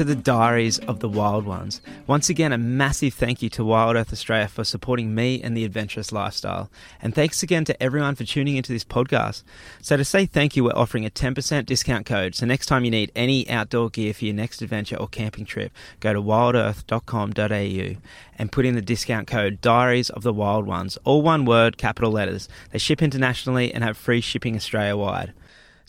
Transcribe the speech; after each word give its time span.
to 0.00 0.04
the 0.04 0.16
Diaries 0.16 0.78
of 0.78 1.00
the 1.00 1.10
Wild 1.10 1.44
Ones. 1.44 1.82
Once 2.06 2.30
again, 2.30 2.54
a 2.54 2.56
massive 2.56 3.12
thank 3.12 3.42
you 3.42 3.50
to 3.50 3.62
Wild 3.62 3.96
Earth 3.96 4.14
Australia 4.14 4.48
for 4.48 4.64
supporting 4.64 5.14
me 5.14 5.42
and 5.42 5.54
the 5.54 5.66
adventurous 5.66 6.10
lifestyle. 6.10 6.70
And 7.02 7.14
thanks 7.14 7.42
again 7.42 7.66
to 7.66 7.82
everyone 7.82 8.14
for 8.14 8.24
tuning 8.24 8.56
into 8.56 8.72
this 8.72 8.82
podcast. 8.82 9.42
So, 9.82 9.98
to 9.98 10.04
say 10.06 10.24
thank 10.24 10.56
you, 10.56 10.64
we're 10.64 10.70
offering 10.70 11.04
a 11.04 11.10
10% 11.10 11.66
discount 11.66 12.06
code. 12.06 12.34
So, 12.34 12.46
next 12.46 12.64
time 12.64 12.86
you 12.86 12.90
need 12.90 13.12
any 13.14 13.46
outdoor 13.50 13.90
gear 13.90 14.14
for 14.14 14.24
your 14.24 14.32
next 14.32 14.62
adventure 14.62 14.96
or 14.96 15.06
camping 15.06 15.44
trip, 15.44 15.70
go 16.00 16.14
to 16.14 16.22
wildearth.com.au 16.22 18.00
and 18.38 18.52
put 18.52 18.64
in 18.64 18.76
the 18.76 18.80
discount 18.80 19.26
code 19.26 19.60
Diaries 19.60 20.08
of 20.08 20.22
the 20.22 20.32
Wild 20.32 20.66
Ones, 20.66 20.96
all 21.04 21.20
one 21.20 21.44
word, 21.44 21.76
capital 21.76 22.10
letters. 22.10 22.48
They 22.70 22.78
ship 22.78 23.02
internationally 23.02 23.74
and 23.74 23.84
have 23.84 23.98
free 23.98 24.22
shipping 24.22 24.56
Australia 24.56 24.96
wide. 24.96 25.34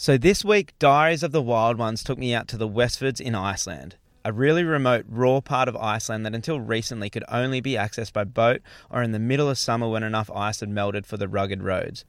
So 0.02 0.18
this 0.18 0.44
week, 0.44 0.74
Diaries 0.80 1.22
of 1.22 1.32
the 1.32 1.44
Wild 1.44 1.78
Ones 1.78 2.04
took 2.04 2.18
me 2.18 2.34
out 2.34 2.48
to 2.48 2.58
the 2.58 2.68
Westfjords 2.68 3.22
in 3.22 3.36
Iceland, 3.36 3.98
a 4.24 4.32
really 4.32 4.64
remote, 4.64 5.06
raw 5.08 5.42
part 5.42 5.68
of 5.68 5.76
Iceland 5.76 6.26
that 6.26 6.36
until 6.36 6.60
recently 6.60 7.10
could 7.10 7.24
only 7.28 7.62
be 7.62 7.74
accessed 7.74 8.14
by 8.14 8.24
boat 8.24 8.62
or 8.90 9.02
in 9.02 9.12
the 9.12 9.20
middle 9.20 9.50
of 9.50 9.58
summer 9.58 9.88
when 9.90 10.04
enough 10.04 10.30
ice 10.32 10.60
had 10.60 10.70
melted 10.70 11.06
for 11.06 11.18
the 11.18 11.28
rugged 11.28 11.64
roads. 11.64 12.06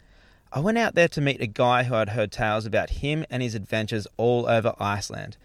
I 0.53 0.61
went 0.61 0.77
out 0.77 0.95
there 0.95 1.09
to 1.09 1.21
meet 1.21 1.41
a 1.41 1.47
guy 1.47 1.85
who 1.85 1.95
i 1.95 2.01
had 2.01 2.11
heard 2.11 2.31
tales 2.31 2.67
about 2.67 2.91
him 2.91 3.25
and 3.31 3.43
his 3.43 3.55
adventures 3.55 4.07
all 4.19 4.47
over 4.47 4.75
Iceland. 4.79 5.39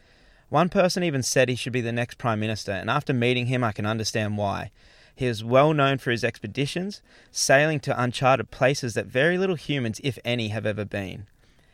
One 0.50 0.68
person 0.68 1.04
even 1.04 1.24
said 1.24 1.48
he 1.48 1.56
should 1.56 1.74
be 1.74 1.82
the 1.82 1.94
next 1.94 2.18
Prime 2.18 2.40
Minister, 2.40 2.74
and 2.74 2.90
after 2.90 3.14
meeting 3.14 3.48
him, 3.48 3.64
I 3.64 3.72
can 3.72 3.86
understand 3.86 4.38
why. 4.38 4.72
He 5.16 5.26
is 5.26 5.44
well 5.44 5.74
known 5.74 5.98
for 5.98 6.12
his 6.12 6.24
expeditions, 6.24 7.02
sailing 7.32 7.80
to 7.82 8.02
uncharted 8.02 8.52
places 8.52 8.94
that 8.94 9.08
very 9.08 9.38
little 9.38 9.56
humans, 9.56 10.02
if 10.04 10.20
any, 10.24 10.50
have 10.50 10.66
ever 10.66 10.86
been. 10.86 11.28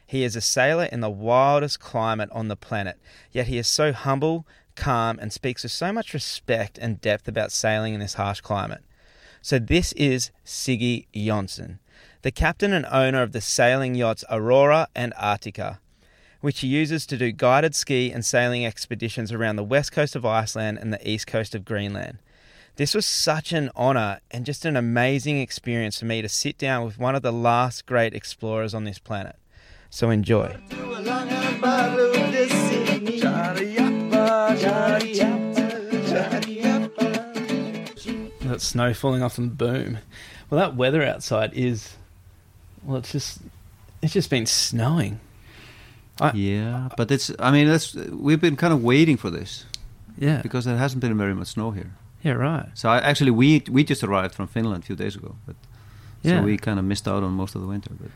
He 0.06 0.24
is 0.24 0.36
a 0.36 0.42
sailor 0.42 0.86
in 0.86 1.00
the 1.00 1.10
wildest 1.10 1.80
climate 1.80 2.30
on 2.32 2.48
the 2.48 2.56
planet, 2.56 3.00
yet 3.32 3.48
he 3.48 3.58
is 3.58 3.68
so 3.68 3.94
humble, 3.94 4.46
calm, 4.76 5.20
and 5.20 5.32
speaks 5.32 5.64
with 5.64 5.72
so 5.72 5.92
much 5.92 6.14
respect 6.14 6.78
and 6.78 7.02
depth 7.02 7.28
about 7.28 7.52
sailing 7.52 7.94
in 7.94 8.00
this 8.00 8.16
harsh 8.16 8.42
climate. 8.42 8.84
So, 9.42 9.60
this 9.60 9.92
is 9.94 10.32
Siggy 10.46 11.08
Jonsson, 11.14 11.80
the 12.22 12.32
captain 12.32 12.72
and 12.74 12.86
owner 12.86 13.22
of 13.22 13.34
the 13.34 13.42
sailing 13.42 13.96
yachts 13.96 14.24
Aurora 14.30 14.88
and 14.96 15.14
Arctica, 15.16 15.80
which 16.40 16.62
he 16.62 16.68
uses 16.68 17.06
to 17.06 17.18
do 17.18 17.32
guided 17.32 17.76
ski 17.76 18.12
and 18.12 18.26
sailing 18.26 18.66
expeditions 18.66 19.32
around 19.32 19.56
the 19.58 19.64
west 19.64 19.92
coast 19.92 20.16
of 20.16 20.26
Iceland 20.26 20.78
and 20.78 20.94
the 20.94 21.10
east 21.10 21.28
coast 21.28 21.56
of 21.56 21.66
Greenland. 21.66 22.20
This 22.76 22.96
was 22.96 23.06
such 23.06 23.52
an 23.54 23.70
honour 23.76 24.20
and 24.32 24.46
just 24.46 24.66
an 24.66 24.76
amazing 24.76 25.40
experience 25.40 26.00
for 26.00 26.06
me 26.06 26.22
to 26.22 26.30
sit 26.30 26.58
down 26.58 26.86
with 26.86 26.98
one 26.98 27.14
of 27.14 27.22
the 27.22 27.32
last 27.32 27.86
great 27.86 28.16
explorers 28.16 28.74
on 28.74 28.84
this 28.84 28.98
planet. 28.98 29.36
So 29.90 30.10
enjoy. 30.10 30.58
Snow 38.62 38.94
falling 38.94 39.22
off 39.24 39.38
and 39.38 39.58
boom. 39.58 39.98
Well, 40.50 40.60
that 40.60 40.76
weather 40.76 41.04
outside 41.04 41.52
is, 41.54 41.96
well, 42.84 42.98
it's 42.98 43.12
just, 43.12 43.40
it's 44.02 44.14
just 44.14 44.30
been 44.30 44.46
snowing. 44.46 45.20
I, 46.22 46.32
Yeah, 46.34 46.90
but 46.96 47.10
it's. 47.12 47.32
I 47.40 47.52
mean, 47.52 47.68
that's 47.68 47.96
we've 47.96 48.40
been 48.42 48.56
kind 48.56 48.72
of 48.74 48.84
waiting 48.84 49.18
for 49.18 49.32
this 49.32 49.66
yeah, 50.18 50.42
because 50.44 50.64
there 50.66 50.78
hasn't 50.78 51.02
been 51.02 51.18
very 51.18 51.34
much 51.34 51.48
snow 51.48 51.72
here. 51.72 51.92
yeah, 52.24 52.34
right. 52.34 52.68
So 52.76 52.88
I, 52.90 53.00
actually, 53.00 53.32
we 53.32 53.64
we 53.72 53.84
just 53.84 54.04
arrived 54.04 54.36
from 54.36 54.48
Finland 54.48 54.84
a 54.84 54.86
few 54.86 54.96
days 54.96 55.16
ago, 55.16 55.36
but 55.48 55.56
Yeah. 56.22 56.40
so 56.40 56.44
we 56.46 56.58
kind 56.58 56.78
of 56.80 56.86
missed 56.86 57.08
out 57.08 57.24
on 57.24 57.32
most 57.34 57.56
of 57.56 57.62
the 57.62 57.68
winter. 57.68 57.90
But 58.00 58.12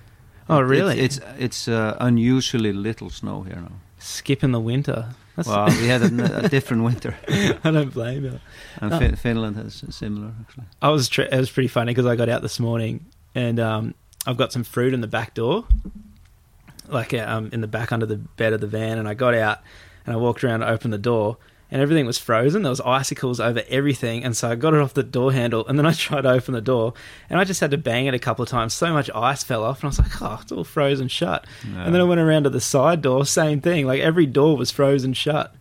Oh, 0.50 0.62
really? 0.62 1.00
It's 1.00 1.18
it's, 1.18 1.26
it's 1.40 1.68
uh, 1.68 1.98
unusually 2.00 2.72
little 2.72 3.10
snow 3.10 3.42
here 3.44 3.56
now. 3.62 3.72
skipping 4.00 4.52
the 4.54 4.60
winter. 4.62 5.06
That's, 5.38 5.48
Well, 5.48 5.68
we 5.68 5.88
had 5.88 6.02
a, 6.02 6.46
a 6.46 6.50
different 6.50 6.84
winter, 6.84 7.16
I 7.64 7.72
don't 7.72 7.94
blame 7.94 8.26
you. 8.26 8.40
and 8.82 8.92
Oh. 8.94 9.00
fin- 9.00 9.16
Finland 9.16 9.56
has 9.56 9.84
similar 9.92 10.34
actually. 10.42 10.66
I 10.82 10.90
was 10.90 11.08
tr- 11.08 11.22
it 11.22 11.38
was 11.38 11.50
pretty 11.50 11.70
funny 11.70 11.92
because 11.94 12.06
I 12.08 12.16
got 12.18 12.28
out 12.28 12.42
this 12.42 12.60
morning 12.60 13.06
and 13.36 13.60
um, 13.60 13.94
I've 14.26 14.36
got 14.38 14.52
some 14.52 14.64
fruit 14.66 14.94
in 14.94 15.00
the 15.02 15.08
back 15.08 15.34
door, 15.36 15.66
like 16.90 17.14
um, 17.14 17.50
in 17.54 17.62
the 17.62 17.68
back 17.68 17.92
under 17.92 18.06
the 18.06 18.18
bed 18.18 18.52
of 18.54 18.62
the 18.62 18.68
van, 18.68 18.98
and 18.98 19.08
I 19.08 19.14
got 19.14 19.34
out 19.36 19.60
and 20.06 20.14
I 20.14 20.18
walked 20.18 20.44
around, 20.44 20.62
to 20.62 20.70
open 20.70 20.90
the 20.92 20.98
door, 20.98 21.38
and 21.70 21.82
everything 21.82 22.06
was 22.06 22.18
frozen. 22.18 22.64
There 22.64 22.70
was 22.70 22.82
icicles 22.82 23.40
over 23.40 23.64
everything, 23.70 24.24
and 24.24 24.36
so 24.38 24.50
I 24.50 24.56
got 24.56 24.74
it 24.74 24.80
off 24.80 24.94
the 24.94 25.04
door 25.04 25.34
handle, 25.34 25.66
and 25.68 25.78
then 25.78 25.86
I 25.86 25.92
tried 25.94 26.22
to 26.22 26.30
open 26.32 26.54
the 26.54 26.62
door, 26.62 26.94
and 27.30 27.40
I 27.40 27.44
just 27.44 27.60
had 27.60 27.72
to 27.72 27.78
bang 27.78 28.06
it 28.06 28.14
a 28.14 28.20
couple 28.20 28.44
of 28.44 28.50
times. 28.50 28.74
So 28.74 28.92
much 28.94 29.10
ice 29.14 29.44
fell 29.44 29.64
off, 29.64 29.80
and 29.80 29.86
I 29.86 29.88
was 29.88 30.00
like, 30.00 30.22
"Oh, 30.22 30.40
it's 30.42 30.52
all 30.52 30.64
frozen 30.64 31.08
shut." 31.08 31.46
And 31.64 31.94
then 31.94 32.02
I 32.02 32.06
went 32.06 32.22
around 32.22 32.44
to 32.44 32.50
the 32.50 32.62
side 32.62 33.02
door, 33.02 33.26
same 33.26 33.62
thing. 33.62 33.86
Like 33.86 34.02
every 34.02 34.26
door 34.26 34.56
was 34.58 34.72
frozen 34.72 35.14
shut. 35.14 35.54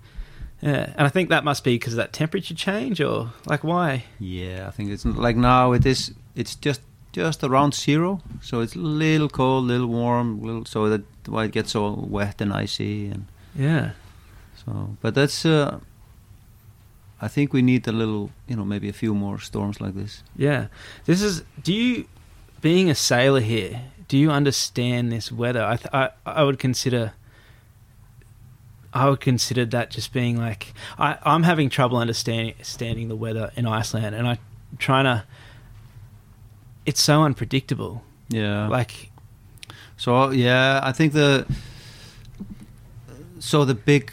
Yeah, 0.62 0.93
and 0.97 1.06
I 1.06 1.11
think 1.11 1.28
that 1.28 1.45
must 1.45 1.65
be 1.65 1.75
because 1.75 1.93
of 1.93 1.99
that 1.99 2.12
temperature 2.15 2.55
change, 2.55 3.00
or 3.00 3.33
like 3.45 3.62
why? 3.62 4.05
Yeah, 4.19 4.66
I 4.66 4.71
think 4.71 4.91
it's 4.91 5.05
like 5.05 5.37
now 5.37 5.72
it 5.72 5.84
is. 5.84 6.12
It's 6.34 6.55
just 6.55 6.81
just 7.12 7.43
around 7.45 7.75
zero, 7.75 8.21
so 8.43 8.61
it's 8.61 8.75
a 8.75 8.78
little 8.78 9.28
cold, 9.28 9.65
little 9.65 9.87
warm, 9.87 10.41
little 10.43 10.65
so 10.65 10.89
that 10.89 11.03
why 11.27 11.45
it 11.45 11.53
gets 11.53 11.75
all 11.75 12.06
wet 12.09 12.41
and 12.41 12.53
icy 12.53 13.06
and 13.09 13.27
Yeah. 13.55 13.91
so. 14.65 14.97
But 15.03 15.15
that's. 15.15 15.45
Uh, 15.45 15.81
I 17.21 17.28
think 17.28 17.53
we 17.53 17.62
need 17.62 17.88
a 17.88 17.93
little, 17.93 18.31
you 18.47 18.56
know, 18.56 18.65
maybe 18.65 18.88
a 18.88 18.93
few 18.93 19.15
more 19.15 19.38
storms 19.41 19.81
like 19.81 19.94
this. 19.94 20.22
Yeah. 20.37 20.66
This 21.06 21.22
is. 21.22 21.44
Do 21.62 21.72
you, 21.72 22.06
being 22.60 22.91
a 22.91 22.94
sailor 22.94 23.41
here, 23.41 23.82
do 24.09 24.19
you 24.19 24.31
understand 24.31 25.10
this 25.10 25.32
weather? 25.32 25.65
I 25.65 25.77
th- 25.77 25.93
I 25.93 26.10
I 26.25 26.43
would 26.44 26.59
consider. 26.59 27.12
I 28.93 29.09
would 29.09 29.21
consider 29.21 29.66
that 29.66 29.91
just 29.91 30.12
being 30.12 30.38
like 30.38 30.72
I 30.99 31.19
I'm 31.22 31.43
having 31.43 31.69
trouble 31.69 31.99
understanding 31.99 32.54
understanding 32.54 33.09
the 33.09 33.16
weather 33.16 33.50
in 33.56 33.66
Iceland, 33.66 34.15
and 34.15 34.27
I'm 34.28 34.38
trying 34.78 35.04
to. 35.04 35.25
It's 36.84 37.03
so 37.03 37.22
unpredictable. 37.22 38.03
Yeah. 38.28 38.69
Like 38.69 39.10
So 39.97 40.31
yeah, 40.31 40.81
I 40.83 40.93
think 40.93 41.12
the 41.12 41.47
so 43.38 43.65
the 43.65 43.75
big 43.75 44.12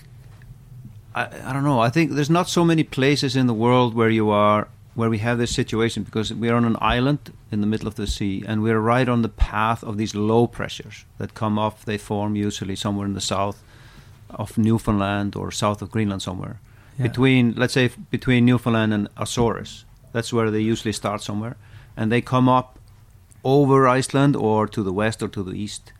I, 1.15 1.27
I 1.49 1.53
don't 1.53 1.63
know. 1.63 1.79
I 1.79 1.89
think 1.89 2.11
there's 2.11 2.29
not 2.29 2.49
so 2.49 2.63
many 2.65 2.83
places 2.83 3.35
in 3.35 3.47
the 3.47 3.53
world 3.53 3.93
where 3.93 4.09
you 4.09 4.29
are 4.29 4.67
where 4.95 5.09
we 5.09 5.17
have 5.17 5.39
this 5.39 5.53
situation 5.55 6.03
because 6.03 6.31
we 6.31 6.49
are 6.49 6.55
on 6.55 6.65
an 6.65 6.77
island 6.79 7.33
in 7.51 7.61
the 7.61 7.67
middle 7.67 7.87
of 7.87 7.95
the 7.95 8.05
sea 8.05 8.43
and 8.47 8.61
we're 8.61 8.79
right 8.79 9.09
on 9.09 9.23
the 9.23 9.29
path 9.29 9.83
of 9.83 9.97
these 9.97 10.13
low 10.13 10.45
pressures 10.45 11.05
that 11.17 11.33
come 11.33 11.57
off 11.57 11.83
they 11.85 11.97
form 11.97 12.35
usually 12.35 12.75
somewhere 12.75 13.07
in 13.07 13.13
the 13.13 13.21
south 13.21 13.63
of 14.29 14.55
Newfoundland 14.57 15.35
or 15.35 15.51
south 15.51 15.81
of 15.81 15.89
Greenland 15.91 16.21
somewhere 16.21 16.59
Yeah. 16.99 17.07
between 17.07 17.53
let's 17.55 17.73
say 17.73 17.89
between 18.11 18.45
Newfoundland 18.45 18.93
and 18.93 19.07
Azores 19.17 19.85
that's 20.11 20.31
where 20.31 20.51
they 20.51 20.59
usually 20.61 20.93
start 20.93 21.21
somewhere 21.23 21.55
and 21.97 22.11
they 22.11 22.21
come 22.21 22.47
up 22.47 22.77
over 23.43 23.87
Iceland 23.87 24.35
or 24.35 24.67
to 24.67 24.83
the 24.83 24.93
west 24.93 25.23
or 25.23 25.27
to 25.29 25.41
the 25.43 25.53
east 25.53 25.91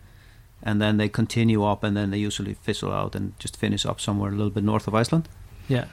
and 0.63 0.81
then 0.81 0.97
they 0.97 1.09
continue 1.09 1.63
up 1.63 1.83
and 1.83 1.95
then 1.95 2.09
they 2.11 2.17
usually 2.17 2.53
fizzle 2.53 2.91
out 2.91 3.15
and 3.15 3.37
just 3.37 3.57
finish 3.57 3.85
up 3.85 3.99
somewhere 3.99 4.31
a 4.31 4.35
little 4.35 4.49
bit 4.49 4.63
north 4.63 4.87
of 4.87 4.95
Iceland. 4.95 5.27
yeah. 5.67 5.85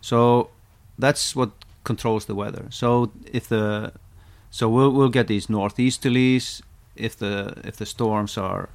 So 0.00 0.50
that's 0.98 1.34
what 1.34 1.50
controls 1.84 2.26
the 2.26 2.34
weather. 2.34 2.66
So 2.70 3.10
if 3.32 3.48
the 3.48 3.92
so 4.50 4.68
we'll 4.68 4.92
we'll 4.92 5.08
get 5.08 5.26
these 5.26 5.46
northeasterlies 5.48 6.62
if 6.94 7.16
the 7.16 7.54
if 7.64 7.76
the 7.76 7.86
storms 7.86 8.38
are 8.38 8.68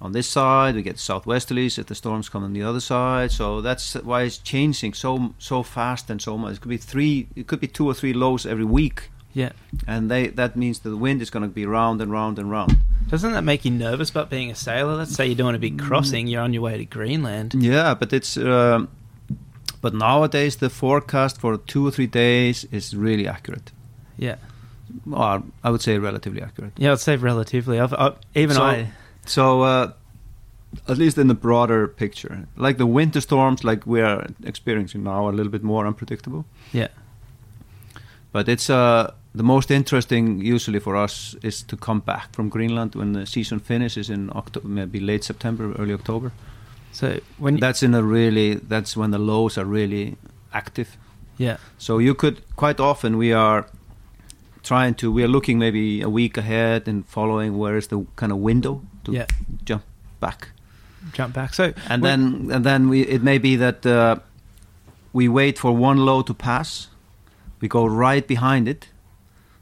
on 0.00 0.12
this 0.12 0.26
side, 0.26 0.74
we 0.74 0.82
get 0.82 0.96
southwesterlies 0.96 1.78
if 1.78 1.86
the 1.86 1.94
storms 1.94 2.28
come 2.28 2.42
on 2.42 2.52
the 2.54 2.62
other 2.62 2.80
side. 2.80 3.30
So 3.30 3.60
that's 3.60 3.94
why 3.94 4.22
it's 4.22 4.38
changing 4.38 4.94
so 4.94 5.34
so 5.38 5.62
fast 5.62 6.08
and 6.10 6.22
so 6.22 6.38
much. 6.38 6.54
It 6.54 6.60
could 6.60 6.70
be 6.70 6.78
three, 6.78 7.28
it 7.36 7.46
could 7.46 7.60
be 7.60 7.66
two 7.68 7.86
or 7.86 7.94
three 7.94 8.14
lows 8.14 8.46
every 8.46 8.64
week, 8.64 9.10
Yeah. 9.32 9.52
and 9.86 10.10
they 10.10 10.26
that 10.28 10.56
means 10.56 10.80
that 10.80 10.90
the 10.90 10.96
wind 10.96 11.22
is 11.22 11.30
going 11.30 11.44
to 11.44 11.48
be 11.48 11.64
round 11.66 12.00
and 12.02 12.10
round 12.10 12.38
and 12.38 12.50
round. 12.50 12.76
Doesn't 13.08 13.32
that 13.32 13.42
make 13.44 13.64
you 13.64 13.70
nervous 13.70 14.10
about 14.10 14.28
being 14.30 14.50
a 14.50 14.54
sailor? 14.54 14.94
Let's 14.96 15.14
say 15.14 15.26
you're 15.26 15.34
doing 15.36 15.54
a 15.54 15.58
big 15.58 15.78
crossing, 15.78 16.26
you're 16.26 16.42
on 16.42 16.52
your 16.52 16.62
way 16.62 16.78
to 16.78 16.84
Greenland. 16.84 17.54
Yeah, 17.54 17.94
but 17.94 18.12
it's 18.12 18.36
um, 18.36 18.88
but 19.80 19.94
nowadays 19.94 20.56
the 20.56 20.68
forecast 20.70 21.40
for 21.40 21.56
two 21.58 21.86
or 21.86 21.90
three 21.90 22.06
days 22.08 22.64
is 22.70 22.94
really 22.96 23.26
accurate. 23.28 23.72
Yeah. 24.18 24.36
Well, 25.06 25.44
I 25.64 25.70
would 25.70 25.80
say 25.82 25.98
relatively 25.98 26.42
accurate. 26.42 26.72
Yeah, 26.76 26.92
I'd 26.92 27.00
say 27.00 27.16
relatively. 27.16 27.78
I've, 27.80 27.94
I, 27.94 28.12
even 28.34 28.56
So- 28.56 28.62
I. 28.64 28.86
So 29.26 29.62
uh, 29.62 29.92
at 30.88 30.98
least 30.98 31.18
in 31.18 31.28
the 31.28 31.34
broader 31.34 31.86
picture, 31.86 32.46
like 32.56 32.78
the 32.78 32.86
winter 32.86 33.20
storms, 33.20 33.62
like 33.64 33.86
we 33.86 34.00
are 34.00 34.26
experiencing 34.44 35.04
now, 35.04 35.26
are 35.26 35.30
a 35.30 35.36
little 35.36 35.52
bit 35.52 35.62
more 35.62 35.86
unpredictable. 35.86 36.44
Yeah. 36.72 36.88
But 38.32 38.48
it's 38.48 38.70
uh, 38.70 39.12
the 39.34 39.42
most 39.42 39.70
interesting 39.70 40.40
usually 40.40 40.80
for 40.80 40.96
us 40.96 41.36
is 41.42 41.62
to 41.64 41.76
come 41.76 42.00
back 42.00 42.32
from 42.34 42.48
Greenland 42.48 42.94
when 42.94 43.12
the 43.12 43.26
season 43.26 43.60
finishes 43.60 44.08
in 44.10 44.30
October, 44.34 44.68
maybe 44.68 44.98
late 45.00 45.24
September, 45.24 45.72
early 45.78 45.94
October. 45.94 46.32
So 46.92 47.20
when 47.38 47.60
That's 47.60 47.82
in 47.82 47.94
a 47.94 48.02
really 48.02 48.54
that's 48.68 48.96
when 48.96 49.10
the 49.12 49.18
lows 49.18 49.56
are 49.58 49.64
really 49.64 50.16
active. 50.52 50.96
yeah, 51.38 51.56
So 51.78 51.98
you 52.00 52.14
could 52.14 52.36
quite 52.56 52.80
often 52.82 53.16
we 53.18 53.32
are 53.32 53.64
trying 54.62 54.94
to 54.96 55.12
we 55.12 55.22
are 55.22 55.28
looking 55.28 55.58
maybe 55.58 56.02
a 56.02 56.08
week 56.08 56.36
ahead 56.36 56.88
and 56.88 57.04
following 57.06 57.56
where 57.58 57.76
is 57.78 57.86
the 57.86 58.04
kind 58.16 58.32
of 58.32 58.38
window 58.38 58.80
to 59.04 59.12
Yeah. 59.12 59.26
jump 59.64 59.82
back. 60.20 60.48
jump 61.18 61.34
back. 61.34 61.54
So 61.54 61.72
And 61.88 62.02
then 62.02 62.50
and 62.52 62.64
then 62.64 62.88
we 62.88 63.00
it 63.02 63.22
may 63.22 63.38
be 63.38 63.56
that 63.56 63.86
uh, 63.86 64.16
we 65.12 65.28
wait 65.28 65.58
for 65.58 65.70
one 65.76 66.04
low 66.04 66.22
to 66.22 66.34
pass. 66.34 66.88
We 67.60 67.68
go 67.68 67.86
right 67.86 68.26
behind 68.26 68.68
it. 68.68 68.88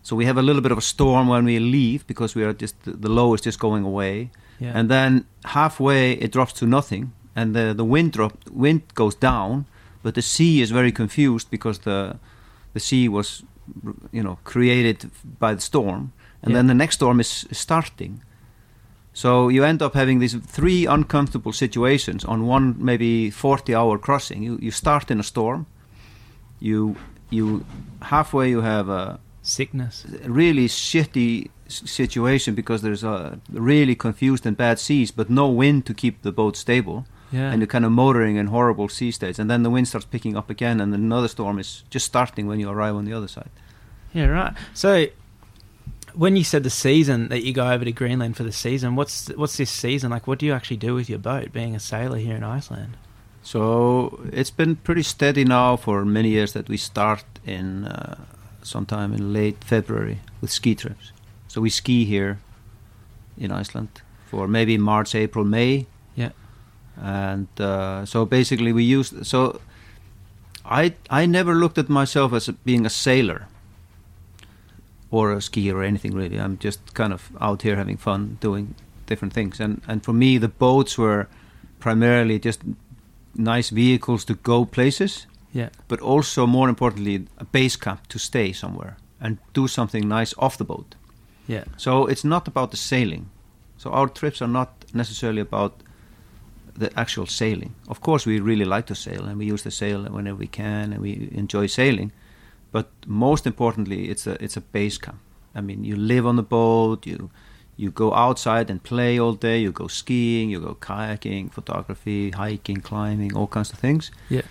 So 0.03 0.17
we 0.17 0.25
have 0.27 0.39
a 0.39 0.43
little 0.43 0.63
bit 0.63 0.73
of 0.73 0.79
a 0.79 0.83
storm 0.83 1.29
when 1.29 1.45
we 1.45 1.59
leave 1.59 2.07
because 2.07 2.35
we 2.39 2.45
are 2.45 2.53
just 2.55 2.75
the 2.85 3.09
low 3.09 3.35
is 3.35 3.41
just 3.47 3.59
going 3.59 3.85
away. 3.85 4.31
yeah, 4.61 4.79
And 4.79 4.89
then 4.89 5.25
halfway 5.45 6.13
it 6.13 6.33
drops 6.33 6.53
to 6.55 6.67
nothing, 6.67 7.13
and 7.35 7.55
the 7.55 7.75
the 7.75 7.85
wind 7.85 8.13
drop 8.13 8.33
wind 8.51 8.81
goes 8.95 9.15
down, 9.21 9.65
but 10.03 10.15
the 10.15 10.23
sea 10.23 10.61
is 10.63 10.71
very 10.71 10.93
confused 10.93 11.51
because 11.51 11.79
the 11.81 12.17
the 12.75 12.81
sea 12.81 13.09
was 13.09 13.43
you 14.13 14.23
know 14.23 14.37
created 14.45 15.11
by 15.39 15.55
the 15.55 15.61
storm, 15.61 16.13
and 16.43 16.51
Yeah. 16.51 16.57
then 16.59 16.67
the 16.69 16.75
next 16.75 16.95
storm 16.97 17.21
is 17.21 17.47
starting. 17.53 18.21
So 19.13 19.51
you 19.51 19.65
end 19.65 19.83
up 19.83 19.95
having 19.95 20.21
these 20.21 20.37
three 20.53 20.87
uncomfortable 20.87 21.53
situations 21.53 22.25
on 22.25 22.47
one 22.49 22.75
maybe 22.79 23.31
forty 23.31 23.75
hour 23.75 23.99
crossing. 23.99 24.43
You 24.45 24.59
you 24.63 24.71
start 24.71 25.11
in 25.11 25.19
a 25.21 25.23
storm, 25.23 25.67
you 26.61 26.95
you 27.31 27.65
halfway 28.01 28.51
you 28.51 28.63
have 28.63 28.89
a 28.89 29.19
sickness. 29.49 30.05
really 30.25 30.69
shitty 30.69 31.49
situation 31.69 32.55
because 32.55 32.83
there's 32.83 33.05
a 33.05 33.39
really 33.51 33.95
confused 33.95 34.47
and 34.47 34.57
bad 34.57 34.79
seas, 34.79 35.11
but 35.11 35.29
no 35.31 35.49
wind 35.49 35.85
to 35.87 35.95
keep 35.95 36.23
the 36.23 36.33
boat 36.33 36.57
stable, 36.57 37.05
Yeah, 37.33 37.51
and 37.51 37.61
you're 37.61 37.67
kind 37.67 37.85
of 37.85 37.93
motoring 37.93 38.37
in 38.37 38.47
horrible 38.47 38.89
sea 38.89 39.11
states, 39.11 39.39
and 39.39 39.51
then 39.51 39.63
the 39.63 39.71
wind 39.71 39.87
starts 39.89 40.07
picking 40.07 40.37
up 40.37 40.49
again, 40.51 40.81
and 40.81 40.95
another 40.95 41.29
storm 41.29 41.59
is 41.59 41.85
just 41.91 42.07
starting 42.07 42.47
when 42.47 42.59
you 42.61 42.71
arrive 42.71 42.95
on 42.97 43.05
the 43.05 43.13
other 43.13 43.29
side. 43.29 43.51
yeah, 44.15 44.27
right. 44.27 44.55
So 44.75 45.07
when 46.15 46.37
you 46.37 46.45
said 46.45 46.63
the 46.63 46.71
season 46.71 47.29
that 47.29 47.43
you 47.45 47.53
go 47.53 47.71
over 47.71 47.85
to 47.85 47.93
Greenland 47.93 48.37
for 48.37 48.45
the 48.45 48.53
season, 48.53 48.97
what's 48.97 49.29
what's 49.37 49.57
this 49.57 49.71
season 49.71 50.11
like? 50.11 50.27
What 50.27 50.39
do 50.39 50.47
you 50.47 50.55
actually 50.55 50.79
do 50.79 50.95
with 50.95 51.09
your 51.11 51.19
boat, 51.21 51.53
being 51.53 51.75
a 51.77 51.81
sailor 51.81 52.19
here 52.19 52.37
in 52.37 52.43
Iceland? 52.43 52.97
So 53.43 54.19
it's 54.33 54.51
been 54.51 54.77
pretty 54.77 55.03
steady 55.03 55.45
now 55.45 55.77
for 55.77 56.05
many 56.05 56.31
years 56.31 56.53
that 56.53 56.69
we 56.69 56.77
start 56.77 57.25
in 57.47 57.85
uh, 57.87 58.17
sometime 58.69 59.13
in 59.13 59.33
late 59.33 59.65
February 59.65 60.19
with 60.41 60.51
ski 60.51 60.75
trips. 60.75 61.13
So 61.49 61.61
we 61.61 61.71
ski 61.71 62.05
here 62.05 62.39
in 63.37 63.51
Iceland 63.51 63.89
for 64.31 64.47
maybe 64.47 64.79
March, 64.79 65.15
April, 65.15 65.45
May. 65.45 65.87
Yeah. 66.15 66.31
And 66.97 67.49
uh, 67.59 68.05
so 68.05 68.25
basically 68.25 68.73
we 68.73 68.85
use 68.85 69.15
so 69.23 69.61
I 70.65 70.95
I 71.11 71.27
never 71.27 71.55
looked 71.55 71.79
at 71.79 71.89
myself 71.89 72.33
as 72.33 72.49
being 72.65 72.87
a 72.87 72.91
sailor 72.91 73.47
or 75.11 75.33
a 75.33 75.37
skier 75.37 75.75
or 75.75 75.83
anything 75.83 76.15
really. 76.15 76.39
I'm 76.39 76.59
just 76.59 76.95
kind 76.95 77.13
of 77.13 77.31
out 77.41 77.63
here 77.63 77.77
having 77.77 77.97
fun 77.97 78.39
doing 78.41 78.75
different 79.07 79.33
things. 79.33 79.61
And 79.61 79.81
and 79.89 80.05
for 80.05 80.13
me 80.13 80.39
the 80.39 80.49
boats 80.49 80.99
were 80.99 81.27
primarily 81.81 82.39
just 82.39 82.61
nice 83.35 83.71
vehicles 83.71 84.25
to 84.25 84.35
go 84.35 84.65
places, 84.65 85.27
Yeah, 85.53 85.69
but 85.89 86.01
also 86.01 86.47
more 86.47 86.69
importantly 86.69 87.27
a 87.39 87.45
base 87.45 87.77
camp 87.77 88.07
to 88.09 88.19
stay 88.19 88.53
somewhere 88.53 88.97
and 89.21 89.39
do 89.55 89.67
something 89.69 90.09
nice 90.09 90.35
off 90.39 90.57
the 90.57 90.65
boat. 90.65 90.95
yeah, 91.49 91.65
So 91.77 92.07
it's 92.07 92.25
not 92.25 92.49
about 92.49 92.71
the 92.71 92.77
sailing. 92.77 93.31
So 93.79 93.91
our 93.91 94.09
trips 94.09 94.43
are 94.43 94.53
not 94.53 94.69
necessarily 94.93 95.41
about 95.41 95.73
the 96.79 96.91
actual 96.97 97.27
sailing. 97.27 97.75
Of 97.89 98.01
course, 98.01 98.27
we 98.27 98.41
really 98.41 98.65
like 98.65 98.87
to 98.87 98.95
sail 98.95 99.25
and 99.25 99.39
we 99.39 99.47
use 99.53 99.63
the 99.63 99.71
sail 99.71 100.05
whenever 100.05 100.39
we 100.39 100.47
can 100.47 100.93
and 100.93 101.03
we 101.03 101.29
enjoy 101.33 101.67
sailing. 101.69 102.13
But 102.73 102.87
most 103.07 103.47
importantly, 103.47 104.09
it's 104.11 104.27
a 104.27 104.37
it's 104.45 104.57
a 104.57 104.61
base 104.61 104.99
camp. 104.99 105.19
I 105.55 105.61
mean, 105.61 105.85
you 105.85 105.97
live 105.97 106.27
on 106.29 106.37
the 106.37 106.43
boat, 106.43 107.07
you 107.07 107.31
you 107.77 107.91
go 107.91 108.13
outside 108.13 108.71
and 108.71 108.83
play 108.83 109.19
all 109.19 109.33
day. 109.33 109.59
You 109.59 109.73
go 109.73 109.89
skiing, 109.89 110.51
you 110.51 110.61
go 110.61 110.75
kayaking, 110.75 111.51
photography, 111.53 112.31
hiking, 112.31 112.81
climbing, 112.83 113.37
all 113.37 113.47
kinds 113.47 113.73
of 113.73 113.79
things. 113.81 114.11
yeah, 114.31 114.43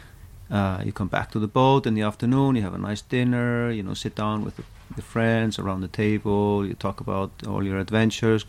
Uh, 0.49 0.81
you 0.85 0.91
come 0.93 1.09
back 1.09 1.31
to 1.31 1.39
the 1.39 1.47
boat 1.47 1.85
in 1.85 1.93
the 1.93 2.01
afternoon. 2.01 2.55
You 2.55 2.61
have 2.63 2.73
a 2.73 2.77
nice 2.89 3.01
dinner. 3.01 3.69
You 3.71 3.83
know, 3.83 3.93
sit 3.93 4.15
down 4.15 4.45
with 4.45 4.55
the, 4.55 4.63
the 4.95 5.01
friends 5.01 5.59
around 5.59 5.81
the 5.81 5.87
table. 5.89 6.65
You 6.65 6.73
talk 6.73 7.01
about 7.01 7.31
all 7.47 7.63
your 7.63 7.77
adventures. 7.79 8.45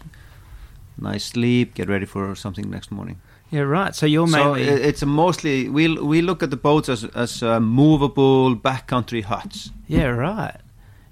Nice 0.97 1.25
sleep. 1.25 1.75
Get 1.75 1.89
ready 1.89 2.07
for 2.07 2.35
something 2.35 2.71
next 2.71 2.91
morning. 2.91 3.17
yeah. 3.51 3.61
Right. 3.63 3.95
So 3.95 4.07
you're 4.07 4.29
So 4.29 4.37
mainly 4.55 4.69
i- 4.71 4.89
it's 4.89 5.03
a 5.03 5.07
mostly 5.07 5.69
we 5.69 5.89
we 6.13 6.21
look 6.23 6.43
at 6.43 6.51
the 6.51 6.57
boats 6.57 6.89
as 6.89 7.05
as 7.15 7.43
uh, 7.43 7.61
movable 7.61 8.55
backcountry 8.57 9.23
huts. 9.23 9.71
yeah, 9.89 10.07
right. 10.09 10.57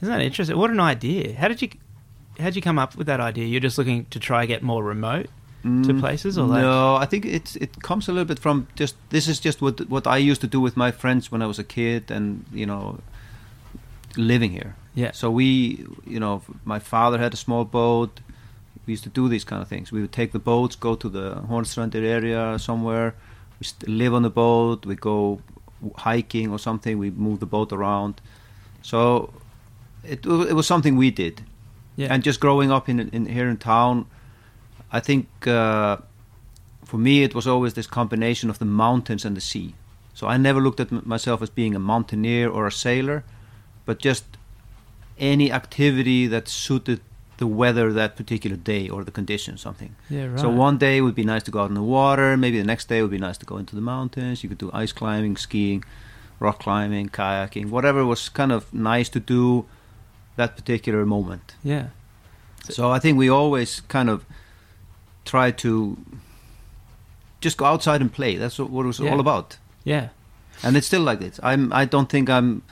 Isn't 0.02 0.12
that 0.14 0.20
interesting? 0.24 0.58
What 0.58 0.70
an 0.70 0.80
idea! 0.80 1.34
How 1.40 1.48
did 1.48 1.62
you 1.62 1.68
how 2.38 2.44
did 2.46 2.56
you 2.56 2.62
come 2.62 2.78
up 2.82 2.96
with 2.96 3.06
that 3.06 3.20
idea? 3.20 3.46
You're 3.46 3.62
just 3.64 3.78
looking 3.78 4.04
to 4.10 4.18
try 4.20 4.46
get 4.46 4.62
more 4.62 4.84
remote 4.84 5.26
to 5.66 5.92
Mm, 5.92 6.00
places, 6.00 6.36
or 6.38 6.46
like 6.46 6.62
no, 6.62 6.96
I 7.02 7.06
think 7.06 7.24
it's 7.24 7.56
it 7.56 7.82
comes 7.82 8.08
a 8.08 8.12
little 8.12 8.24
bit 8.26 8.38
from 8.38 8.66
just 8.80 8.94
this 9.08 9.26
is 9.28 9.40
just 9.44 9.60
what 9.60 9.80
what 9.88 10.06
I 10.06 10.30
used 10.30 10.40
to 10.40 10.46
do 10.46 10.60
with 10.60 10.76
my 10.76 10.92
friends 10.92 11.32
when 11.32 11.42
I 11.42 11.46
was 11.46 11.58
a 11.58 11.64
kid, 11.64 12.10
and 12.10 12.44
you 12.52 12.66
know, 12.66 12.98
living 14.16 14.52
here. 14.52 14.74
yeah, 14.94 15.12
So 15.12 15.30
we, 15.30 15.84
you 16.06 16.18
know, 16.18 16.40
my 16.64 16.78
father 16.78 17.18
had 17.18 17.34
a 17.34 17.36
small 17.36 17.64
boat. 17.64 18.20
We 18.86 18.92
used 18.92 19.04
to 19.04 19.10
do 19.10 19.28
these 19.28 19.44
kind 19.44 19.60
of 19.62 19.68
things. 19.68 19.92
We 19.92 20.00
would 20.00 20.12
take 20.12 20.30
the 20.32 20.38
boats, 20.38 20.76
go 20.76 20.94
to 20.96 21.08
the 21.08 21.42
Hornstrandir 21.50 22.04
area 22.04 22.58
somewhere. 22.58 23.14
We 23.60 23.64
st- 23.66 23.88
live 23.88 24.14
on 24.14 24.22
the 24.22 24.30
boat. 24.30 24.86
We 24.86 24.94
go 24.94 25.40
hiking 25.96 26.50
or 26.52 26.58
something. 26.58 26.98
We 26.98 27.10
move 27.10 27.38
the 27.40 27.46
boat 27.46 27.72
around. 27.72 28.14
So 28.82 29.30
it 30.04 30.24
it 30.26 30.54
was 30.54 30.66
something 30.66 30.96
we 30.98 31.10
did. 31.10 31.42
yeah, 31.96 32.12
And 32.14 32.26
just 32.26 32.40
growing 32.40 32.70
up 32.72 32.88
in, 32.88 33.00
in 33.00 33.26
here 33.26 33.48
in 33.50 33.56
town, 33.56 34.04
I 34.92 35.00
think 35.00 35.26
uh, 35.46 35.96
for 36.84 36.98
me 36.98 37.22
it 37.22 37.34
was 37.34 37.46
always 37.46 37.74
this 37.74 37.86
combination 37.86 38.50
of 38.50 38.58
the 38.58 38.64
mountains 38.64 39.24
and 39.24 39.36
the 39.36 39.40
sea. 39.40 39.74
So 40.14 40.26
I 40.26 40.36
never 40.36 40.60
looked 40.60 40.80
at 40.80 40.92
m- 40.92 41.02
myself 41.04 41.42
as 41.42 41.50
being 41.50 41.74
a 41.74 41.78
mountaineer 41.78 42.48
or 42.48 42.66
a 42.66 42.72
sailor, 42.72 43.24
but 43.84 43.98
just 43.98 44.24
any 45.18 45.50
activity 45.52 46.26
that 46.26 46.48
suited 46.48 47.00
the 47.38 47.46
weather 47.46 47.92
that 47.92 48.16
particular 48.16 48.56
day 48.56 48.88
or 48.88 49.04
the 49.04 49.10
conditions, 49.10 49.60
something. 49.60 49.94
yeah, 50.08 50.26
right. 50.26 50.40
So 50.40 50.48
one 50.48 50.78
day 50.78 50.98
it 50.98 51.00
would 51.02 51.14
be 51.14 51.24
nice 51.24 51.42
to 51.44 51.50
go 51.50 51.60
out 51.60 51.68
in 51.68 51.74
the 51.74 51.82
water. 51.82 52.36
Maybe 52.36 52.58
the 52.58 52.64
next 52.64 52.88
day 52.88 52.98
it 52.98 53.02
would 53.02 53.10
be 53.10 53.18
nice 53.18 53.36
to 53.38 53.46
go 53.46 53.58
into 53.58 53.74
the 53.74 53.82
mountains. 53.82 54.42
You 54.42 54.48
could 54.48 54.58
do 54.58 54.70
ice 54.72 54.92
climbing, 54.92 55.36
skiing, 55.36 55.84
rock 56.40 56.60
climbing, 56.60 57.10
kayaking, 57.10 57.68
whatever 57.70 58.06
was 58.06 58.28
kind 58.30 58.52
of 58.52 58.72
nice 58.72 59.10
to 59.10 59.20
do 59.20 59.66
that 60.36 60.56
particular 60.56 61.04
moment. 61.04 61.54
yeah, 61.62 61.88
So 62.70 62.90
I 62.90 62.98
think 62.98 63.18
we 63.18 63.28
always 63.28 63.80
kind 63.80 64.08
of 64.08 64.24
try 65.26 65.50
to 65.52 65.96
just 67.40 67.56
go 67.56 67.64
outside 67.66 68.00
and 68.00 68.12
play. 68.12 68.36
That's 68.36 68.58
what, 68.58 68.70
what 68.70 68.84
it 68.84 68.86
was 68.88 68.98
Yeah. 69.00 69.12
all 69.12 69.20
about. 69.20 69.58
yeah, 69.84 70.08
And 70.62 70.76
it's 70.76 70.86
still 70.86 71.02
like 71.02 71.20
this. 71.20 71.38
I'm. 71.42 71.72
I 71.72 71.84
don't 71.84 72.08
think 72.08 72.28
I'm. 72.28 72.62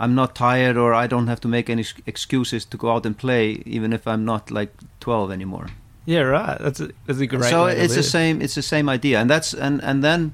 I'm 0.00 0.14
not 0.14 0.34
tired, 0.34 0.76
or 0.76 0.94
I 0.94 1.06
don't 1.08 1.26
have 1.26 1.40
to 1.40 1.48
make 1.48 1.68
any 1.72 1.84
excuses 2.06 2.64
to 2.66 2.76
go 2.76 2.90
out 2.92 3.04
and 3.06 3.16
play, 3.18 3.62
even 3.66 3.92
if 3.92 4.06
I'm 4.06 4.24
not 4.24 4.50
like 4.50 4.72
12 5.00 5.32
anymore. 5.32 5.66
yeah, 6.06 6.20
right. 6.22 6.58
That's 6.60 6.80
a 6.80 6.88
that's 7.06 7.20
a 7.20 7.26
great. 7.26 7.50
so 7.50 7.66
it's 7.66 7.94
the 7.94 8.02
same. 8.02 8.40
It's 8.44 8.54
the 8.54 8.62
same 8.62 8.88
idea, 8.88 9.20
and 9.20 9.28
that's 9.30 9.54
and 9.54 9.82
and 9.82 10.02
then 10.02 10.32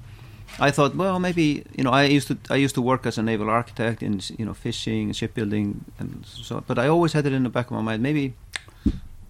I 0.61 0.71
thought, 0.71 0.95
well, 0.95 1.19
maybe 1.19 1.65
you 1.79 1.83
know, 1.85 1.91
I 1.91 2.05
used 2.17 2.29
to 2.29 2.37
I 2.51 2.57
used 2.65 2.75
to 2.75 2.83
work 2.83 3.07
as 3.07 3.19
a 3.19 3.23
naval 3.23 3.49
architect 3.51 4.03
in 4.03 4.21
you 4.39 4.45
know 4.47 4.55
fishing, 4.55 5.13
shipbuilding, 5.15 5.85
and 5.99 6.25
so. 6.27 6.63
But 6.67 6.79
I 6.79 6.87
always 6.89 7.13
had 7.15 7.27
it 7.27 7.33
in 7.33 7.43
the 7.43 7.49
back 7.51 7.67
of 7.67 7.73
my 7.73 7.83
mind. 7.83 8.03
Maybe 8.03 8.35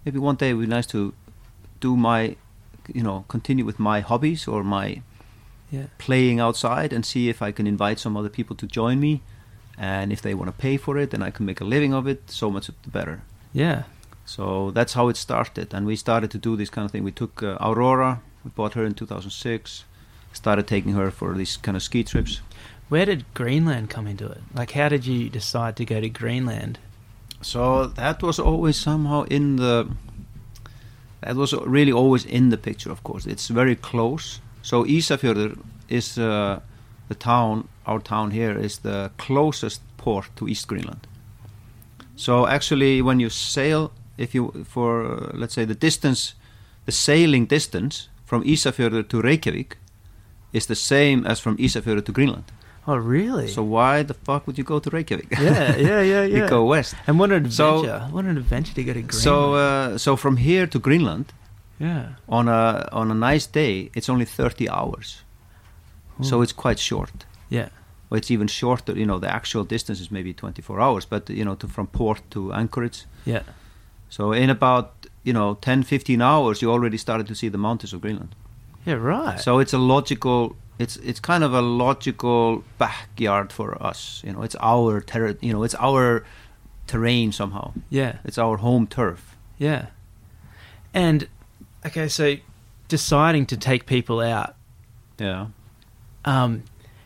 maybe 0.04 0.18
one 0.18 0.36
day 0.36 0.50
it 0.50 0.54
would 0.54 0.68
be 0.68 0.74
nice 0.76 0.86
to 0.88 1.12
do 1.80 1.96
my 1.96 2.36
you 2.92 3.02
know 3.02 3.24
continue 3.28 3.64
with 3.64 3.78
my 3.78 4.00
hobbies 4.00 4.46
or 4.48 4.62
my 4.64 5.02
Yeah, 5.70 5.86
playing 5.98 6.40
outside 6.40 6.92
and 6.92 7.04
see 7.04 7.28
if 7.28 7.42
I 7.42 7.52
can 7.52 7.66
invite 7.66 7.98
some 7.98 8.16
other 8.16 8.28
people 8.30 8.56
to 8.56 8.66
join 8.66 9.00
me. 9.00 9.20
And 9.76 10.12
if 10.12 10.20
they 10.20 10.34
want 10.34 10.48
to 10.48 10.62
pay 10.62 10.76
for 10.76 10.96
it 10.98 11.12
and 11.14 11.24
I 11.24 11.30
can 11.30 11.46
make 11.46 11.60
a 11.60 11.64
living 11.64 11.92
of 11.94 12.06
it, 12.06 12.30
so 12.30 12.50
much 12.50 12.66
the 12.66 12.90
better. 12.90 13.22
yeah, 13.52 13.82
So 14.24 14.70
that's 14.70 14.94
how 14.94 15.08
it 15.10 15.16
started, 15.16 15.74
and 15.74 15.84
we 15.86 15.96
started 15.96 16.30
to 16.30 16.38
do 16.38 16.56
this 16.56 16.70
kind 16.70 16.84
of 16.84 16.90
thing. 16.92 17.04
We 17.04 17.12
took 17.12 17.42
uh, 17.42 17.58
Aurora, 17.60 18.20
we 18.44 18.50
bought 18.50 18.74
her 18.74 18.84
in 18.86 18.94
2006, 18.94 19.84
started 20.32 20.66
taking 20.66 20.94
her 20.94 21.10
for 21.10 21.34
these 21.34 21.56
kind 21.58 21.76
of 21.76 21.82
ski 21.82 22.04
trips. 22.04 22.40
Where 22.88 23.04
did 23.06 23.24
Greenland 23.34 23.90
come 23.90 24.06
into 24.06 24.26
it? 24.26 24.40
Like, 24.54 24.72
how 24.72 24.88
did 24.88 25.06
you 25.06 25.28
decide 25.28 25.74
to 25.76 25.84
go 25.84 26.00
to 26.00 26.08
Greenland? 26.08 26.78
So 27.42 27.86
that 27.86 28.22
was 28.22 28.38
always 28.38 28.76
somehow 28.76 29.24
in 29.24 29.56
the. 29.56 29.88
That 31.24 31.36
was 31.36 31.54
really 31.54 31.92
always 31.92 32.26
in 32.26 32.50
the 32.50 32.58
picture. 32.58 32.92
Of 32.92 33.02
course, 33.02 33.24
it's 33.24 33.48
very 33.48 33.76
close. 33.76 34.40
So 34.62 34.84
Ísafjörður 34.84 35.58
is 35.88 36.18
uh, 36.18 36.60
the 37.08 37.14
town. 37.14 37.68
Our 37.86 38.00
town 38.00 38.30
here 38.30 38.58
is 38.58 38.78
the 38.78 39.10
closest 39.16 39.80
port 39.96 40.28
to 40.36 40.48
East 40.48 40.68
Greenland. 40.68 41.06
So 42.16 42.46
actually, 42.46 43.02
when 43.02 43.20
you 43.20 43.30
sail, 43.30 43.90
if 44.18 44.34
you 44.34 44.64
for 44.68 45.04
uh, 45.04 45.30
let's 45.34 45.54
say 45.54 45.64
the 45.64 45.74
distance, 45.74 46.34
the 46.84 46.92
sailing 46.92 47.46
distance 47.46 48.08
from 48.26 48.44
Isafjörður 48.44 49.08
to 49.08 49.22
Reykjavik 49.22 49.76
is 50.52 50.66
the 50.66 50.74
same 50.74 51.26
as 51.26 51.40
from 51.40 51.56
Isafjörður 51.56 52.04
to 52.04 52.12
Greenland. 52.12 52.44
Oh, 52.86 52.96
really? 52.96 53.48
So 53.48 53.62
why 53.62 54.02
the 54.02 54.14
fuck 54.14 54.46
would 54.46 54.58
you 54.58 54.64
go 54.64 54.78
to 54.78 54.90
Reykjavik? 54.90 55.28
yeah, 55.30 55.76
yeah, 55.76 56.02
yeah, 56.02 56.02
yeah. 56.32 56.42
you 56.42 56.48
go 56.48 56.64
west. 56.66 56.94
and 57.06 57.18
what 57.18 57.30
an 57.32 57.50
So- 57.50 57.80
adventure! 57.80 58.08
what 58.14 58.24
an 58.24 58.36
adventure 58.36 58.74
to 58.74 58.84
go 58.84 58.92
to 58.92 59.00
Greenland. 59.00 59.22
So 59.22 59.54
uh, 59.54 59.98
so 59.98 60.16
from 60.16 60.36
here 60.36 60.66
to 60.66 60.78
Greenland 60.78 61.24
yeah. 61.80 62.06
on 62.28 62.48
a 62.48 62.88
on 62.92 63.10
a 63.10 63.14
nice 63.14 63.46
day, 63.46 63.90
it's 63.94 64.08
only 64.08 64.24
30 64.26 64.68
hours. 64.68 65.22
So 66.22 66.42
it's 66.42 66.52
quite 66.52 66.78
short. 66.78 67.10
yeah, 67.50 67.68
Well, 68.08 68.18
it's 68.18 68.30
even 68.30 68.46
shorter. 68.48 68.92
You 68.92 69.04
know, 69.06 69.18
the 69.18 69.28
actual 69.34 69.64
distance 69.64 70.00
is 70.00 70.10
maybe 70.10 70.32
24 70.32 70.80
hours, 70.80 71.04
but 71.06 71.28
you 71.28 71.44
know, 71.44 71.56
to, 71.56 71.66
from 71.68 71.86
port 71.88 72.20
to 72.30 72.52
anchorage. 72.52 73.04
yeah, 73.26 73.42
So 74.08 74.32
in 74.32 74.48
about 74.50 74.90
you 75.24 75.32
know 75.32 75.54
10, 75.60 75.82
15 75.82 76.20
hours, 76.22 76.60
you 76.62 76.70
already 76.70 76.98
started 76.98 77.26
to 77.26 77.34
see 77.34 77.48
the 77.50 77.58
mountains 77.58 77.92
of 77.94 78.00
Greenland. 78.00 78.34
yeah. 78.86 78.94
Right. 78.94 79.40
So 79.40 79.58
it's 79.60 79.72
a 79.74 79.78
logical. 79.78 80.54
It's 80.78 80.96
it's 80.96 81.20
kind 81.20 81.44
of 81.44 81.54
a 81.54 81.60
logical 81.62 82.64
backyard 82.78 83.52
for 83.52 83.80
us. 83.82 84.22
You 84.26 84.32
know, 84.32 84.42
it's 84.42 84.56
our 84.60 85.00
terra. 85.00 85.36
You 85.40 85.52
know, 85.52 85.62
it's 85.62 85.76
our 85.78 86.24
terrain 86.86 87.32
somehow. 87.32 87.72
yeah, 87.90 88.16
It's 88.24 88.38
our 88.38 88.56
home 88.58 88.86
turf. 88.86 89.36
yeah. 89.58 89.86
And 90.92 91.28
okay, 91.86 92.08
so 92.08 92.36
deciding 92.88 93.46
to 93.46 93.56
take 93.56 93.86
people 93.86 94.20
out 94.20 94.54
Yeah. 95.18 95.46
Um, 96.24 96.62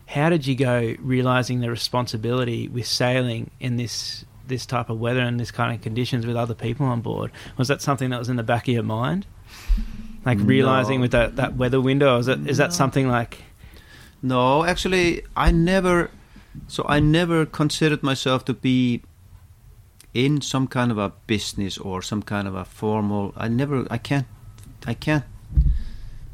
how 0.06 0.28
did 0.30 0.46
you 0.46 0.54
go 0.54 0.94
realizing 1.00 1.60
the 1.60 1.70
responsibility 1.70 2.68
with 2.68 2.86
sailing 2.86 3.50
in 3.60 3.76
this 3.76 4.24
this 4.46 4.64
type 4.64 4.88
of 4.88 4.98
weather 4.98 5.20
and 5.20 5.38
this 5.38 5.50
kind 5.50 5.74
of 5.74 5.82
conditions 5.82 6.24
with 6.26 6.36
other 6.36 6.54
people 6.54 6.86
on 6.86 7.00
board? 7.02 7.30
Was 7.58 7.68
that 7.68 7.82
something 7.82 8.10
that 8.10 8.18
was 8.18 8.28
in 8.30 8.36
the 8.36 8.42
back 8.42 8.66
of 8.66 8.74
your 8.74 8.82
mind? 8.82 9.26
Like 10.24 10.38
realizing 10.40 10.98
No. 10.98 11.02
with 11.02 11.10
that, 11.12 11.36
that 11.36 11.56
weather 11.56 11.80
window, 11.80 12.18
is 12.18 12.28
it 12.28 12.46
is 12.46 12.56
that 12.58 12.70
No. 12.70 12.74
something 12.76 13.08
like 13.08 13.42
No, 14.22 14.64
actually, 14.64 15.22
I 15.36 15.50
never. 15.50 16.10
So 16.66 16.84
I 16.88 17.00
never 17.00 17.46
considered 17.46 18.02
myself 18.02 18.44
to 18.46 18.54
be 18.54 19.02
in 20.12 20.40
some 20.40 20.66
kind 20.66 20.90
of 20.90 20.98
a 20.98 21.12
business 21.26 21.78
or 21.78 22.02
some 22.02 22.22
kind 22.22 22.48
of 22.48 22.54
a 22.54 22.64
formal. 22.64 23.32
I 23.36 23.48
never. 23.48 23.86
I 23.90 23.98
can't. 23.98 24.26
I 24.86 24.94
can't 24.94 25.24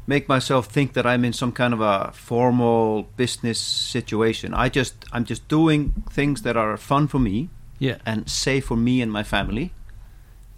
make 0.07 0.29
myself 0.29 0.67
think 0.67 0.93
that 0.93 1.05
I'm 1.05 1.25
in 1.25 1.33
some 1.33 1.51
kind 1.51 1.73
of 1.73 1.81
a 1.81 2.11
formal 2.13 3.03
business 3.17 3.59
situation. 3.59 4.53
I 4.53 4.69
just. 4.69 5.05
I'm 5.11 5.25
just 5.25 5.47
doing 5.47 6.03
things 6.09 6.41
that 6.41 6.57
are 6.57 6.77
fun 6.77 7.07
for 7.07 7.19
me 7.19 7.49
yeah, 7.79 7.97
and 8.05 8.29
safe 8.29 8.65
for 8.65 8.77
me 8.77 9.01
and 9.01 9.11
my 9.11 9.23
family, 9.23 9.73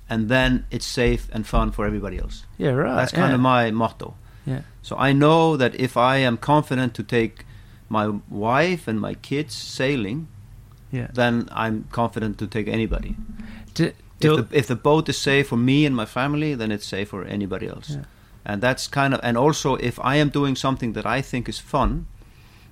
and 0.10 0.30
then 0.30 0.66
it's 0.72 0.86
safe 0.86 1.30
and 1.34 1.46
fun 1.46 1.72
for 1.72 1.86
everybody 1.86 2.18
else. 2.18 2.46
yeah, 2.58 2.72
right. 2.72 2.96
That's 2.96 3.12
kind 3.12 3.30
yeah. 3.30 3.36
of 3.36 3.42
my 3.42 3.72
motto. 3.72 4.16
So 4.88 4.96
I 4.96 5.12
know 5.12 5.58
that 5.58 5.76
if 5.76 5.98
I 5.98 6.16
am 6.28 6.38
confident 6.38 6.94
to 6.94 7.04
take 7.04 7.46
my 7.90 8.08
wife 8.30 8.88
and 8.88 9.02
my 9.02 9.16
kids 9.16 9.54
sailing, 9.54 10.30
yeah. 10.92 11.08
then 11.14 11.50
I'm 11.52 11.90
confident 11.92 12.38
to 12.38 12.48
take 12.48 12.70
anybody. 12.70 13.18
Do, 13.74 13.92
do, 14.22 14.38
If 14.38 14.50
the, 14.50 14.58
if 14.58 14.68
the 14.68 14.78
boat 14.78 15.10
is 15.10 15.18
safe 15.18 15.50
for 15.50 15.58
me 15.58 15.86
and 15.86 15.94
my 15.94 16.06
family, 16.06 16.56
then 16.56 16.72
it's 16.72 16.88
safe 16.88 17.10
for 17.10 17.26
anybody 17.26 17.68
else. 17.68 17.90
Yeah. 17.90 18.06
And 18.46 18.62
that's 18.62 18.88
kind 18.88 19.14
of, 19.14 19.20
and 19.24 19.38
also 19.38 19.76
if 19.76 20.00
I 20.00 20.16
am 20.16 20.30
doing 20.30 20.56
something 20.56 20.94
that 20.94 21.06
I 21.06 21.22
think 21.22 21.50
is 21.50 21.60
fun, 21.60 22.08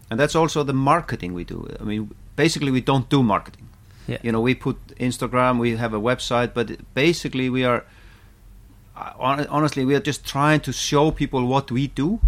and 0.10 0.18
that's 0.18 0.36
also 0.36 0.64
the 0.64 0.74
marketing 0.74 1.34
we 1.34 1.44
do. 1.44 1.68
I 1.82 1.84
mean, 1.84 2.12
basically 2.38 2.72
we 2.72 2.80
don't 2.80 3.10
do 3.10 3.24
marketing. 3.24 3.68
yeah, 4.08 4.20
You 4.24 4.32
know, 4.32 4.40
we 4.40 4.56
put 4.56 4.78
Instagram, 5.00 5.60
we 5.60 5.76
have 5.76 5.94
a 5.94 6.00
website, 6.00 6.54
but 6.54 6.68
basically 6.94 7.50
we 7.50 7.66
are, 7.66 7.84
honestly, 8.96 9.86
we 9.86 9.96
are 9.96 10.00
just 10.00 10.26
trying 10.26 10.60
to 10.62 10.72
show 10.74 11.12
people 11.12 11.46
what 11.46 11.72
we 11.72 11.88
do 11.88 12.20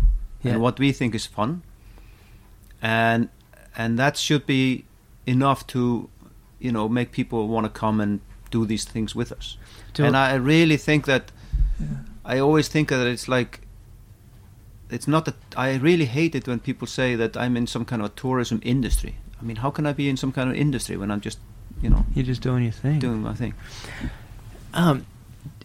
yeah. 0.44 0.54
and 0.54 0.62
what 0.62 0.80
we 0.80 0.92
think 0.92 1.16
is 1.16 1.26
fun. 1.26 1.64
And 2.82 3.30
and 3.76 3.98
that 4.00 4.18
should 4.18 4.46
be 4.46 4.86
enough 5.26 5.66
to 5.68 6.10
you 6.60 6.72
know 6.72 6.90
make 6.90 7.12
people 7.12 7.48
want 7.48 7.66
to 7.66 7.80
come 7.80 8.00
and 8.00 8.20
do 8.50 8.66
these 8.66 8.86
things 8.86 9.16
with 9.16 9.32
us. 9.32 9.58
Do- 9.94 10.06
and 10.06 10.16
i 10.16 10.36
really 10.36 10.78
think 10.78 11.06
that 11.06 11.32
i 12.26 12.38
always 12.40 12.68
think 12.68 12.90
that 12.90 13.08
it's 13.08 13.28
like 13.28 13.62
it's 14.90 15.08
not 15.08 15.26
that 15.26 15.36
i 15.56 15.76
really 15.76 16.06
hate 16.06 16.36
it 16.36 16.48
when 16.48 16.60
people 16.60 16.88
say 16.88 17.16
that 17.16 17.36
i'm 17.36 17.58
in 17.58 17.68
some 17.68 17.86
kind 17.86 18.02
of 18.02 18.16
tourism 18.16 18.60
industry. 18.64 19.16
I 19.40 19.44
mean 19.44 19.58
how 19.58 19.70
can 19.72 19.86
i 19.86 19.94
be 19.94 20.08
in 20.10 20.18
some 20.18 20.32
kind 20.32 20.50
of 20.50 20.56
industry 20.56 20.98
when 20.98 21.12
i'm 21.12 21.22
just 21.22 21.40
you 21.82 21.90
know 21.90 22.06
You're 22.14 22.26
just 22.26 22.42
doing 22.42 22.64
your 22.64 22.72
thing. 22.72 23.00
doing 23.00 23.22
my 23.22 23.34
thing? 23.34 23.54
Um, 24.74 25.06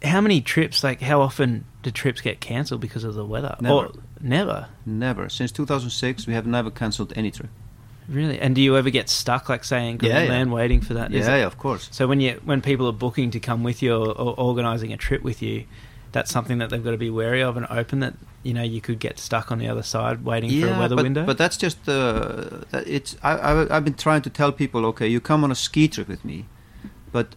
how 0.02 0.20
many 0.20 0.40
trips? 0.40 0.82
Like, 0.82 1.00
how 1.00 1.20
often 1.20 1.64
do 1.82 1.90
trips 1.90 2.20
get 2.20 2.40
cancelled 2.40 2.80
because 2.80 3.04
of 3.04 3.14
the 3.14 3.24
weather? 3.24 3.56
Never. 3.60 3.74
Or, 3.74 3.92
never. 4.20 4.68
never 4.86 5.28
since 5.28 5.50
2006 5.52 6.26
we 6.26 6.34
have 6.34 6.46
never 6.46 6.70
cancelled 6.70 7.12
any 7.16 7.30
trip 7.30 7.50
Really? 8.08 8.40
And 8.40 8.54
do 8.54 8.60
you 8.60 8.76
ever 8.76 8.90
get 8.90 9.08
stuck, 9.08 9.48
like 9.48 9.64
saying 9.64 10.00
Yeah, 10.02 10.08
yeah. 10.08 10.18
Greenland, 10.26 10.52
waiting 10.52 10.80
for 10.80 10.94
that? 10.94 11.10
yeah, 11.10 11.36
yeah 11.36 11.46
of 11.46 11.56
course 11.56 11.88
So 11.92 12.06
when 12.06 12.20
you 12.20 12.40
when 12.44 12.60
people 12.60 12.86
are 12.88 12.92
booking 12.92 13.30
to 13.30 13.40
come 13.40 13.62
with 13.62 13.82
you 13.82 13.94
or, 13.94 14.08
or 14.08 14.38
organising 14.38 14.92
a 14.92 14.96
trip 14.96 15.22
with 15.22 15.40
you, 15.40 15.64
that's 16.10 16.30
something 16.30 16.58
that 16.58 16.70
they've 16.70 16.84
got 16.84 16.90
to 16.90 16.98
be 16.98 17.10
wary 17.10 17.42
of 17.42 17.56
and 17.56 17.66
open. 17.70 18.00
That 18.00 18.14
you 18.42 18.52
know 18.52 18.62
you 18.62 18.80
could 18.80 18.98
get 18.98 19.18
stuck 19.18 19.50
on 19.50 19.58
the 19.58 19.68
other 19.68 19.82
side 19.82 20.24
waiting 20.24 20.50
for 20.60 20.68
a 20.68 20.78
weather 20.78 20.96
but, 20.96 21.04
window. 21.04 21.24
But 21.24 21.38
that's 21.38 21.56
just 21.56 21.88
uh, 21.88 22.64
it's. 22.72 23.16
I, 23.22 23.32
I 23.36 23.76
I've 23.76 23.84
been 23.84 23.94
trying 23.94 24.22
to 24.22 24.30
tell 24.30 24.52
people, 24.52 24.84
okay, 24.86 25.08
you 25.08 25.20
come 25.20 25.42
on 25.42 25.50
a 25.50 25.54
ski 25.54 25.88
trip 25.88 26.08
with 26.08 26.24
me, 26.24 26.46
but 27.12 27.34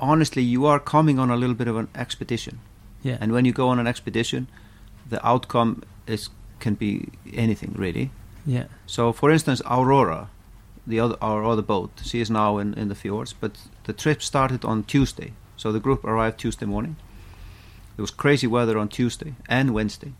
honestly, 0.00 0.42
you 0.42 0.66
are 0.66 0.80
coming 0.80 1.18
on 1.18 1.30
a 1.30 1.36
little 1.36 1.54
bit 1.54 1.68
of 1.68 1.76
an 1.76 1.88
expedition, 1.94 2.58
yeah, 3.02 3.18
and 3.20 3.32
when 3.32 3.44
you 3.44 3.52
go 3.52 3.68
on 3.68 3.78
an 3.78 3.86
expedition, 3.86 4.46
the 5.08 5.18
outcome 5.26 5.82
is 6.06 6.30
can 6.58 6.74
be 6.74 7.08
anything 7.32 7.74
really. 7.78 8.10
yeah, 8.46 8.64
So, 8.86 9.12
for 9.12 9.30
instance, 9.30 9.62
Aurora, 9.64 10.28
the 10.86 11.00
other 11.00 11.16
our 11.20 11.44
other 11.44 11.62
boat, 11.62 11.90
she 12.02 12.20
is 12.20 12.30
now 12.30 12.58
in 12.60 12.74
in 12.74 12.88
the 12.88 12.94
fjords, 12.94 13.34
but 13.40 13.52
the 13.84 13.92
trip 13.92 14.22
started 14.22 14.64
on 14.64 14.84
Tuesday. 14.84 15.32
So 15.56 15.72
the 15.72 15.80
group 15.80 16.04
arrived 16.04 16.38
Tuesday 16.38 16.66
morning. 16.66 16.96
It 17.98 18.00
was 18.00 18.10
crazy 18.10 18.46
weather 18.46 18.78
on 18.78 18.88
Tuesday 18.88 19.34
and 19.48 19.70
Wednesday. 19.74 20.12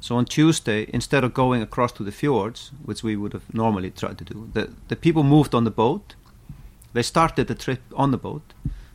So 0.00 0.16
on 0.16 0.24
Tuesday, 0.24 0.86
instead 0.92 1.24
of 1.24 1.32
going 1.32 1.62
across 1.62 1.92
to 1.92 2.04
the 2.04 2.12
fjords, 2.12 2.70
which 2.84 3.02
we 3.04 3.16
would 3.16 3.32
have 3.32 3.54
normally 3.54 3.90
tried 3.90 4.18
to 4.18 4.24
do, 4.24 4.48
the 4.52 4.68
the 4.88 4.96
people 4.96 5.22
moved 5.22 5.54
on 5.54 5.64
the 5.64 5.70
boat. 5.74 6.16
They 6.92 7.02
started 7.02 7.46
the 7.46 7.54
trip 7.54 7.80
on 7.94 8.10
the 8.10 8.18
boat. 8.18 8.42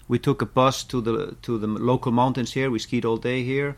We 0.08 0.20
took 0.20 0.42
a 0.42 0.46
bus 0.46 0.84
to 0.86 1.02
the 1.02 1.36
to 1.42 1.58
the 1.58 1.68
local 1.68 2.12
mountains 2.12 2.54
here. 2.54 2.70
We 2.70 2.80
skied 2.80 3.06
all 3.06 3.18
day 3.18 3.44
here. 3.44 3.76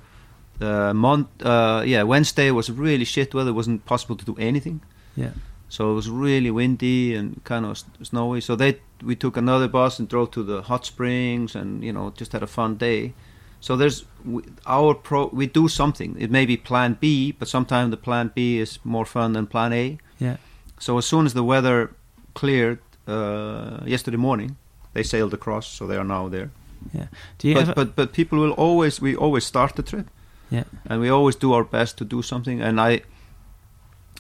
Uh, 0.62 0.94
mon- 0.94 1.28
uh, 1.44 1.84
yeah, 1.86 2.04
Wednesday 2.04 2.52
was 2.52 2.70
really 2.70 3.06
shit 3.06 3.34
weather. 3.34 3.50
It 3.50 3.56
wasn't 3.56 3.86
possible 3.86 4.16
to 4.16 4.26
do 4.26 4.36
anything. 4.40 4.80
yeah, 5.18 5.32
So 5.70 5.92
it 5.92 5.96
was 5.96 6.08
really 6.10 6.50
windy 6.52 7.16
and 7.18 7.44
kind 7.44 7.66
of 7.66 7.84
snowy. 8.04 8.42
So 8.42 8.56
they 8.56 8.80
we 9.04 9.16
took 9.16 9.38
another 9.38 9.68
bus 9.68 10.00
and 10.00 10.08
drove 10.10 10.30
to 10.32 10.44
the 10.44 10.62
hot 10.62 10.86
springs 10.86 11.56
and 11.56 11.84
you 11.84 11.92
know 11.94 12.12
just 12.20 12.32
had 12.32 12.44
a 12.44 12.48
fun 12.48 12.78
day. 12.78 13.14
So 13.60 13.76
there's 13.76 14.06
we, 14.24 14.42
our 14.66 14.94
pro. 14.96 15.30
We 15.34 15.48
do 15.48 15.68
something. 15.68 16.16
It 16.20 16.32
may 16.32 16.46
be 16.46 16.58
Plan 16.58 16.98
B, 17.00 17.34
but 17.40 17.48
sometimes 17.48 17.90
the 17.92 17.98
Plan 17.98 18.32
B 18.36 18.60
is 18.62 18.80
more 18.84 19.06
fun 19.06 19.34
than 19.34 19.48
Plan 19.48 19.74
A. 19.74 19.98
yeah. 20.24 20.38
So 20.80 20.98
as 20.98 21.06
soon 21.06 21.26
as 21.26 21.34
the 21.34 21.44
weather 21.44 21.90
cleared 22.34 22.80
uh, 23.08 23.80
yesterday 23.86 24.18
morning, 24.18 24.56
they 24.96 25.04
sailed 25.04 25.34
across. 25.34 25.68
So 25.68 25.86
they 25.88 25.98
are 25.98 26.08
now 26.08 26.30
there. 26.30 26.50
Yeah. 26.94 27.08
Do 27.38 27.48
you 27.48 27.54
but, 27.56 27.62
ever? 27.62 27.74
but 27.76 27.96
but 27.96 28.14
people 28.14 28.40
will 28.40 28.54
always 28.58 29.02
we 29.02 29.16
always 29.16 29.46
start 29.46 29.76
the 29.76 29.84
trip. 29.84 30.08
Yeah. 30.50 30.64
And 30.90 31.02
we 31.02 31.10
always 31.10 31.36
do 31.36 31.54
our 31.54 31.64
best 31.64 31.98
to 31.98 32.06
do 32.06 32.22
something. 32.22 32.62
And 32.62 32.80
I, 32.80 33.02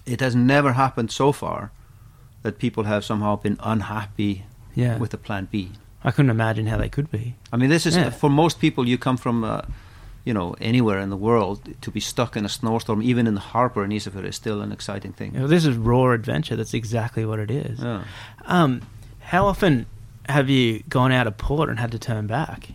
it 0.06 0.22
has 0.22 0.36
never 0.36 0.74
happened 0.74 1.12
so 1.12 1.32
far 1.32 1.72
that 2.42 2.58
people 2.58 2.84
have 2.84 3.04
somehow 3.04 3.36
been 3.42 3.58
unhappy 3.60 4.44
yeah, 4.76 4.98
with 4.98 5.12
the 5.12 5.18
plan 5.18 5.48
B. 5.52 5.72
I 6.04 6.12
couldn't 6.12 6.32
imagine 6.32 6.68
how 6.68 6.78
they 6.78 6.90
could 6.90 7.10
be. 7.12 7.36
I 7.54 7.58
mean, 7.58 7.70
this 7.70 7.86
is 7.86 7.96
Yeah. 7.96 8.10
for 8.12 8.30
most 8.30 8.60
people. 8.60 8.88
You 8.88 8.98
come 8.98 9.18
from, 9.18 9.44
uh, 9.44 9.62
you 10.24 10.34
know, 10.34 10.56
anywhere 10.60 11.00
in 11.00 11.10
the 11.10 11.18
world 11.18 11.60
to 11.82 11.92
be 11.92 12.00
stuck 12.00 12.36
in 12.36 12.46
a 12.46 12.50
snowstorm, 12.50 13.02
even 13.02 13.28
in 13.28 13.36
the 13.36 13.54
harbor 13.54 13.84
in 13.84 13.92
Isafjord, 13.92 14.26
is 14.26 14.36
still 14.36 14.62
an 14.62 14.72
exciting 14.72 15.14
thing. 15.14 15.34
You 15.34 15.42
know, 15.42 15.48
this 15.48 15.66
is 15.66 15.78
raw 15.78 16.12
adventure. 16.12 16.56
That's 16.56 16.74
exactly 16.74 17.26
what 17.26 17.40
it 17.40 17.52
is. 17.52 17.80
Yeah. 17.80 18.04
Um, 18.46 18.82
how 19.20 19.46
often 19.48 19.86
have 20.30 20.50
you 20.50 20.84
gone 20.90 21.12
out 21.12 21.28
of 21.28 21.38
port 21.38 21.70
and 21.70 21.80
had 21.80 21.92
to 21.92 22.00
turn 22.00 22.28
back? 22.28 22.70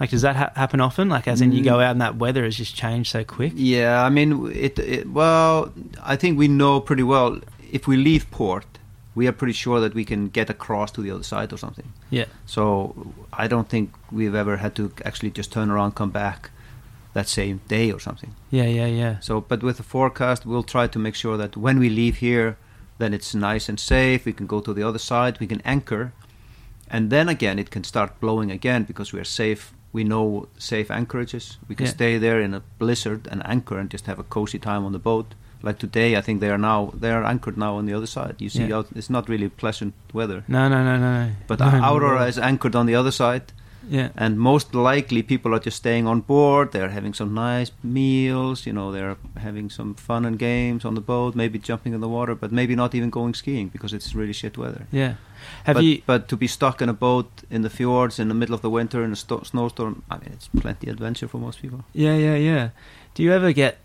Like, 0.00 0.10
does 0.10 0.22
that 0.22 0.34
ha- 0.36 0.52
happen 0.56 0.80
often? 0.80 1.08
Like, 1.08 1.28
as 1.28 1.40
in, 1.40 1.52
you 1.52 1.60
Mm. 1.60 1.64
go 1.64 1.80
out 1.80 1.92
and 1.92 2.00
that 2.00 2.16
weather 2.16 2.42
has 2.44 2.56
just 2.56 2.74
changed 2.74 3.10
so 3.10 3.22
quick. 3.24 3.52
Yeah, 3.54 4.02
I 4.02 4.08
mean, 4.10 4.50
it, 4.52 4.78
it. 4.78 5.08
Well, 5.10 5.72
I 6.02 6.16
think 6.16 6.36
we 6.38 6.48
know 6.48 6.80
pretty 6.80 7.04
well. 7.04 7.38
If 7.70 7.86
we 7.86 7.96
leave 7.96 8.28
port, 8.32 8.66
we 9.14 9.28
are 9.28 9.32
pretty 9.32 9.52
sure 9.52 9.78
that 9.80 9.94
we 9.94 10.04
can 10.04 10.28
get 10.28 10.50
across 10.50 10.90
to 10.92 11.00
the 11.00 11.12
other 11.12 11.22
side 11.22 11.52
or 11.52 11.56
something. 11.58 11.92
Yeah, 12.10 12.24
So 12.46 13.12
I 13.32 13.46
don't 13.46 13.68
think 13.68 13.92
we've 14.10 14.34
ever 14.34 14.56
had 14.56 14.74
to 14.76 14.92
actually 15.04 15.30
just 15.30 15.52
turn 15.52 15.70
around, 15.70 15.92
come 15.94 16.10
back 16.10 16.50
that 17.12 17.28
same 17.28 17.60
day 17.68 17.92
or 17.92 18.00
something. 18.00 18.34
yeah, 18.50 18.64
yeah, 18.66 18.86
yeah. 18.86 19.20
So, 19.20 19.40
but 19.40 19.62
with 19.62 19.76
the 19.76 19.84
forecast, 19.84 20.44
we'll 20.44 20.64
try 20.64 20.88
to 20.88 20.98
make 20.98 21.14
sure 21.14 21.36
that 21.36 21.56
when 21.56 21.78
we 21.78 21.88
leave 21.88 22.16
here, 22.16 22.56
then 22.98 23.14
it's 23.14 23.32
nice 23.32 23.68
and 23.68 23.78
safe. 23.78 24.24
We 24.24 24.32
can 24.32 24.46
go 24.48 24.58
to 24.60 24.74
the 24.74 24.82
other 24.82 24.98
side. 24.98 25.38
We 25.38 25.46
can 25.46 25.60
anchor, 25.64 26.12
and 26.90 27.10
then 27.10 27.28
again 27.28 27.58
it 27.58 27.70
can 27.70 27.84
start 27.84 28.20
blowing 28.20 28.50
again 28.50 28.84
because 28.84 29.12
we 29.12 29.20
are 29.20 29.24
safe. 29.24 29.72
We 29.92 30.02
know 30.04 30.48
safe 30.58 30.90
anchorages. 30.90 31.58
We 31.68 31.74
can 31.76 31.86
Yeah. 31.86 31.92
stay 31.92 32.18
there 32.18 32.40
in 32.40 32.54
a 32.54 32.62
blizzard 32.78 33.28
and 33.30 33.42
anchor 33.46 33.78
and 33.78 33.88
just 33.92 34.06
have 34.06 34.18
a 34.18 34.24
cozy 34.24 34.58
time 34.58 34.84
on 34.84 34.92
the 34.92 34.98
boat. 34.98 35.34
Like 35.62 35.78
today, 35.78 36.16
I 36.16 36.20
think 36.20 36.40
they 36.40 36.50
are 36.50 36.58
now 36.58 36.92
they 37.00 37.10
are 37.10 37.24
anchored 37.24 37.56
now 37.56 37.76
on 37.78 37.86
the 37.86 37.94
other 37.94 38.06
side. 38.06 38.34
You 38.38 38.50
see, 38.50 38.66
Yeah. 38.66 38.76
out, 38.78 38.86
it's 38.94 39.08
not 39.08 39.28
really 39.28 39.48
pleasant 39.48 39.94
weather, 40.12 40.42
No, 40.48 40.68
no, 40.68 40.84
no, 40.84 40.98
no. 40.98 41.30
but 41.46 41.58
no, 41.60 41.66
Aurora 41.66 42.20
no. 42.20 42.26
is 42.26 42.38
anchored 42.38 42.74
on 42.76 42.86
the 42.86 42.94
other 42.96 43.12
side, 43.12 43.52
Yeah. 43.88 44.10
and 44.16 44.38
most 44.38 44.74
likely 44.74 45.22
people 45.22 45.54
are 45.54 45.58
just 45.58 45.76
staying 45.76 46.06
on 46.06 46.20
board. 46.20 46.72
They're 46.72 46.90
having 46.90 47.14
some 47.14 47.34
nice 47.34 47.70
meals. 47.82 48.66
You 48.66 48.72
know, 48.72 48.92
they're 48.92 49.16
having 49.36 49.70
some 49.70 49.94
fun 49.94 50.24
and 50.24 50.38
games 50.38 50.84
on 50.84 50.94
the 50.94 51.00
boat. 51.00 51.34
Maybe 51.34 51.58
jumping 51.58 51.94
in 51.94 52.00
the 52.00 52.08
water, 52.08 52.34
but 52.34 52.52
maybe 52.52 52.74
not 52.74 52.94
even 52.94 53.10
going 53.10 53.34
skiing 53.34 53.68
because 53.68 53.92
it's 53.92 54.14
really 54.14 54.32
shit 54.32 54.56
weather. 54.56 54.86
Yeah. 54.90 55.14
Have 55.64 55.76
but, 55.76 55.84
you? 55.84 56.02
But 56.06 56.28
to 56.28 56.36
be 56.36 56.46
stuck 56.46 56.80
in 56.80 56.88
a 56.88 56.94
boat 56.94 57.30
in 57.50 57.62
the 57.62 57.70
fjords 57.70 58.18
in 58.18 58.28
the 58.28 58.34
middle 58.34 58.54
of 58.54 58.62
the 58.62 58.70
winter 58.70 59.04
in 59.04 59.12
a 59.12 59.16
sto- 59.16 59.42
snowstorm, 59.42 60.02
I 60.10 60.18
mean, 60.18 60.30
it's 60.32 60.48
plenty 60.48 60.88
adventure 60.90 61.28
for 61.28 61.38
most 61.38 61.60
people. 61.60 61.84
Yeah, 61.92 62.16
yeah, 62.16 62.36
yeah. 62.36 62.70
Do 63.14 63.22
you 63.22 63.32
ever 63.32 63.52
get 63.52 63.78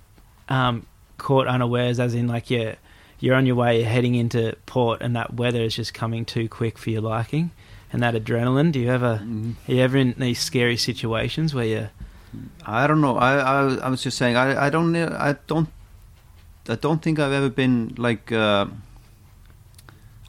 um, 0.48 0.86
caught 1.18 1.48
unawares, 1.48 2.00
as 2.00 2.14
in 2.14 2.28
like 2.28 2.50
you're 2.50 2.76
you're 3.20 3.36
on 3.36 3.46
your 3.46 3.56
way, 3.56 3.80
you're 3.80 3.90
heading 3.90 4.16
into 4.16 4.56
port, 4.66 5.02
and 5.02 5.16
that 5.16 5.34
weather 5.34 5.62
is 5.62 5.76
just 5.76 5.94
coming 5.94 6.26
too 6.26 6.48
quick 6.48 6.78
for 6.78 6.90
your 6.90 7.02
liking, 7.02 7.52
and 7.92 8.02
that 8.04 8.14
adrenaline? 8.14 8.72
Do 8.72 8.80
you 8.80 8.90
ever? 8.92 9.20
Mhm. 9.24 9.56
Are 9.68 9.74
you 9.74 9.82
ever 9.82 9.98
in 9.98 10.14
these 10.18 10.40
scary 10.40 10.78
situations 10.78 11.54
where 11.54 11.66
you? 11.66 11.88
I 12.66 12.86
don't 12.88 13.02
know. 13.02 13.18
I, 13.18 13.38
I 13.38 13.76
I 13.86 13.90
was 13.90 14.04
just 14.04 14.18
saying. 14.18 14.36
I 14.36 14.68
I 14.68 14.70
don't 14.70 14.96
I 14.96 15.36
don't 15.48 15.70
I 16.68 16.76
don't 16.76 17.02
think 17.02 17.18
I've 17.20 17.32
ever 17.34 17.50
been 17.50 17.94
like. 17.98 18.32
Uh, 18.32 18.68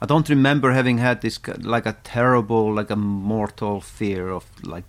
I 0.03 0.07
don't 0.07 0.29
remember 0.31 0.73
having 0.73 0.99
had 0.99 1.21
this 1.21 1.39
like 1.59 1.85
a 1.87 1.93
terrible 2.05 2.73
like 2.73 2.91
a 2.91 2.97
mortal 2.97 3.81
fear 3.83 4.31
of 4.31 4.45
like 4.63 4.85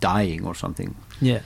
dying 0.00 0.46
or 0.46 0.54
something. 0.54 0.94
Yeah. 1.20 1.40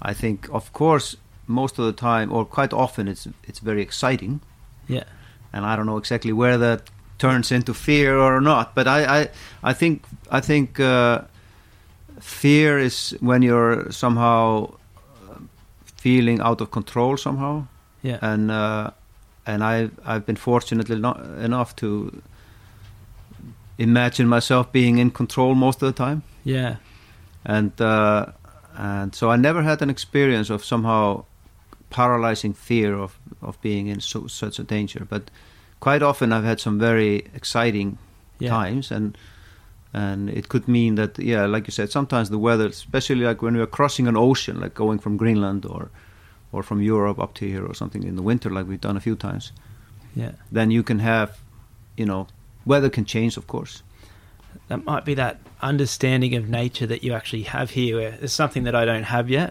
I 0.00 0.14
think 0.14 0.48
of 0.52 0.72
course 0.72 1.16
most 1.48 1.78
of 1.78 1.84
the 1.86 1.92
time 1.92 2.32
or 2.32 2.44
quite 2.44 2.72
often 2.72 3.08
it's 3.08 3.26
it's 3.48 3.58
very 3.58 3.82
exciting 3.82 4.40
Yeah. 4.88 5.04
and 5.52 5.64
I 5.66 5.74
don't 5.76 5.86
know 5.86 5.98
exactly 5.98 6.32
where 6.32 6.56
that 6.58 6.88
turns 7.22 7.52
into 7.52 7.74
fear 7.74 8.16
or 8.18 8.40
not. 8.40 8.74
But 8.74 8.86
I, 8.86 9.20
I, 9.20 9.28
I 9.70 9.74
think, 9.74 10.02
I 10.38 10.40
think 10.40 10.78
uh, 10.80 11.20
fear 12.20 12.78
is 12.78 13.16
when 13.20 13.42
you're 13.42 13.90
somehow 13.92 14.64
uh, 15.30 15.38
feeling 16.02 16.40
out 16.42 16.60
of 16.60 16.68
control 16.70 17.16
somehow, 17.16 17.62
Yeah. 18.02 18.18
and 18.32 18.50
uh, 18.50 18.90
and 19.46 19.62
I, 19.62 19.90
I've 20.14 20.24
been 20.26 20.36
fortunately 20.38 20.98
not 21.00 21.16
enough 21.44 21.74
to 21.76 21.86
imagine 23.78 24.28
myself 24.28 24.70
being 24.72 24.98
in 24.98 25.10
control 25.10 25.54
most 25.54 25.82
of 25.82 25.94
the 25.94 26.04
time, 26.04 26.22
yeah. 26.44 26.76
and 27.44 27.72
uh, 27.80 28.26
and 28.76 29.14
so 29.14 29.32
I 29.32 29.36
never 29.36 29.62
had 29.62 29.82
an 29.82 29.90
experience 29.90 30.50
of 30.54 30.64
somehow 30.64 31.24
paralyzing 31.90 32.54
fear 32.54 32.94
of 32.98 33.18
of 33.40 33.56
being 33.62 33.88
in 33.88 34.00
so, 34.00 34.26
such 34.28 34.58
a 34.60 34.62
danger, 34.64 35.06
but 35.08 35.22
quite 35.86 36.02
often 36.10 36.32
I've 36.32 36.48
had 36.52 36.60
some 36.60 36.78
very 36.78 37.12
exciting 37.34 37.88
Yeah. 38.38 38.50
times 38.62 38.92
and 38.96 39.18
and 39.92 40.30
it 40.38 40.44
could 40.48 40.66
mean 40.68 40.94
that 41.00 41.18
yeah 41.18 41.44
like 41.54 41.64
you 41.68 41.72
said 41.78 41.88
sometimes 41.90 42.28
the 42.28 42.38
weather 42.48 42.66
especially 42.66 43.24
like 43.28 43.38
when 43.44 43.54
we 43.56 43.62
are 43.62 43.70
crossing 43.78 44.08
an 44.08 44.16
ocean 44.16 44.56
like 44.62 44.74
going 44.84 45.00
from 45.04 45.16
Greenland 45.16 45.62
or 45.66 45.82
or 46.52 46.62
from 46.62 46.78
Europe 46.94 47.18
up 47.24 47.32
to 47.34 47.44
here 47.52 47.64
or 47.70 47.74
something 47.74 48.02
in 48.10 48.14
the 48.16 48.22
winter 48.30 48.48
like 48.56 48.66
we've 48.70 48.86
done 48.88 48.96
a 48.96 49.00
few 49.08 49.16
times 49.16 49.52
Yeah. 50.22 50.32
then 50.58 50.70
you 50.70 50.82
can 50.82 50.98
have 51.00 51.28
you 52.00 52.06
know 52.10 52.26
weather 52.66 52.90
can 52.90 53.04
change 53.04 53.36
of 53.38 53.46
course 53.46 53.82
that 54.68 54.84
might 54.84 55.04
be 55.04 55.14
that 55.14 55.36
understanding 55.60 56.34
of 56.38 56.48
nature 56.48 56.86
that 56.86 57.02
you 57.04 57.14
actually 57.14 57.44
have 57.56 57.70
here. 57.70 57.96
Where 57.98 58.18
it's 58.24 58.32
something 58.42 58.64
that 58.66 58.74
I 58.74 58.84
don't 58.84 59.04
have 59.16 59.26
yet. 59.30 59.50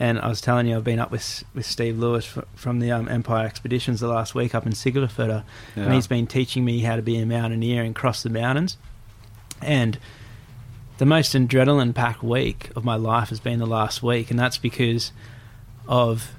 And 0.00 0.20
I 0.20 0.28
was 0.28 0.40
telling 0.40 0.68
you, 0.68 0.76
I've 0.76 0.84
been 0.84 1.00
up 1.00 1.10
with 1.10 1.44
with 1.54 1.66
Steve 1.66 1.98
Lewis 1.98 2.24
fr- 2.24 2.42
from 2.54 2.78
the 2.78 2.92
um, 2.92 3.08
Empire 3.08 3.44
Expeditions 3.44 3.98
the 3.98 4.06
last 4.06 4.32
week 4.32 4.54
up 4.54 4.64
in 4.64 4.72
Siglafjorda, 4.72 5.42
and 5.74 5.92
he's 5.92 6.06
been 6.06 6.28
teaching 6.28 6.64
me 6.64 6.80
how 6.80 6.94
to 6.94 7.02
be 7.02 7.16
a 7.18 7.26
mountaineer 7.26 7.82
and 7.82 7.96
cross 7.96 8.22
the 8.22 8.30
mountains. 8.30 8.76
And 9.60 9.98
the 10.98 11.04
most 11.06 11.34
adrenaline 11.34 11.94
packed 11.94 12.22
week 12.22 12.70
of 12.76 12.84
my 12.84 12.94
life 12.94 13.30
has 13.30 13.40
been 13.40 13.58
the 13.58 13.66
last 13.66 14.00
week, 14.00 14.30
and 14.30 14.38
that's 14.38 14.56
because 14.58 15.10
of 15.88 16.32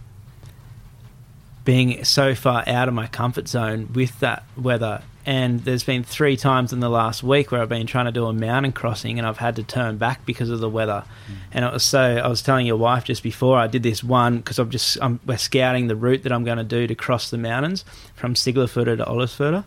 being 1.70 2.04
so 2.04 2.34
far 2.34 2.64
out 2.66 2.88
of 2.88 2.96
my 2.96 3.06
comfort 3.06 3.48
zone 3.48 3.88
with 3.94 4.20
that 4.22 4.44
weather. 4.58 5.04
And 5.24 5.60
there's 5.66 5.84
been 5.84 6.04
three 6.04 6.36
times 6.36 6.74
in 6.74 6.80
the 6.80 6.90
last 6.90 7.22
week 7.22 7.52
where 7.52 7.62
I've 7.62 7.70
been 7.70 7.86
trying 7.86 8.06
to 8.06 8.12
do 8.12 8.26
a 8.26 8.34
mountain 8.34 8.72
crossing 8.72 9.20
and 9.20 9.28
I've 9.28 9.38
had 9.38 9.56
to 9.58 9.62
turn 9.62 10.00
back 10.00 10.26
because 10.26 10.50
of 10.50 10.62
the 10.62 10.68
weather. 10.70 11.04
Mm. 11.28 11.36
And 11.52 11.66
it 11.66 11.72
was 11.72 11.84
so 11.84 12.02
I 12.02 12.28
was 12.28 12.42
telling 12.42 12.66
your 12.66 12.78
wife 12.78 13.04
just 13.04 13.22
before 13.22 13.60
I 13.60 13.68
did 13.68 13.84
this 13.84 14.04
one 14.04 14.38
because 14.38 14.58
I'm 14.58 14.72
just 14.72 14.98
I'm, 15.00 15.20
we're 15.28 15.38
scouting 15.38 15.86
the 15.86 15.96
route 15.96 16.24
that 16.24 16.32
I'm 16.32 16.44
going 16.44 16.58
to 16.58 16.64
do 16.64 16.88
to 16.88 16.96
cross 16.96 17.30
the 17.30 17.38
mountains 17.38 17.86
from 18.16 18.34
Siglafjorda 18.34 18.98
to 18.98 19.06
Olafjorda. 19.06 19.64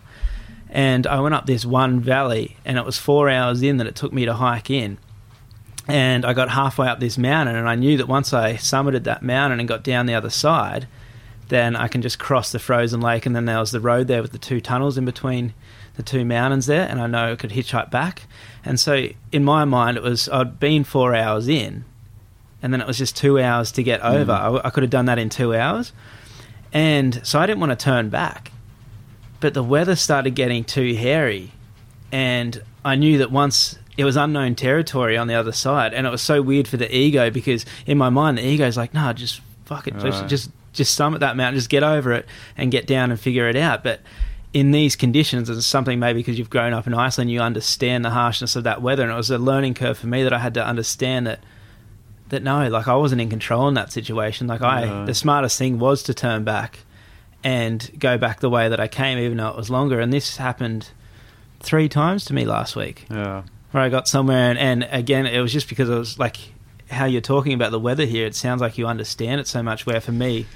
And 0.71 1.07
I 1.07 1.21
went 1.21 1.37
up 1.37 1.47
this 1.47 1.65
one 1.65 2.01
valley 2.01 2.57
and 2.65 2.79
it 2.79 2.85
was 2.85 2.99
four 2.99 3.31
hours 3.31 3.62
in 3.62 3.77
that 3.77 3.87
it 3.87 3.95
took 3.95 4.12
me 4.12 4.25
to 4.25 4.35
hike 4.35 4.71
in. 4.71 4.99
And 5.87 6.25
I 6.25 6.33
got 6.33 6.49
halfway 6.49 6.88
up 6.88 6.99
this 6.99 7.17
mountain 7.17 7.55
and 7.55 7.69
I 7.69 7.77
knew 7.77 7.97
that 7.99 8.09
once 8.09 8.33
I 8.33 8.55
summited 8.55 9.05
that 9.05 9.23
mountain 9.23 9.61
and 9.61 9.69
got 9.69 9.85
down 9.85 10.07
the 10.07 10.15
other 10.15 10.31
side, 10.31 10.88
then 11.53 11.77
I 11.77 11.87
can 11.87 12.01
just 12.01 12.19
cross 12.19 12.51
the 12.51 12.59
frozen 12.59 13.01
lake, 13.01 13.27
and 13.27 13.37
then 13.37 13.45
there 13.45 13.59
was 13.59 13.73
the 13.73 13.81
road 13.81 14.09
there 14.09 14.23
with 14.23 14.33
the 14.33 14.38
two 14.38 14.61
tunnels 14.61 14.97
in 14.97 15.05
between 15.05 15.53
the 15.97 16.03
two 16.03 16.25
mountains 16.25 16.67
there, 16.67 16.88
and 16.88 17.01
I 17.01 17.07
know 17.07 17.33
I 17.33 17.37
could 17.37 17.51
hitchhike 17.51 17.91
back. 17.91 18.23
And 18.65 18.81
so 18.81 19.09
in 19.31 19.45
my 19.45 19.67
mind, 19.67 19.99
it 19.99 20.03
was 20.03 20.29
I'd 20.31 20.59
been 20.59 20.83
four 20.83 21.15
hours 21.15 21.49
in, 21.49 21.85
and 22.62 22.73
then 22.73 22.81
it 22.81 22.87
was 22.87 22.97
just 22.97 23.17
two 23.17 23.38
hours 23.38 23.71
to 23.73 23.83
get 23.83 24.01
hmm. 24.01 24.07
over. 24.07 24.33
I, 24.33 24.61
I 24.65 24.71
could 24.71 24.83
have 24.83 24.91
done 24.91 25.05
that 25.07 25.19
in 25.19 25.29
two 25.29 25.55
hours, 25.55 25.93
and 26.73 27.21
so 27.27 27.38
I 27.38 27.47
didn't 27.47 27.61
want 27.61 27.79
to 27.79 27.85
turn 27.85 28.09
back. 28.09 28.51
But 29.41 29.55
the 29.55 29.62
weather 29.62 29.97
started 29.97 30.35
getting 30.35 30.65
too 30.65 30.95
hairy, 30.95 31.53
and 32.11 32.62
I 32.83 32.97
knew 32.97 33.19
that 33.19 33.31
once 33.31 33.79
it 33.99 34.05
was 34.05 34.17
unknown 34.17 34.55
territory 34.55 35.19
on 35.19 35.27
the 35.27 35.35
other 35.35 35.53
side, 35.53 35.93
and 35.93 36.07
it 36.07 36.11
was 36.11 36.23
so 36.23 36.41
weird 36.41 36.67
for 36.67 36.79
the 36.79 36.95
ego 36.97 37.31
because 37.31 37.67
in 37.85 37.99
my 37.99 38.09
mind 38.09 38.38
the 38.38 38.47
ego's 38.47 38.79
like, 38.79 38.95
no, 38.95 39.12
just 39.12 39.43
fuck 39.67 39.87
it, 39.87 39.95
Right. 39.95 40.05
just 40.05 40.29
just 40.29 40.51
summit 40.95 41.21
that 41.21 41.37
mountain, 41.37 41.59
just 41.59 41.69
get 41.71 41.83
over 41.83 42.13
it 42.13 42.27
and 42.57 42.71
get 42.71 42.87
down 42.87 43.11
and 43.11 43.21
figure 43.21 43.49
it 43.49 43.57
out. 43.57 43.83
But 43.85 44.01
in 44.53 44.71
these 44.71 44.97
conditions, 44.97 45.49
it's 45.49 45.67
something 45.67 45.99
maybe 45.99 46.21
because 46.21 46.39
you've 46.39 46.51
grown 46.51 46.73
up 46.73 46.87
in 46.87 46.95
Iceland, 46.95 47.31
you 47.31 47.41
understand 47.41 48.05
the 48.05 48.11
harshness 48.11 48.57
of 48.57 48.65
that 48.65 48.83
weather, 48.83 49.03
and 49.03 49.13
it 49.13 49.17
was 49.17 49.31
a 49.31 49.39
learning 49.39 49.75
curve 49.75 49.99
for 49.99 50.07
me 50.07 50.23
that 50.23 50.33
I 50.33 50.39
had 50.39 50.55
to 50.55 50.65
understand 50.67 51.27
that 51.27 51.41
that 52.29 52.43
no, 52.43 52.69
like 52.69 52.89
I 52.89 52.95
wasn't 52.97 53.21
in 53.21 53.29
control 53.29 53.69
in 53.69 53.75
that 53.75 53.93
situation. 53.93 54.47
Like 54.47 54.63
I, 54.63 54.85
No. 54.87 55.07
the 55.07 55.15
smartest 55.15 55.59
thing 55.59 55.79
was 55.79 56.03
to 56.05 56.15
turn 56.15 56.45
back 56.45 56.79
and 57.45 57.91
go 57.99 58.17
back 58.17 58.41
the 58.41 58.49
way 58.49 58.69
that 58.71 58.81
I 58.81 58.89
came, 58.89 59.19
even 59.19 59.37
though 59.37 59.49
it 59.49 59.57
was 59.57 59.69
longer. 59.69 60.01
And 60.01 60.13
this 60.13 60.39
happened 60.39 60.89
three 61.61 61.89
times 61.91 62.25
to 62.27 62.35
me 62.35 62.45
last 62.47 62.75
week, 62.77 63.05
yeah 63.11 63.43
where 63.73 63.83
I 63.83 63.89
got 63.89 64.07
somewhere, 64.07 64.51
and, 64.51 64.59
and 64.59 64.89
again, 64.93 65.25
it 65.27 65.41
was 65.41 65.51
just 65.51 65.67
because 65.67 65.89
it 65.89 65.95
was 65.99 66.19
like 66.19 66.37
how 66.92 67.07
you're 67.07 67.20
talking 67.20 67.52
about 67.52 67.70
the 67.70 67.81
weather 67.81 68.05
here. 68.05 68.26
It 68.26 68.35
sounds 68.35 68.61
like 68.61 68.78
you 68.78 68.87
understand 68.87 69.40
it 69.40 69.46
so 69.46 69.62
much. 69.62 69.87
Where 69.87 70.00
for 70.00 70.12
me, 70.12 70.46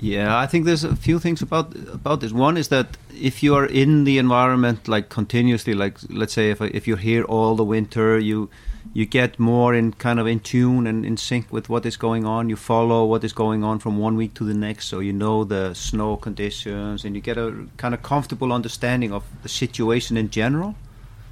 Yeah, 0.00 0.38
I 0.38 0.46
think 0.46 0.66
there's 0.66 0.84
a 0.84 0.96
few 0.96 1.18
things 1.18 1.42
about 1.42 1.74
about 1.92 2.20
this. 2.20 2.32
One 2.32 2.56
is 2.56 2.68
that 2.68 2.96
if 3.10 3.42
you 3.42 3.54
are 3.56 3.66
in 3.66 4.04
the 4.04 4.18
environment 4.18 4.88
like 4.88 5.08
continuously, 5.08 5.74
like 5.74 5.98
let's 6.08 6.32
say 6.32 6.50
if 6.50 6.60
if 6.60 6.86
you're 6.86 6.96
here 6.96 7.24
all 7.24 7.56
the 7.56 7.64
winter, 7.64 8.18
you 8.18 8.50
you 8.92 9.06
get 9.06 9.38
more 9.38 9.74
in 9.74 9.92
kind 9.92 10.20
of 10.20 10.26
in 10.26 10.40
tune 10.40 10.86
and 10.86 11.04
in 11.04 11.16
sync 11.16 11.52
with 11.52 11.68
what 11.68 11.84
is 11.86 11.96
going 11.96 12.24
on. 12.24 12.48
You 12.48 12.56
follow 12.56 13.04
what 13.04 13.24
is 13.24 13.32
going 13.32 13.64
on 13.64 13.80
from 13.80 13.98
one 13.98 14.16
week 14.16 14.34
to 14.34 14.44
the 14.44 14.54
next, 14.54 14.86
so 14.86 15.00
you 15.00 15.12
know 15.12 15.44
the 15.44 15.74
snow 15.74 16.16
conditions, 16.16 17.04
and 17.04 17.16
you 17.16 17.20
get 17.20 17.36
a 17.36 17.66
kind 17.76 17.94
of 17.94 18.02
comfortable 18.02 18.52
understanding 18.52 19.12
of 19.12 19.24
the 19.42 19.48
situation 19.48 20.16
in 20.16 20.30
general. 20.30 20.74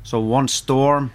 So 0.03 0.19
one 0.19 0.49
storm 0.49 1.13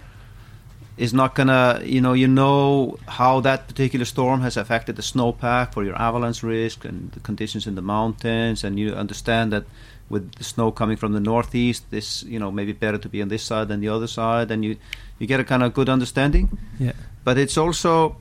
is 0.98 1.14
not 1.14 1.34
gonna, 1.34 1.80
you 1.84 2.00
know, 2.00 2.12
you 2.12 2.26
know 2.26 2.98
how 3.06 3.40
that 3.40 3.68
particular 3.68 4.04
storm 4.04 4.40
has 4.40 4.56
affected 4.56 4.96
the 4.96 5.02
snowpack 5.02 5.72
for 5.72 5.84
your 5.84 5.96
avalanche 5.96 6.42
risk 6.42 6.84
and 6.84 7.12
the 7.12 7.20
conditions 7.20 7.66
in 7.66 7.74
the 7.76 7.82
mountains, 7.82 8.64
and 8.64 8.78
you 8.78 8.92
understand 8.92 9.52
that 9.52 9.64
with 10.10 10.32
the 10.34 10.44
snow 10.44 10.72
coming 10.72 10.96
from 10.96 11.12
the 11.12 11.20
northeast, 11.20 11.84
this, 11.90 12.24
you 12.24 12.38
know, 12.38 12.50
maybe 12.50 12.72
better 12.72 12.98
to 12.98 13.08
be 13.08 13.22
on 13.22 13.28
this 13.28 13.44
side 13.44 13.68
than 13.68 13.80
the 13.80 13.88
other 13.88 14.08
side, 14.08 14.50
and 14.50 14.64
you 14.64 14.76
you 15.18 15.26
get 15.26 15.40
a 15.40 15.44
kind 15.44 15.62
of 15.62 15.72
good 15.72 15.88
understanding. 15.88 16.58
yeah, 16.78 16.92
But 17.24 17.38
it's 17.38 17.56
also, 17.56 18.16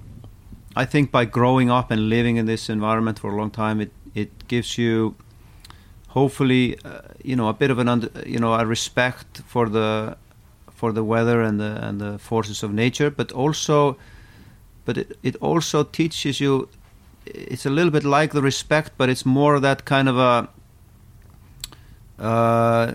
I 0.75 0.85
think, 0.85 1.11
by 1.11 1.25
growing 1.25 1.71
up 1.71 1.91
and 1.91 2.09
living 2.09 2.37
in 2.37 2.45
this 2.45 2.69
environment 2.69 3.19
for 3.19 3.31
a 3.31 3.35
long 3.35 3.51
time, 3.51 3.81
it 3.81 3.91
it 4.13 4.47
gives 4.47 4.77
you, 4.77 5.15
hopefully, 6.09 6.77
uh, 6.85 7.01
you 7.23 7.35
know, 7.35 7.47
a 7.49 7.53
bit 7.53 7.71
of 7.71 7.79
an, 7.79 7.87
under, 7.87 8.09
you 8.25 8.39
know, 8.39 8.53
a 8.53 8.65
respect 8.65 9.41
for 9.47 9.69
the 9.69 10.17
for 10.77 10.93
the 10.93 11.01
weather 11.03 11.41
and 11.41 11.59
the 11.59 11.87
and 11.87 11.99
the 11.99 12.17
forces 12.19 12.63
of 12.63 12.71
nature, 12.71 13.09
but 13.09 13.31
also, 13.31 13.97
but 14.85 14.97
it 14.97 15.17
it 15.23 15.35
also 15.41 15.83
teaches 15.83 16.39
you. 16.39 16.67
It's 17.25 17.65
a 17.65 17.69
little 17.69 17.91
bit 17.91 18.03
like 18.03 18.31
the 18.33 18.41
respect, 18.41 18.91
but 18.97 19.09
it's 19.09 19.25
more 19.25 19.59
that 19.59 19.83
kind 19.85 20.07
of 20.09 20.17
a. 20.17 20.47
Uh, 22.19 22.93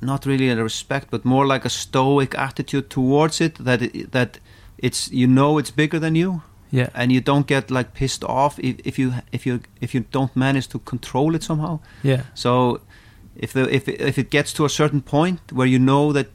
not 0.00 0.26
really 0.26 0.48
a 0.50 0.62
respect, 0.62 1.08
but 1.10 1.24
more 1.24 1.46
like 1.46 1.64
a 1.66 1.70
stoic 1.70 2.34
attitude 2.38 2.88
towards 2.90 3.40
it. 3.40 3.54
That 3.64 3.82
it, 3.82 4.10
that 4.12 4.38
it's 4.78 5.10
you 5.12 5.26
know 5.26 5.58
it's 5.58 5.70
bigger 5.70 5.98
than 6.00 6.14
you, 6.14 6.40
Yeah. 6.70 6.88
and 6.94 7.10
you 7.12 7.20
don't 7.20 7.46
get 7.48 7.70
like 7.70 7.92
pissed 7.94 8.24
off 8.24 8.58
if, 8.58 8.76
if 8.84 8.98
you 8.98 9.12
if 9.32 9.46
you 9.46 9.60
if 9.80 9.94
you 9.94 10.04
don't 10.12 10.34
manage 10.36 10.68
to 10.68 10.78
control 10.78 11.34
it 11.34 11.42
somehow. 11.42 11.78
Yeah. 12.04 12.22
So 12.34 12.80
if 13.36 13.52
the 13.52 13.62
if 13.74 13.88
if 13.88 14.18
it 14.18 14.30
gets 14.30 14.52
to 14.54 14.64
a 14.64 14.68
certain 14.68 15.00
point 15.02 15.38
where 15.52 15.66
you 15.68 15.78
know 15.78 16.12
that 16.12 16.26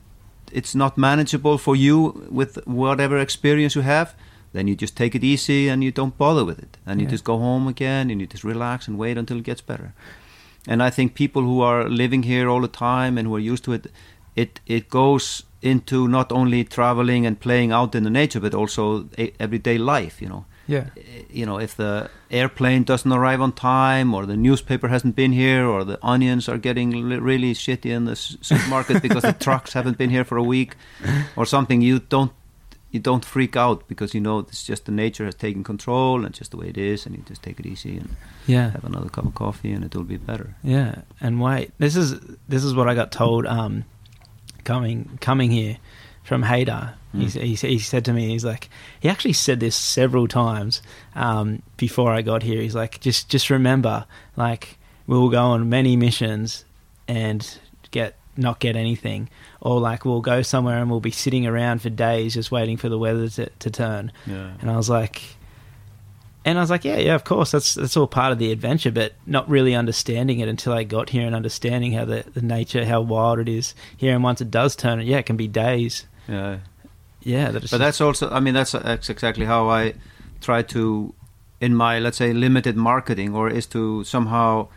it's 0.53 0.75
not 0.75 0.97
manageable 0.97 1.57
for 1.57 1.75
you 1.75 2.27
with 2.31 2.59
whatever 2.65 3.17
experience 3.17 3.75
you 3.75 3.83
have, 3.83 4.13
then 4.53 4.67
you 4.67 4.75
just 4.75 4.95
take 4.95 5.15
it 5.15 5.23
easy 5.23 5.69
and 5.69 5.83
you 5.83 5.91
don't 5.91 6.17
bother 6.17 6.45
with 6.45 6.59
it, 6.59 6.77
and 6.85 7.01
you 7.01 7.07
just 7.07 7.23
go 7.23 7.37
home 7.37 7.67
again 7.67 8.11
and 8.11 8.21
you 8.21 8.27
just 8.27 8.43
relax 8.43 8.87
and 8.87 8.97
wait 8.97 9.17
until 9.17 9.37
it 9.37 9.43
gets 9.43 9.61
better. 9.61 9.93
And 10.67 10.81
I 10.81 10.89
think 10.91 11.13
people 11.13 11.41
who 11.41 11.61
are 11.61 11.89
living 11.89 12.23
here 12.23 12.47
all 12.49 12.61
the 12.61 12.67
time 12.89 13.17
and 13.17 13.27
who 13.27 13.35
are 13.35 13.51
used 13.53 13.63
to 13.65 13.73
it, 13.73 13.87
it 14.35 14.59
it 14.65 14.89
goes 14.89 15.43
into 15.61 16.07
not 16.07 16.31
only 16.31 16.63
traveling 16.63 17.25
and 17.25 17.39
playing 17.39 17.71
out 17.73 17.95
in 17.95 18.03
the 18.03 18.09
nature, 18.09 18.41
but 18.41 18.53
also 18.53 19.09
a- 19.17 19.33
everyday 19.39 19.77
life. 19.77 20.21
You 20.21 20.29
know, 20.29 20.45
Yeah. 20.67 20.85
you 21.29 21.45
know, 21.45 21.59
if 21.59 21.75
the 21.75 22.09
airplane 22.31 22.83
doesn't 22.83 23.11
arrive 23.11 23.41
on 23.41 23.51
time, 23.51 24.13
or 24.13 24.25
the 24.25 24.37
newspaper 24.37 24.87
hasn't 24.87 25.15
been 25.15 25.33
here, 25.33 25.65
or 25.67 25.83
the 25.83 25.97
onions 26.01 26.47
are 26.47 26.57
getting 26.57 27.09
li- 27.09 27.17
really 27.19 27.53
shitty 27.53 27.91
in 27.91 28.05
the 28.05 28.13
s- 28.13 28.37
supermarket 28.41 29.01
because 29.01 29.23
the 29.23 29.33
trucks 29.45 29.73
haven't 29.73 29.97
been 29.97 30.09
here 30.09 30.23
for 30.23 30.37
a 30.37 30.43
week, 30.43 30.75
or 31.35 31.45
something, 31.45 31.81
you 31.81 31.99
don't 31.99 32.31
you 32.91 32.99
don't 33.01 33.25
freak 33.25 33.55
out 33.57 33.87
because 33.87 34.13
you 34.13 34.21
know 34.21 34.37
it's 34.39 34.63
just 34.63 34.85
the 34.85 34.91
nature 34.91 35.25
has 35.25 35.33
taken 35.35 35.63
control 35.63 36.23
and 36.23 36.33
just 36.35 36.51
the 36.51 36.57
way 36.57 36.67
it 36.69 36.77
is, 36.77 37.05
and 37.05 37.15
you 37.15 37.23
just 37.27 37.41
take 37.43 37.59
it 37.59 37.65
easy 37.65 37.97
and 37.97 38.09
Yeah. 38.47 38.69
have 38.71 38.85
another 38.85 39.09
cup 39.09 39.25
of 39.25 39.33
coffee, 39.33 39.73
and 39.73 39.83
it 39.83 39.93
will 39.95 40.03
be 40.07 40.17
better. 40.17 40.55
Yeah, 40.63 41.01
and 41.19 41.41
wait, 41.41 41.71
this 41.79 41.95
is 41.95 42.19
this 42.47 42.63
is 42.63 42.73
what 42.73 42.87
I 42.87 42.95
got 42.95 43.11
told 43.11 43.45
um, 43.47 43.83
coming 44.63 45.17
coming 45.21 45.51
here 45.51 45.77
from 46.23 46.43
Haydar. 46.43 46.93
He, 47.13 47.25
he, 47.27 47.55
he 47.55 47.79
said 47.79 48.05
to 48.05 48.13
me, 48.13 48.29
he's 48.29 48.43
like, 48.43 48.69
he 48.99 49.07
actually 49.07 49.33
said 49.33 49.59
this 49.59 49.75
several 49.75 50.27
times 50.27 50.81
um, 51.13 51.61
before 51.77 52.11
I 52.11 52.23
got 52.23 52.41
here. 52.41 52.59
He's 52.59 52.75
like, 52.75 52.99
just 53.01 53.29
just 53.29 53.51
remember, 53.51 54.05
like 54.35 54.79
we'll 55.05 55.29
go 55.29 55.43
on 55.43 55.69
many 55.69 55.95
missions 55.95 56.65
and 57.07 57.59
get 57.91 58.15
not 58.35 58.59
get 58.59 58.75
anything, 58.75 59.29
or 59.61 59.79
like 59.79 60.05
we'll 60.05 60.21
go 60.21 60.41
somewhere 60.41 60.79
and 60.79 60.89
we'll 60.89 60.99
be 60.99 61.11
sitting 61.11 61.45
around 61.45 61.83
for 61.83 61.89
days 61.89 62.33
just 62.33 62.51
waiting 62.51 62.77
for 62.77 62.89
the 62.89 62.97
weather 62.97 63.29
to, 63.29 63.49
to 63.59 63.69
turn. 63.69 64.11
Yeah. 64.25 64.53
And 64.59 64.71
I 64.71 64.75
was 64.75 64.89
like, 64.89 65.21
and 66.45 66.57
I 66.57 66.61
was 66.61 66.71
like, 66.71 66.83
yeah, 66.83 66.97
yeah, 66.97 67.15
of 67.15 67.23
course, 67.23 67.51
that's 67.51 67.75
that's 67.75 67.95
all 67.95 68.07
part 68.07 68.31
of 68.31 68.39
the 68.39 68.51
adventure, 68.51 68.91
but 68.91 69.13
not 69.27 69.47
really 69.47 69.75
understanding 69.75 70.39
it 70.39 70.47
until 70.47 70.73
I 70.73 70.83
got 70.83 71.09
here 71.11 71.27
and 71.27 71.35
understanding 71.35 71.93
how 71.93 72.05
the, 72.05 72.25
the 72.33 72.41
nature, 72.41 72.85
how 72.85 73.01
wild 73.01 73.37
it 73.37 73.47
is 73.47 73.75
here. 73.95 74.15
And 74.15 74.23
once 74.23 74.41
it 74.41 74.49
does 74.49 74.75
turn, 74.75 74.99
yeah, 75.01 75.19
it 75.19 75.27
can 75.27 75.37
be 75.37 75.47
days. 75.47 76.07
Yeah. 76.27 76.57
Yeah, 77.23 77.51
that 77.51 77.63
is 77.63 77.71
But 77.71 77.77
that's 77.79 78.01
also, 78.01 78.29
I 78.29 78.39
mean, 78.39 78.53
that's, 78.53 78.71
that's 78.73 79.09
exactly 79.09 79.45
how 79.45 79.69
I 79.69 79.93
try 80.41 80.61
to, 80.63 81.13
in 81.61 81.75
my, 81.75 81.99
let's 81.99 82.17
say, 82.17 82.33
limited 82.33 82.75
marketing, 82.75 83.35
or 83.35 83.49
is 83.49 83.65
to 83.67 84.03
somehow 84.03 84.67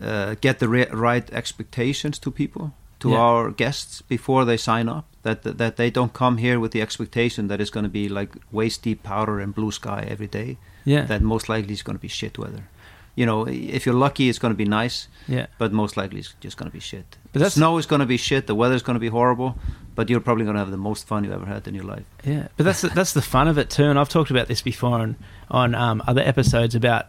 uh, 0.00 0.34
get 0.40 0.58
the 0.58 0.68
re- 0.68 0.88
right 0.92 1.30
expectations 1.32 2.18
to 2.18 2.30
people, 2.30 2.72
to 3.00 3.10
Yeah. 3.10 3.18
our 3.18 3.50
guests 3.50 4.02
before 4.02 4.44
they 4.44 4.56
sign 4.58 4.88
up. 4.88 5.04
That, 5.22 5.42
that 5.42 5.58
that 5.58 5.76
they 5.76 5.90
don't 5.90 6.12
come 6.12 6.36
here 6.36 6.60
with 6.60 6.70
the 6.72 6.80
expectation 6.82 7.48
that 7.48 7.60
it's 7.60 7.70
going 7.70 7.82
to 7.84 7.90
be 7.90 8.08
like 8.08 8.30
waist 8.52 8.82
deep 8.82 9.02
powder 9.02 9.40
and 9.40 9.52
blue 9.54 9.72
sky 9.72 10.06
every 10.08 10.28
day. 10.28 10.56
yeah, 10.84 11.06
That 11.06 11.20
most 11.22 11.48
likely 11.48 11.72
is 11.72 11.82
going 11.82 11.96
to 11.98 12.02
be 12.02 12.08
shit 12.08 12.38
weather. 12.38 12.68
You 13.16 13.26
know, 13.26 13.46
if 13.48 13.84
you're 13.86 13.94
lucky, 13.94 14.28
it's 14.28 14.38
going 14.38 14.52
to 14.52 14.56
be 14.56 14.66
nice, 14.66 15.08
yeah, 15.26 15.46
but 15.58 15.72
most 15.72 15.96
likely 15.96 16.18
it's 16.20 16.34
just 16.40 16.56
going 16.58 16.70
to 16.70 16.72
be 16.72 16.80
shit. 16.80 17.16
But 17.32 17.40
that's- 17.40 17.54
Snow 17.54 17.78
is 17.78 17.86
going 17.86 18.00
to 18.00 18.06
be 18.06 18.18
shit. 18.18 18.46
The 18.46 18.54
weather's 18.54 18.82
going 18.82 18.94
to 18.94 19.00
be 19.00 19.08
horrible, 19.08 19.56
but 19.94 20.08
you're 20.10 20.20
probably 20.20 20.44
going 20.44 20.54
to 20.54 20.60
have 20.60 20.70
the 20.70 20.76
most 20.76 21.06
fun 21.08 21.24
you 21.24 21.32
ever 21.32 21.46
had 21.46 21.66
in 21.66 21.74
your 21.74 21.84
life. 21.84 22.04
yeah. 22.24 22.48
But 22.58 22.64
that's 22.64 22.82
the, 22.82 22.88
that's 22.90 23.14
the 23.14 23.22
fun 23.22 23.48
of 23.48 23.56
it 23.58 23.70
too. 23.70 23.84
And 23.84 23.98
I've 23.98 24.10
talked 24.10 24.30
about 24.30 24.48
this 24.48 24.60
before 24.62 24.98
on 24.98 25.16
on 25.50 25.74
um, 25.74 26.02
other 26.06 26.20
episodes 26.20 26.74
about 26.74 27.06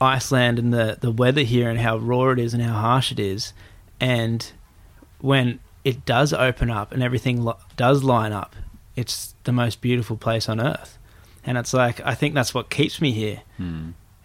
Iceland 0.00 0.58
and 0.58 0.72
the 0.72 0.96
the 1.00 1.10
weather 1.10 1.42
here 1.42 1.68
and 1.68 1.78
how 1.78 1.98
raw 1.98 2.30
it 2.30 2.38
is 2.38 2.54
and 2.54 2.62
how 2.62 2.72
harsh 2.80 3.12
it 3.12 3.18
is. 3.18 3.52
And 4.00 4.50
when 5.20 5.58
it 5.84 6.04
does 6.06 6.32
open 6.32 6.70
up 6.70 6.92
and 6.92 7.02
everything 7.02 7.42
lo- 7.44 7.58
does 7.76 8.02
line 8.04 8.32
up, 8.32 8.54
it's 8.96 9.34
the 9.44 9.52
most 9.52 9.80
beautiful 9.80 10.16
place 10.16 10.48
on 10.48 10.60
earth. 10.60 10.96
And 11.44 11.58
it's 11.58 11.74
like 11.74 12.00
I 12.04 12.14
think 12.14 12.34
that's 12.34 12.54
what 12.54 12.70
keeps 12.70 13.00
me 13.00 13.12
here. 13.12 13.42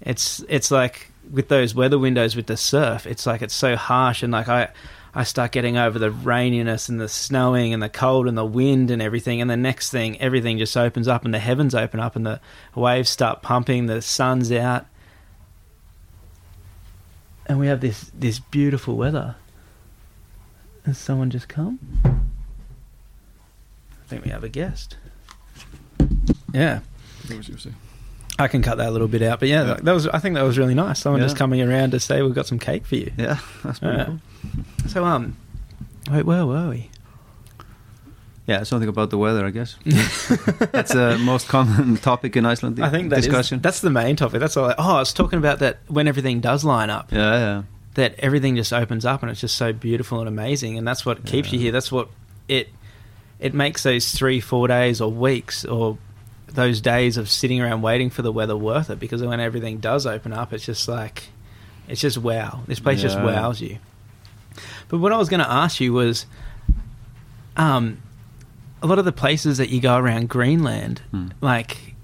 It's 0.05 0.43
it's 0.49 0.69
like 0.69 1.09
with 1.31 1.47
those 1.47 1.73
weather 1.73 1.97
windows 1.97 2.35
with 2.35 2.47
the 2.47 2.57
surf, 2.57 3.07
it's 3.07 3.25
like 3.25 3.41
it's 3.41 3.53
so 3.53 3.75
harsh 3.75 4.23
and 4.23 4.33
like 4.33 4.49
I 4.49 4.69
I 5.15 5.23
start 5.23 5.51
getting 5.51 5.77
over 5.77 5.97
the 5.97 6.09
raininess 6.09 6.89
and 6.89 6.99
the 6.99 7.07
snowing 7.07 7.73
and 7.73 7.81
the 7.81 7.89
cold 7.89 8.27
and 8.27 8.37
the 8.37 8.45
wind 8.45 8.91
and 8.91 9.01
everything 9.01 9.41
and 9.41 9.49
the 9.49 9.57
next 9.57 9.91
thing 9.91 10.19
everything 10.19 10.57
just 10.57 10.75
opens 10.75 11.07
up 11.07 11.23
and 11.23 11.33
the 11.33 11.39
heavens 11.39 11.73
open 11.73 11.99
up 11.99 12.15
and 12.15 12.25
the 12.25 12.41
waves 12.75 13.09
start 13.09 13.41
pumping, 13.41 13.85
the 13.85 14.01
sun's 14.01 14.51
out. 14.51 14.85
And 17.45 17.59
we 17.59 17.67
have 17.67 17.81
this 17.81 18.11
this 18.13 18.39
beautiful 18.39 18.97
weather. 18.97 19.35
Has 20.85 20.97
someone 20.97 21.29
just 21.29 21.47
come? 21.47 21.79
I 22.03 24.07
think 24.07 24.25
we 24.25 24.31
have 24.31 24.43
a 24.43 24.49
guest. 24.49 24.97
Yeah. 26.53 26.81
What 27.25 27.37
was 27.37 27.47
you 27.47 27.57
saying? 27.57 27.75
I 28.43 28.47
can 28.47 28.61
cut 28.61 28.77
that 28.77 28.87
a 28.87 28.91
little 28.91 29.07
bit 29.07 29.21
out, 29.21 29.39
but 29.39 29.49
yeah, 29.49 29.63
that- 29.63 29.85
that 29.85 29.93
was. 29.93 30.07
I 30.07 30.19
think 30.19 30.35
that 30.35 30.43
was 30.43 30.57
really 30.57 30.75
nice. 30.75 30.99
Someone 30.99 31.21
Yeah. 31.21 31.25
just 31.27 31.37
coming 31.37 31.61
around 31.61 31.91
to 31.91 31.99
say 31.99 32.21
we've 32.21 32.35
got 32.35 32.45
some 32.47 32.59
cake 32.59 32.85
for 32.85 32.95
you. 32.95 33.11
Yeah, 33.17 33.37
that's 33.63 33.79
pretty 33.79 33.97
Yeah. 33.97 34.05
cool. 34.05 34.19
So 34.87 35.03
um, 35.05 35.35
wait, 36.11 36.25
where 36.25 36.45
were 36.45 36.69
we? 36.69 36.89
Yeah, 38.45 38.63
something 38.63 38.89
about 38.89 39.09
the 39.09 39.17
weather, 39.17 39.45
I 39.45 39.51
guess. 39.51 39.77
That's 39.85 40.91
the 40.91 41.17
most 41.17 41.47
common 41.47 41.95
topic 42.09 42.35
in 42.35 42.45
Iceland. 42.45 42.77
I 42.83 42.89
think 42.89 43.09
that 43.11 43.19
is- 43.19 43.25
discussion. 43.25 43.61
that's 43.61 43.79
the 43.79 43.89
main 43.89 44.17
topic. 44.17 44.41
That's 44.41 44.57
all. 44.57 44.65
I, 44.65 44.75
oh, 44.77 44.95
I 44.95 44.99
was 44.99 45.13
talking 45.13 45.39
about 45.39 45.59
that 45.59 45.77
when 45.87 46.09
everything 46.09 46.41
does 46.41 46.65
line 46.65 46.89
up, 46.89 47.09
yeah, 47.13 47.37
yeah, 47.39 47.63
that 47.93 48.15
everything 48.19 48.57
just 48.57 48.73
opens 48.73 49.05
up 49.05 49.21
and 49.21 49.31
it's 49.31 49.39
just 49.39 49.55
so 49.55 49.71
beautiful 49.71 50.19
and 50.19 50.27
amazing, 50.27 50.77
and 50.77 50.85
that's 50.85 51.05
what 51.05 51.25
keeps 51.25 51.53
you 51.53 51.59
here. 51.59 51.71
That's 51.71 51.89
what 51.89 52.09
it 52.49 52.67
it 53.39 53.53
makes 53.53 53.83
those 53.83 54.11
three, 54.11 54.41
four 54.41 54.67
days 54.67 54.99
or 54.99 55.09
weeks 55.09 55.63
or 55.63 55.97
those 56.53 56.81
days 56.81 57.17
of 57.17 57.29
sitting 57.29 57.59
around 57.61 57.81
waiting 57.81 58.09
for 58.09 58.21
the 58.21 58.31
weather 58.31 58.55
worth 58.55 58.89
it 58.89 58.99
because 58.99 59.23
when 59.23 59.39
everything 59.39 59.79
does 59.79 60.05
open 60.05 60.31
up, 60.33 60.53
it's 60.53 60.65
just 60.65 60.87
like 60.87 61.25
it's 61.87 61.99
just 62.01 62.17
wow. 62.17 62.61
This 62.67 62.79
place 62.79 63.01
just 63.01 63.17
wows 63.19 63.59
you. 63.61 63.79
But 64.87 64.99
what 64.99 65.11
I 65.11 65.17
was 65.17 65.29
going 65.29 65.39
to 65.39 65.49
ask 65.51 65.79
you 65.79 65.93
was, 65.93 66.25
um, 67.57 67.97
a 68.81 68.87
lot 68.87 68.99
of 68.99 69.05
the 69.05 69.11
places 69.11 69.57
that 69.57 69.69
you 69.69 69.81
go 69.81 69.97
around 69.97 70.29
Greenland, 70.29 71.01
Hmm. 71.11 71.29
like 71.41 71.95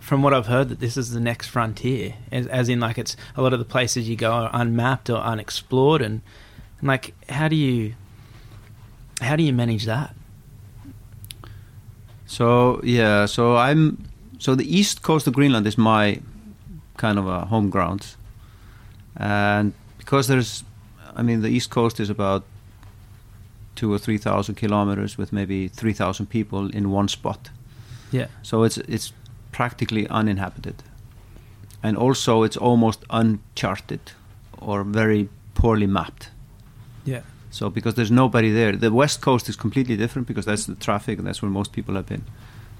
from 0.00 0.22
what 0.22 0.32
I've 0.32 0.46
heard, 0.46 0.68
that 0.70 0.80
this 0.80 0.96
is 0.96 1.10
the 1.10 1.20
next 1.20 1.48
frontier, 1.48 2.14
as, 2.32 2.46
as 2.46 2.68
in 2.68 2.80
like 2.80 2.96
it's 2.98 3.16
a 3.36 3.42
lot 3.42 3.52
of 3.52 3.58
the 3.58 3.64
places 3.64 4.08
you 4.08 4.16
go 4.16 4.30
are 4.32 4.50
unmapped 4.52 5.10
or 5.10 5.18
unexplored, 5.18 6.00
and, 6.00 6.22
and 6.78 6.88
like 6.88 7.14
how 7.28 7.48
do 7.48 7.56
you 7.56 7.94
how 9.20 9.34
do 9.36 9.42
you 9.42 9.52
manage 9.52 9.84
that? 9.86 10.14
So 12.28 12.80
yeah, 12.84 13.26
so 13.26 13.56
I'm 13.56 13.96
so 14.38 14.54
the 14.54 14.78
east 14.78 15.00
coast 15.02 15.26
of 15.26 15.32
Greenland 15.34 15.66
is 15.66 15.76
my 15.78 16.20
kind 16.96 17.18
of 17.18 17.26
a 17.26 17.46
home 17.46 17.70
ground, 17.70 18.16
and 19.16 19.72
because 19.96 20.26
there's, 20.28 20.62
I 21.16 21.22
mean, 21.22 21.40
the 21.42 21.48
east 21.48 21.70
coast 21.70 22.00
is 22.00 22.10
about 22.10 22.42
two 23.74 23.90
or 23.92 23.98
three 23.98 24.18
thousand 24.18 24.56
kilometers 24.56 25.16
with 25.18 25.32
maybe 25.32 25.68
three 25.68 25.94
thousand 25.94 26.26
people 26.26 26.68
in 26.76 26.90
one 26.92 27.08
spot. 27.08 27.50
Yeah, 28.12 28.26
So 28.42 28.62
it's 28.64 28.76
it's 28.78 29.12
practically 29.52 30.06
uninhabited, 30.10 30.74
and 31.82 31.96
also 31.96 32.42
it's 32.44 32.56
almost 32.60 33.04
uncharted 33.10 34.00
or 34.60 34.84
very 34.84 35.28
poorly 35.54 35.86
mapped. 35.86 36.30
yeah, 37.06 37.22
So 37.50 37.70
because 37.70 37.94
there's 37.94 38.10
nobody 38.10 38.50
there, 38.52 38.72
the 38.76 38.92
west 38.92 39.20
coast 39.20 39.48
is 39.48 39.56
completely 39.56 39.96
different 39.96 40.28
because 40.28 40.44
that's 40.44 40.66
the 40.66 40.74
traffic 40.74 41.18
and 41.18 41.26
that's 41.26 41.42
where 41.42 41.50
most 41.50 41.72
people 41.72 41.94
have 41.94 42.06
been. 42.06 42.24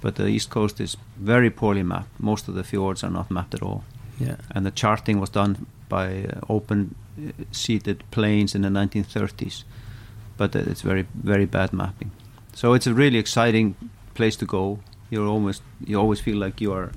But 0.01 0.15
the 0.15 0.27
east 0.27 0.51
coast 0.51 0.81
is 0.81 0.97
very 1.17 1.51
poorly 1.51 1.83
mapped. 1.83 2.21
Most 2.21 2.49
of 2.49 2.55
the 2.55 2.63
fjords 2.63 3.03
are 3.03 3.11
not 3.11 3.31
mapped 3.31 3.55
at 3.55 3.63
all, 3.63 3.85
yeah, 4.21 4.37
and 4.51 4.65
the 4.65 4.71
charting 4.71 5.19
was 5.19 5.31
done 5.31 5.67
by 5.89 6.25
uh, 6.25 6.41
open 6.49 6.95
uh, 7.19 7.33
seated 7.51 8.05
planes 8.11 8.55
in 8.55 8.63
the 8.63 8.69
1930s. 8.69 9.65
But 10.37 10.55
uh, 10.55 10.61
it's 10.61 10.83
very 10.83 11.07
very 11.15 11.47
bad 11.47 11.73
mapping. 11.73 12.13
So 12.55 12.75
it's 12.75 12.87
a 12.87 12.95
really 12.95 13.19
exciting 13.19 13.75
place 14.15 14.37
to 14.37 14.47
go. 14.47 14.79
You're 15.11 15.27
almost 15.27 15.63
you 15.85 15.99
always 15.99 16.21
feel 16.21 16.37
like 16.37 16.61
you 16.61 16.73
are 16.73 16.93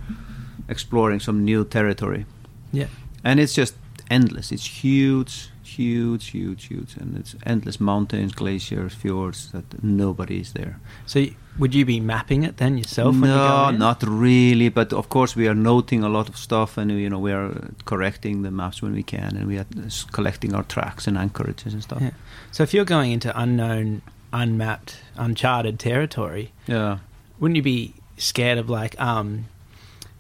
exploring 0.69 1.19
some 1.19 1.43
new 1.43 1.65
territory 1.65 2.25
yeah, 2.71 2.87
and 3.23 3.39
it's 3.39 3.53
just 3.53 3.75
endless. 4.09 4.51
It's 4.51 4.65
huge, 4.65 5.49
huge, 5.77 6.27
huge, 6.31 6.65
huge, 6.65 6.95
and 6.97 7.17
it's 7.17 7.35
endless 7.45 7.79
mountains, 7.79 8.31
glaciers, 8.33 8.93
fjords 8.93 9.51
that 9.51 9.83
nobody 9.83 10.39
is 10.39 10.53
there. 10.53 10.79
So 11.05 11.19
y- 11.19 11.35
would 11.59 11.73
you 11.75 11.85
be 11.85 11.99
mapping 11.99 12.43
it 12.43 12.57
then 12.57 12.77
yourself? 12.77 13.13
when 13.13 13.23
you 13.29 13.35
no, 13.35 13.71
go 13.71 13.77
not 13.77 14.03
really. 14.03 14.69
But 14.69 14.93
of 14.93 15.09
course, 15.09 15.35
we 15.35 15.47
are 15.47 15.55
noting 15.55 16.03
a 16.03 16.09
lot 16.09 16.29
of 16.29 16.37
stuff, 16.37 16.77
and 16.77 16.91
you 16.91 17.09
know, 17.09 17.19
we 17.19 17.31
are 17.33 17.51
correcting 17.85 18.41
the 18.43 18.51
maps 18.51 18.81
when 18.81 18.93
we 18.93 19.03
can, 19.03 19.35
and 19.37 19.47
we 19.47 19.57
are 19.57 19.65
collecting 20.11 20.53
our 20.55 20.63
tracks 20.63 21.07
and 21.07 21.17
anchorages 21.17 21.73
and 21.73 21.83
stuff. 21.83 22.01
Yeah. 22.01 22.11
So 22.51 22.63
if 22.63 22.73
you're 22.73 22.85
going 22.85 23.11
into 23.11 23.31
unknown, 23.39 24.01
unmapped, 24.33 24.97
uncharted 25.17 25.77
territory, 25.79 26.51
Yeah. 26.67 26.99
wouldn't 27.39 27.55
you 27.57 27.63
be 27.63 27.93
scared 28.17 28.57
of 28.57 28.69
like, 28.69 28.99
um, 29.01 29.45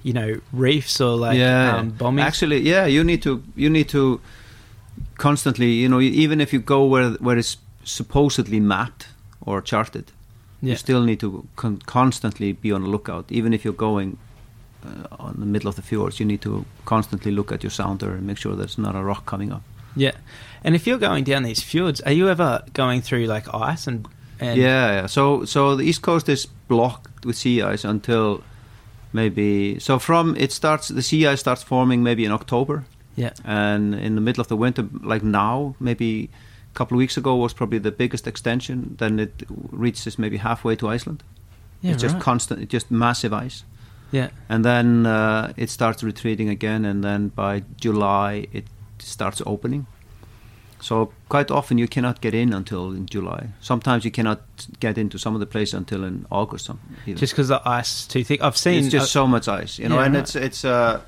you 0.03 0.13
know, 0.13 0.41
reefs 0.51 0.99
or 0.99 1.15
like 1.15 1.37
yeah. 1.37 1.77
um, 1.77 1.89
bombing? 1.91 2.25
Actually, 2.25 2.59
yeah, 2.61 2.85
you 2.85 3.03
need 3.03 3.21
to 3.23 3.41
you 3.55 3.69
need 3.69 3.87
to 3.89 4.19
constantly, 5.21 5.71
you 5.83 5.87
know, 5.87 6.01
even 6.01 6.41
if 6.41 6.51
you 6.53 6.59
go 6.59 6.83
where 6.85 7.11
where 7.19 7.39
it's 7.39 7.57
supposedly 7.83 8.59
mapped 8.59 9.07
or 9.45 9.61
charted, 9.61 10.11
yeah. 10.61 10.71
you 10.71 10.75
still 10.75 11.03
need 11.03 11.19
to 11.19 11.43
con- 11.55 11.81
constantly 11.85 12.53
be 12.53 12.71
on 12.73 12.81
the 12.81 12.89
lookout. 12.89 13.25
Even 13.31 13.53
if 13.53 13.63
you're 13.63 13.81
going 13.89 14.17
uh, 14.83 15.23
on 15.27 15.35
the 15.39 15.45
middle 15.45 15.69
of 15.69 15.75
the 15.75 15.81
fjords, 15.81 16.19
you 16.19 16.25
need 16.25 16.41
to 16.41 16.65
constantly 16.85 17.31
look 17.31 17.51
at 17.51 17.63
your 17.63 17.71
sounder 17.71 18.11
and 18.15 18.25
make 18.25 18.37
sure 18.37 18.55
there's 18.55 18.77
not 18.77 18.95
a 18.95 19.03
rock 19.03 19.25
coming 19.25 19.53
up. 19.53 19.61
yeah. 19.95 20.15
And 20.63 20.75
if 20.75 20.87
you're 20.87 20.99
going 20.99 21.23
down 21.23 21.43
these 21.43 21.63
fjords, 21.63 22.01
are 22.01 22.13
you 22.13 22.29
ever 22.29 22.63
going 22.73 23.01
through 23.01 23.25
like 23.35 23.53
ice 23.53 23.87
and, 23.87 24.07
and 24.39 24.57
yeah, 24.57 25.01
yeah. 25.01 25.07
So 25.07 25.45
so 25.45 25.75
the 25.75 25.83
east 25.83 26.01
coast 26.01 26.29
is 26.29 26.47
blocked 26.67 27.25
with 27.25 27.35
sea 27.35 27.61
ice 27.73 27.89
until 27.89 28.41
maybe 29.13 29.79
so 29.79 29.99
from 29.99 30.35
it 30.35 30.51
starts 30.51 30.87
the 30.87 31.01
sea 31.01 31.27
ice 31.33 31.39
starts 31.39 31.63
forming 31.63 32.03
maybe 32.03 32.23
in 32.25 32.31
October. 32.31 32.83
Yeah, 33.15 33.33
and 33.43 33.93
in 33.95 34.15
the 34.15 34.21
middle 34.21 34.41
of 34.41 34.47
the 34.47 34.55
winter 34.57 34.87
like 35.03 35.23
now 35.23 35.75
maybe 35.79 36.29
a 36.73 36.77
couple 36.77 36.95
of 36.95 36.99
weeks 36.99 37.17
ago 37.17 37.35
was 37.35 37.53
probably 37.53 37.79
the 37.79 37.91
biggest 37.91 38.27
extension. 38.27 38.95
Then 38.97 39.19
it 39.19 39.43
reaches 39.71 40.17
maybe 40.17 40.37
halfway 40.37 40.75
to 40.77 40.87
iceland. 40.87 41.23
Yeah, 41.81 41.93
it's 41.93 42.01
just 42.01 42.19
constant 42.19 42.61
it's 42.61 42.71
just 42.71 42.91
massive 42.91 43.33
ice. 43.33 43.63
Yeah, 44.11 44.29
and 44.49 44.63
then 44.65 45.05
uh, 45.05 45.53
it 45.57 45.69
starts 45.69 46.03
retreating 46.03 46.49
again 46.49 46.85
and 46.85 47.03
then 47.03 47.29
by 47.29 47.63
july 47.79 48.47
it 48.51 48.65
starts 48.99 49.41
opening. 49.45 49.87
So 50.79 51.11
quite 51.29 51.51
often 51.51 51.77
you 51.77 51.87
cannot 51.87 52.21
get 52.21 52.33
in 52.33 52.53
until 52.53 52.91
in 52.91 53.05
july. 53.05 53.49
Sometimes 53.61 54.03
you 54.03 54.09
cannot 54.11 54.41
get 54.79 54.97
into 54.97 55.17
some 55.19 55.35
of 55.35 55.39
the 55.39 55.45
places 55.45 55.75
until 55.75 56.03
in 56.03 56.25
august 56.31 56.65
some, 56.65 56.79
just 57.05 57.33
because 57.33 57.49
the 57.49 57.61
ice 57.69 57.99
is 57.99 58.07
too 58.07 58.23
thick. 58.23 58.41
I've 58.41 58.57
seen 58.57 58.79
it's 58.85 58.91
just 58.91 59.03
uh, 59.15 59.19
so 59.19 59.27
much 59.27 59.47
ice, 59.47 59.77
you 59.79 59.87
know, 59.89 59.99
Yeah, 59.99 60.05
and 60.05 60.15
right. 60.15 60.23
it's 60.23 60.35
it's 60.35 60.65
uh, 60.65 61.01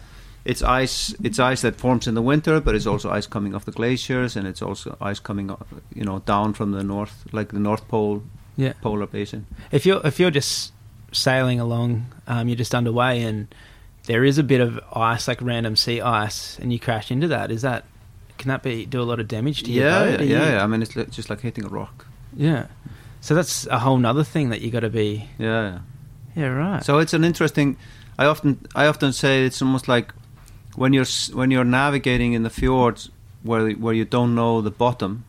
it's 0.45 0.61
ice 0.61 1.15
it's 1.23 1.39
ice 1.39 1.61
that 1.61 1.75
forms 1.75 2.07
in 2.07 2.15
the 2.15 2.21
winter, 2.21 2.59
but 2.59 2.75
it's 2.75 2.85
also 2.85 3.09
ice 3.09 3.27
coming 3.27 3.55
off 3.55 3.65
the 3.65 3.71
glaciers, 3.71 4.35
and 4.35 4.47
it's 4.47 4.61
also 4.61 4.97
ice 5.01 5.19
coming, 5.19 5.49
you 5.93 6.03
know, 6.03 6.19
down 6.19 6.53
from 6.53 6.71
the 6.71 6.83
north, 6.83 7.23
like 7.31 7.49
the 7.51 7.59
North 7.59 7.87
Pole 7.87 8.23
yeah. 8.57 8.73
polar 8.81 9.07
basin. 9.07 9.45
If 9.71 9.85
you're 9.85 10.01
if 10.05 10.19
you're 10.19 10.31
just 10.31 10.73
sailing 11.11 11.59
along, 11.59 12.05
um, 12.27 12.47
you're 12.47 12.57
just 12.57 12.75
underway, 12.75 13.21
and 13.21 13.47
there 14.05 14.23
is 14.25 14.37
a 14.37 14.43
bit 14.43 14.59
of 14.59 14.79
ice, 14.93 15.27
like 15.27 15.41
random 15.41 15.75
sea 15.75 16.01
ice, 16.01 16.59
and 16.59 16.73
you 16.73 16.79
crash 16.79 17.09
into 17.11 17.27
that. 17.29 17.51
Is 17.51 17.61
that 17.61 17.85
can 18.37 18.49
that 18.49 18.63
be 18.63 18.85
do 18.85 19.01
a 19.01 19.03
lot 19.03 19.19
of 19.19 19.27
damage 19.27 19.63
to 19.63 19.71
your 19.71 19.85
Yeah, 19.85 19.99
boat? 20.17 20.19
yeah, 20.21 20.25
yeah, 20.39 20.51
yeah. 20.55 20.63
I 20.63 20.67
mean, 20.67 20.81
it's 20.81 20.93
just 20.93 21.29
like 21.29 21.41
hitting 21.41 21.63
a 21.65 21.69
rock. 21.69 22.05
yeah. 22.35 22.67
So 23.21 23.33
that's 23.35 23.65
a 23.67 23.79
whole 23.79 23.97
nother 23.97 24.25
thing 24.25 24.49
that 24.49 24.59
you 24.59 24.69
got 24.69 24.81
to 24.81 24.89
be. 24.89 25.29
Yeah, 25.37 25.61
yeah. 25.63 25.79
Yeah, 26.35 26.47
right. 26.47 26.83
So 26.83 26.97
it's 26.99 27.13
an 27.13 27.23
interesting. 27.23 27.77
I 28.19 28.25
often 28.25 28.59
I 28.75 28.87
often 28.87 29.13
say 29.13 29.45
it's 29.45 29.61
almost 29.61 29.87
like 29.87 30.13
when 30.75 30.93
you're 30.93 31.05
when 31.33 31.51
you're 31.51 31.63
navigating 31.63 32.33
in 32.33 32.43
the 32.43 32.49
fjords 32.49 33.09
where 33.43 33.71
where 33.71 33.93
you 33.93 34.05
don't 34.05 34.33
know 34.35 34.61
the 34.61 34.71
bottom 34.71 35.25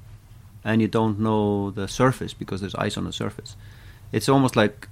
and 0.64 0.80
you 0.80 0.88
don't 0.88 1.18
know 1.18 1.70
the 1.70 1.86
surface 1.86 2.32
because 2.32 2.60
there's 2.60 2.74
ice 2.76 2.96
on 2.96 3.04
the 3.04 3.12
surface. 3.12 3.56
It's 4.12 4.28
almost 4.28 4.56
like 4.56 4.88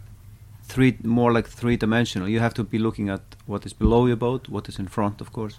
three 0.64 0.98
more 1.02 1.32
like 1.32 1.48
three 1.48 1.76
dimensional. 1.76 2.28
You 2.28 2.40
have 2.40 2.54
to 2.54 2.64
be 2.64 2.78
looking 2.78 3.08
at 3.08 3.22
what 3.46 3.64
is 3.66 3.72
below 3.72 4.06
your 4.06 4.16
boat, 4.16 4.48
what 4.48 4.68
is 4.68 4.78
in 4.78 4.88
front, 4.88 5.20
of 5.20 5.32
course, 5.32 5.58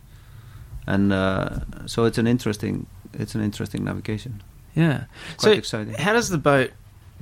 and 0.86 1.12
uh, 1.12 1.60
so 1.86 2.06
it's 2.06 2.18
an 2.18 2.28
interesting 2.28 2.86
it's 3.14 3.36
an 3.36 3.42
interesting 3.42 3.84
navigation. 3.84 4.44
yeah. 4.76 5.06
Quite 5.38 5.40
so 5.40 5.52
exciting. 5.52 5.94
how 5.96 6.14
does 6.14 6.30
the 6.30 6.38
boat? 6.38 6.72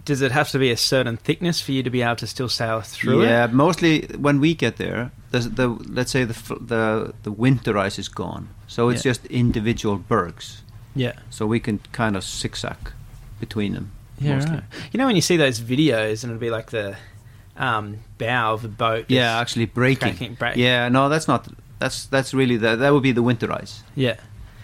Does 0.03 0.21
it 0.21 0.31
have 0.31 0.49
to 0.49 0.59
be 0.59 0.71
a 0.71 0.77
certain 0.77 1.17
thickness 1.17 1.61
for 1.61 1.73
you 1.73 1.83
to 1.83 1.89
be 1.89 2.01
able 2.01 2.15
to 2.17 2.27
still 2.27 2.49
sail 2.49 2.81
through 2.81 3.23
yeah, 3.23 3.45
it? 3.45 3.53
mostly 3.53 4.07
when 4.17 4.39
we 4.39 4.55
get 4.55 4.77
there, 4.77 5.11
the, 5.31 5.39
the 5.39 5.67
let's 5.67 6.11
say 6.11 6.23
the 6.25 6.33
the 6.61 7.13
the 7.23 7.31
winter 7.31 7.77
ice 7.77 7.97
is 7.99 8.07
gone, 8.09 8.49
so 8.67 8.89
it's 8.89 9.03
Yeah. 9.05 9.11
just 9.11 9.25
individual 9.27 9.97
bergs. 9.97 10.61
Yeah. 10.95 11.13
So 11.29 11.45
we 11.45 11.59
can 11.59 11.79
kind 11.93 12.15
of 12.15 12.23
zigzag 12.23 12.91
between 13.39 13.73
them. 13.73 13.91
Yeah, 14.19 14.37
right. 14.43 14.63
You 14.91 14.97
know 14.99 15.07
when 15.07 15.15
you 15.15 15.21
see 15.21 15.37
those 15.37 15.59
videos 15.61 16.23
and 16.23 16.31
it'll 16.31 16.39
be 16.39 16.49
like 16.51 16.69
the 16.71 16.95
um, 17.57 17.99
bow 18.17 18.53
of 18.53 18.61
the 18.61 18.67
boat. 18.67 19.05
Yeah, 19.09 19.39
actually 19.39 19.65
breaking. 19.65 20.35
cracking, 20.35 20.61
Yeah, 20.61 20.89
no, 20.89 21.09
that's 21.09 21.27
not. 21.27 21.47
That's 21.79 22.05
that's 22.05 22.33
really 22.33 22.57
the, 22.57 22.75
that 22.75 22.93
would 22.93 23.03
be 23.03 23.11
the 23.13 23.23
winter 23.23 23.51
ice. 23.51 23.83
yeah, 23.95 24.17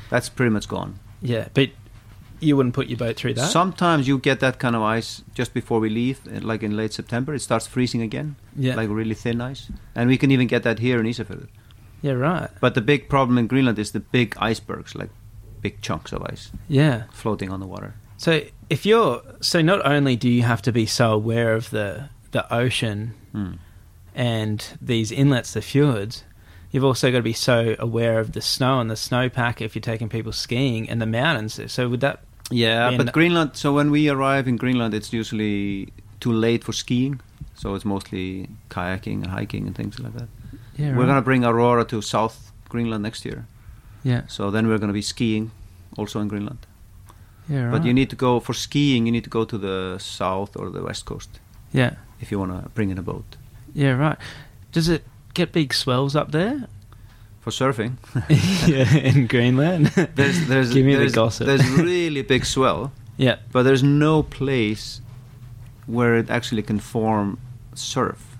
That's 0.09 0.29
pretty 0.29 0.51
much 0.51 0.67
gone. 0.67 0.99
yeah. 1.21 1.47
But 1.53 1.69
you 2.39 2.55
wouldn't 2.57 2.75
put 2.75 2.87
your 2.87 2.97
boat 2.97 3.15
through 3.15 3.33
that. 3.35 3.49
Sometimes 3.51 4.07
you 4.07 4.17
get 4.19 4.39
that 4.39 4.59
kind 4.59 4.75
of 4.75 4.81
ice 4.81 5.23
just 5.33 5.53
before 5.53 5.79
we 5.79 5.89
leave, 5.89 6.19
eh, 6.31 6.39
like 6.41 6.63
in 6.63 6.75
late 6.77 6.93
September. 6.93 7.33
It 7.33 7.41
starts 7.41 7.67
freezing 7.67 8.01
again, 8.01 8.35
yeah, 8.55 8.75
like 8.75 8.89
really 8.89 9.15
thin 9.15 9.41
ice, 9.41 9.71
and 9.95 10.07
we 10.09 10.17
can 10.17 10.31
even 10.31 10.47
get 10.47 10.63
that 10.63 10.79
here 10.79 10.99
in 10.99 11.05
Isafjord. 11.05 11.47
yeah, 12.01 12.13
right. 12.13 12.49
But 12.61 12.73
the 12.75 12.81
big 12.81 13.09
problem 13.09 13.37
in 13.37 13.47
Greenland 13.47 13.79
is 13.79 13.91
the 13.91 13.99
big 13.99 14.35
icebergs, 14.39 14.93
like 14.95 15.09
big 15.61 15.81
chunks 15.81 16.11
of 16.13 16.21
ice 16.23 16.51
Yeah. 16.67 17.03
floating 17.11 17.49
on 17.51 17.59
the 17.59 17.67
water. 17.67 17.93
So 18.17 18.41
if 18.69 18.85
you're 18.85 19.21
so 19.41 19.61
not 19.61 19.85
only 19.85 20.15
do 20.15 20.29
you 20.29 20.43
have 20.43 20.61
to 20.63 20.71
be 20.71 20.85
so 20.85 21.11
aware 21.13 21.53
of 21.55 21.69
the 21.71 22.09
the 22.31 22.43
ocean 22.53 23.13
Hmm. 23.31 23.53
and 24.15 24.63
these 24.81 25.11
inlets, 25.11 25.53
the 25.53 25.61
fjords, 25.61 26.23
you've 26.77 26.85
also 26.85 27.09
got 27.11 27.17
to 27.17 27.23
be 27.23 27.33
so 27.33 27.75
aware 27.79 28.19
of 28.19 28.33
the 28.33 28.41
snow 28.41 28.79
and 28.79 28.87
the 28.87 28.93
snowpack 28.95 29.61
if 29.61 29.73
you're 29.73 29.81
taking 29.81 30.09
people 30.09 30.31
skiing 30.31 30.87
and 30.87 31.01
the 31.01 31.07
mountains. 31.07 31.59
So 31.71 31.89
would 31.89 32.01
that? 32.01 32.19
Yeah, 32.51 32.95
but 32.95 33.13
Greenland. 33.13 33.55
So 33.55 33.73
when 33.73 33.89
we 33.89 34.09
arrive 34.09 34.47
in 34.47 34.57
Greenland, 34.57 34.93
it's 34.93 35.11
usually 35.11 35.91
too 36.19 36.31
late 36.31 36.63
for 36.63 36.73
skiing. 36.73 37.19
So 37.55 37.73
it's 37.73 37.83
mostly 37.83 38.47
kayaking 38.69 39.23
and 39.23 39.27
hiking 39.27 39.65
and 39.65 39.75
things 39.75 39.99
like 39.99 40.13
that. 40.13 40.27
Yeah, 40.77 40.95
We're 40.95 41.07
gonna 41.07 41.23
bring 41.23 41.43
Aurora 41.43 41.83
to 41.85 42.01
South 42.03 42.51
Greenland 42.69 43.01
next 43.01 43.25
year. 43.25 43.47
Yeah, 44.03 44.21
So 44.27 44.51
then 44.51 44.67
we're 44.67 44.77
gonna 44.77 44.93
be 44.93 45.01
skiing, 45.01 45.49
also 45.97 46.19
in 46.19 46.27
Greenland. 46.27 46.59
yeah, 47.49 47.63
right. 47.63 47.71
But 47.71 47.85
you 47.85 47.93
need 47.93 48.11
to 48.11 48.15
go 48.15 48.39
for 48.39 48.53
skiing. 48.53 49.07
You 49.07 49.11
need 49.11 49.23
to 49.23 49.31
go 49.31 49.45
to 49.45 49.57
the 49.57 49.97
south 49.97 50.55
or 50.55 50.69
the 50.69 50.83
west 50.83 51.05
coast 51.05 51.39
yeah, 51.73 51.93
if 52.21 52.31
you 52.31 52.37
wanna 52.39 52.69
bring 52.75 52.91
in 52.91 52.97
a 52.99 53.01
boat. 53.01 53.35
yeah, 53.73 53.93
right. 53.97 54.17
Does 54.71 54.87
it 54.89 55.03
get 55.37 55.51
big 55.53 55.73
swells 55.73 56.15
up 56.15 56.31
there? 56.31 56.67
For 57.41 57.51
surfing, 57.51 57.93
yeah, 58.67 58.93
in 59.09 59.27
Greenland. 59.27 59.87
there's 60.15 60.47
there's 60.47 60.73
Give 60.73 60.85
me 60.85 60.93
the 60.93 60.99
there's, 60.99 61.13
gossip. 61.15 61.47
there's 61.47 61.65
really 61.79 62.21
big 62.21 62.43
swell, 62.45 62.91
yeah, 63.17 63.37
but 63.53 63.63
there's 63.63 63.83
no 63.83 64.23
place 64.23 65.01
where 65.85 66.17
it 66.19 66.29
actually 66.29 66.63
can 66.63 66.79
form 66.79 67.37
surf 67.73 68.37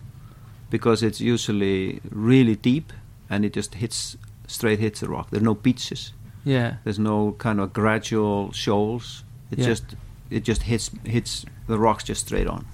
because 0.70 1.02
it's 1.04 1.22
usually 1.22 2.02
really 2.12 2.56
deep 2.58 2.92
and 3.30 3.46
it 3.46 3.54
just 3.56 3.76
hits 3.76 4.18
straight 4.48 4.80
hits 4.80 5.00
the 5.00 5.08
rock. 5.08 5.30
There's 5.32 5.44
no 5.44 5.56
beaches. 5.56 6.12
yeah, 6.44 6.76
There's 6.84 7.00
no 7.00 7.32
kind 7.38 7.60
of 7.62 7.72
gradual 7.72 8.52
shoals. 8.52 9.24
It 9.52 9.60
Yeah. 9.60 9.66
just 9.68 9.96
it 10.30 10.44
just 10.44 10.64
hits 10.64 10.92
hits 11.06 11.46
the 11.68 11.78
rocks 11.80 12.04
just 12.04 12.26
straight 12.28 12.48
on. 12.48 12.66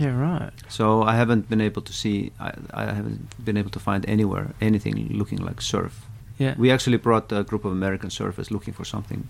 Yeah, 0.00 0.16
right. 0.18 0.50
So 0.68 1.02
I 1.02 1.14
haven't 1.14 1.48
been 1.50 1.60
able 1.60 1.82
to 1.82 1.92
see. 1.92 2.32
I, 2.40 2.50
I 2.72 2.84
haven't 2.98 3.20
been 3.44 3.56
able 3.56 3.70
to 3.70 3.78
find 3.78 4.04
anywhere 4.08 4.46
anything 4.60 4.94
looking 5.20 5.38
like 5.48 5.60
surf. 5.60 6.06
Yeah, 6.38 6.54
We 6.56 6.70
actually 6.72 6.96
brought 6.96 7.30
a 7.32 7.42
group 7.44 7.64
of 7.66 7.72
American 7.72 8.08
surfers 8.08 8.50
looking 8.50 8.72
for 8.74 8.84
something. 8.84 9.28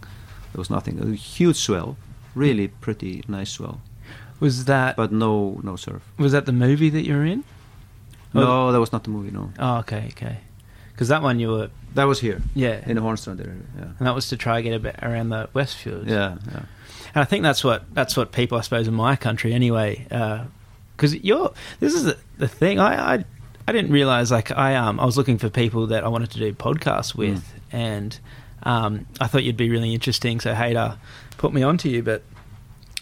There 0.53 0.59
was 0.61 0.71
nothing. 0.71 1.01
A 1.01 1.07
huge 1.17 1.57
swell, 1.57 1.97
really 2.37 2.69
pretty 2.69 3.23
nice 3.27 3.51
swell, 3.51 3.81
was 4.39 4.65
that 4.67 4.97
but 4.97 5.11
no 5.13 5.61
no 5.65 5.75
surf. 5.77 6.03
was 6.19 6.31
that 6.33 6.45
the 6.47 6.53
movie 6.53 6.91
that 6.91 7.03
you 7.07 7.15
were 7.17 7.25
in? 7.27 7.43
Oh. 8.35 8.41
No, 8.41 8.73
that 8.73 8.79
was 8.81 8.93
not 8.93 9.03
the 9.03 9.11
movie. 9.11 9.33
No, 9.33 9.51
Oh, 9.59 9.79
okay, 9.79 10.05
okay. 10.13 10.37
Because 10.93 11.09
that 11.09 11.23
one 11.23 11.41
you 11.41 11.49
were, 11.51 11.71
that 11.95 12.05
was 12.05 12.21
here 12.21 12.41
yeah, 12.55 12.89
in 12.89 12.95
the 12.95 13.03
Hornstrand 13.03 13.41
area. 13.41 13.59
Yeah, 13.77 13.85
and 13.99 14.07
that 14.07 14.15
was 14.15 14.29
to 14.29 14.37
try 14.37 14.59
to 14.59 14.63
get 14.63 14.75
a 14.75 14.79
bit 14.79 14.97
around 15.03 15.31
the 15.31 15.49
Westfjords. 15.55 16.07
yeah, 16.09 16.37
yeah. 16.53 16.63
and 17.15 17.23
I 17.23 17.25
think 17.25 17.43
that's 17.43 17.65
what 17.65 17.83
that's 17.95 18.17
what 18.17 18.31
people, 18.31 18.57
I 18.59 18.61
suppose, 18.61 18.87
in 18.87 18.95
my 18.95 19.17
country 19.17 19.53
anyway. 19.53 20.07
Uh, 20.13 20.45
Because 21.01 21.15
you're 21.17 21.51
this 21.81 21.95
is 21.95 22.15
the, 22.37 22.47
thing. 22.47 22.79
I, 22.79 23.15
I 23.15 23.25
I 23.67 23.73
didn't 23.73 23.91
realize 23.91 24.31
like 24.31 24.51
I 24.51 24.77
um 24.77 25.01
I 25.01 25.07
was 25.07 25.17
looking 25.17 25.39
for 25.39 25.49
people 25.49 25.87
that 25.87 26.05
I 26.05 26.09
wanted 26.09 26.31
to 26.33 26.39
do 26.39 26.53
podcasts 26.53 27.15
with, 27.15 27.43
and 27.73 28.19
um 28.65 29.07
I 29.19 29.27
thought 29.27 29.43
you'd 29.43 29.57
be 29.57 29.71
really 29.71 29.95
interesting. 29.95 30.41
So 30.41 30.53
Hader 30.53 30.99
put 31.39 31.55
me 31.55 31.63
onto 31.63 31.89
you, 31.89 32.03
but 32.03 32.23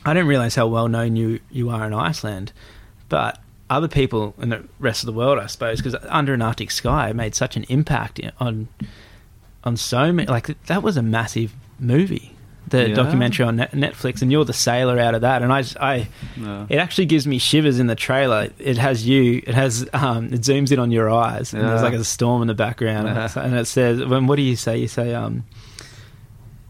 I 0.05 0.15
didn't 0.15 0.29
realize 0.29 0.55
how 0.55 0.69
well 0.69 0.87
known 0.87 1.17
you 1.17 1.41
you 1.51 1.71
are 1.71 1.85
in 1.87 1.93
Iceland. 1.93 2.53
But 3.09 3.41
other 3.69 3.89
people 3.89 4.35
in 4.39 4.51
the 4.51 4.65
rest 4.79 5.03
of 5.03 5.07
the 5.07 5.13
world, 5.13 5.39
I 5.39 5.47
suppose, 5.47 5.83
because 5.83 5.97
Under 6.09 6.35
an 6.35 6.43
Arctic 6.43 6.71
Sky 6.71 7.13
made 7.13 7.35
such 7.35 7.57
an 7.57 7.65
impact 7.65 8.21
on 8.39 8.69
on 9.65 9.77
so 9.77 10.13
many. 10.13 10.29
Like 10.29 10.63
that 10.67 10.85
was 10.85 10.97
a 10.97 11.03
massive 11.03 11.53
movie, 11.81 12.37
the 12.71 12.89
Yeah. 12.89 12.95
documentary 12.95 13.45
on 13.47 13.57
Netflix, 13.59 14.23
and 14.23 14.31
you're 14.33 14.45
the 14.45 14.53
sailor 14.53 14.99
out 14.99 15.15
of 15.15 15.21
that. 15.23 15.43
And 15.43 15.53
I, 15.53 15.63
just- 15.63 15.77
I, 15.79 16.09
it 16.69 16.77
actually 16.77 17.07
gives 17.07 17.27
me 17.27 17.39
shivers 17.39 17.79
in 17.79 17.87
the 17.87 17.95
trailer. 17.95 18.49
It 18.59 18.79
has 18.79 19.07
you. 19.07 19.43
It 19.47 19.55
has. 19.55 19.89
Um, 19.93 20.27
it 20.33 20.41
zooms 20.43 20.71
in 20.73 20.79
on 20.79 20.91
your 20.91 21.11
eyes, 21.11 21.53
and 21.55 21.63
there's 21.63 21.83
like 21.83 21.95
a 21.95 22.05
storm 22.05 22.43
in 22.43 22.49
the 22.49 22.55
background, 22.55 23.09
and, 23.09 23.17
Yeah. 23.17 23.61
it 23.61 23.65
says, 23.67 24.05
"When 24.05 24.27
what 24.27 24.37
do 24.37 24.43
you 24.43 24.57
say? 24.57 24.79
You 24.79 24.89
say, 24.89 25.15
um, 25.15 25.45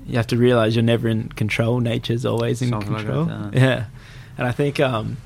you 0.06 0.16
have 0.16 0.26
to 0.28 0.36
realize 0.36 0.74
you're 0.74 0.82
never 0.82 1.08
in 1.08 1.28
control. 1.30 1.80
Nature's 1.80 2.24
always 2.24 2.62
in 2.62 2.70
Something 2.70 2.92
like 2.92 3.04
control." 3.06 3.26
yeah. 3.28 3.50
yeah, 3.52 3.84
and 4.38 4.46
I 4.46 4.52
think 4.52 4.80
um, 4.80 5.16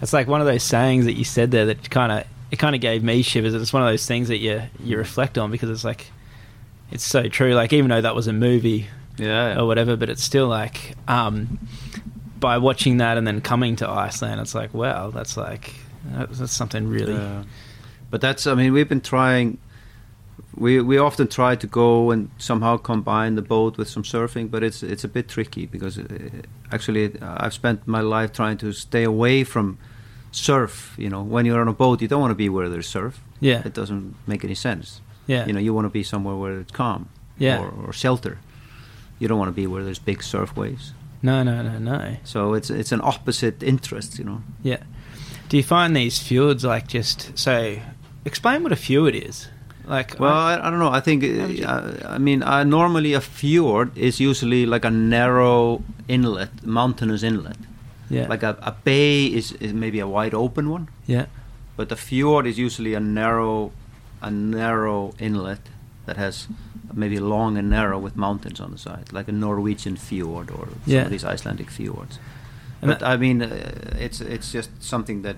it's 0.00 0.12
like 0.12 0.28
one 0.28 0.40
of 0.40 0.46
those 0.46 0.62
sayings 0.62 1.06
that 1.06 1.14
you 1.14 1.24
said 1.24 1.50
there 1.50 1.66
that 1.66 1.90
kind 1.90 2.12
of 2.12 2.24
it 2.50 2.58
kind 2.58 2.74
of 2.74 2.80
gave 2.80 3.02
me 3.02 3.22
shivers. 3.22 3.54
It's 3.54 3.72
one 3.72 3.82
of 3.82 3.88
those 3.88 4.06
things 4.06 4.28
that 4.28 4.38
you 4.38 4.62
you 4.82 4.96
reflect 4.96 5.36
on 5.38 5.50
because 5.50 5.70
it's 5.70 5.84
like 5.84 6.06
it's 6.90 7.04
so 7.04 7.28
true. 7.28 7.54
Like 7.54 7.72
even 7.72 7.90
though 7.90 8.00
that 8.00 8.14
was 8.14 8.26
a 8.28 8.32
movie 8.32 8.86
Yeah. 9.18 9.58
or 9.58 9.66
whatever, 9.66 9.96
but 9.96 10.08
it's 10.08 10.22
still 10.22 10.48
like 10.48 10.94
um, 11.08 11.58
by 12.38 12.58
watching 12.58 12.98
that 12.98 13.18
and 13.18 13.26
then 13.26 13.40
coming 13.40 13.76
to 13.76 13.88
Iceland, 13.88 14.40
it's 14.40 14.54
like 14.54 14.72
wow, 14.74 15.10
that's 15.10 15.36
like 15.36 15.74
that's, 16.04 16.52
something 16.52 16.88
really. 16.88 17.14
Yeah. 17.14 17.44
But 18.10 18.20
that's, 18.20 18.46
I 18.46 18.54
mean, 18.54 18.72
we've 18.72 18.88
been 18.88 19.02
trying. 19.02 19.58
We 20.54 20.80
we 20.80 20.98
often 20.98 21.28
try 21.28 21.56
to 21.56 21.66
go 21.66 22.10
and 22.10 22.30
somehow 22.38 22.78
combine 22.78 23.34
the 23.34 23.42
boat 23.42 23.76
with 23.78 23.88
some 23.88 24.02
surfing, 24.02 24.50
but 24.50 24.62
it's 24.62 24.82
it's 24.82 25.04
a 25.04 25.08
bit 25.08 25.28
tricky 25.28 25.66
because 25.66 25.98
uh, 25.98 26.06
actually 26.72 27.20
I've 27.20 27.52
spent 27.54 27.86
my 27.86 28.00
life 28.00 28.32
trying 28.32 28.56
to 28.58 28.72
stay 28.72 29.04
away 29.04 29.44
from 29.44 29.78
surf. 30.32 30.94
You 30.98 31.10
know, 31.10 31.22
when 31.22 31.46
you're 31.46 31.60
on 31.60 31.68
a 31.68 31.72
boat, 31.72 32.02
you 32.02 32.08
don't 32.08 32.20
want 32.20 32.30
to 32.32 32.36
be 32.36 32.48
where 32.48 32.68
there's 32.68 32.88
surf. 32.88 33.20
Yeah, 33.40 33.62
It 33.64 33.74
doesn't 33.74 34.16
make 34.26 34.44
any 34.44 34.54
sense. 34.54 35.00
yeah, 35.26 35.46
You 35.46 35.52
know, 35.52 35.60
you 35.60 35.72
want 35.72 35.84
to 35.84 35.90
be 35.90 36.02
somewhere 36.02 36.34
where 36.34 36.60
it's 36.60 36.72
calm. 36.72 37.08
Yeah. 37.38 37.60
Or, 37.60 37.86
or 37.86 37.92
shelter. 37.92 38.38
You 39.18 39.28
don't 39.28 39.38
want 39.38 39.48
to 39.48 39.60
be 39.62 39.66
where 39.66 39.82
there's 39.84 39.98
big 39.98 40.22
surf 40.22 40.56
waves. 40.56 40.92
no, 41.22 41.42
no, 41.42 41.62
no, 41.62 41.78
no. 41.78 42.16
So 42.24 42.54
it's 42.54 42.70
it's 42.70 42.92
an 42.92 43.00
opposite 43.02 43.62
interest. 43.62 44.18
You 44.18 44.24
know. 44.24 44.42
Yeah. 44.62 44.82
Do 45.48 45.56
you 45.56 45.62
find 45.62 45.96
these 45.96 46.18
fjords 46.18 46.64
like 46.64 46.86
just 46.88 47.36
so? 47.38 47.76
Explain 48.24 48.62
what 48.62 48.72
a 48.72 48.76
fjord 48.76 49.14
is. 49.14 49.48
Like, 49.86 50.20
Well, 50.20 50.34
I- 50.34 50.56
I, 50.56 50.66
I 50.66 50.70
don't 50.70 50.78
know. 50.80 50.90
I 50.90 51.00
think, 51.00 51.24
uh, 51.24 51.92
I 52.14 52.18
mean, 52.18 52.42
uh, 52.42 52.62
normally 52.64 53.14
a 53.14 53.20
fjord 53.22 53.96
is 53.96 54.20
usually 54.20 54.66
like 54.66 54.84
a 54.84 54.90
narrow 54.90 55.82
inlet, 56.08 56.50
mountainous 56.66 57.22
inlet. 57.22 57.56
yeah, 58.10 58.26
Like 58.28 58.42
a, 58.42 58.58
a 58.60 58.72
bay 58.84 59.24
is, 59.24 59.52
is 59.52 59.72
maybe 59.72 59.98
a 60.00 60.06
wide 60.06 60.34
open 60.34 60.68
one, 60.68 60.88
yeah, 61.06 61.24
but 61.76 61.90
a 61.90 61.96
fjord 61.96 62.46
is 62.46 62.58
usually 62.58 62.92
a 62.92 63.00
narrow, 63.00 63.72
a 64.20 64.30
narrow 64.30 65.14
inlet 65.18 65.60
that 66.08 66.16
has 66.16 66.48
maybe 66.94 67.18
long 67.20 67.58
and 67.58 67.68
narrow 67.70 67.98
with 68.04 68.16
mountains 68.16 68.60
on 68.60 68.70
the 68.70 68.78
side, 68.78 69.12
like 69.12 69.28
a 69.28 69.32
Norwegian 69.32 69.96
fjord 69.96 70.50
or 70.50 70.66
some 70.66 70.80
Yeah. 70.94 71.04
of 71.04 71.10
these 71.10 71.24
Icelandic 71.34 71.70
fjords. 71.70 72.18
And 72.82 72.90
but 72.90 73.02
I 73.02 73.16
mean, 73.16 73.42
uh, 73.42 73.48
it's 74.06 74.20
it's 74.20 74.52
just 74.54 74.70
something 74.80 75.22
that 75.22 75.36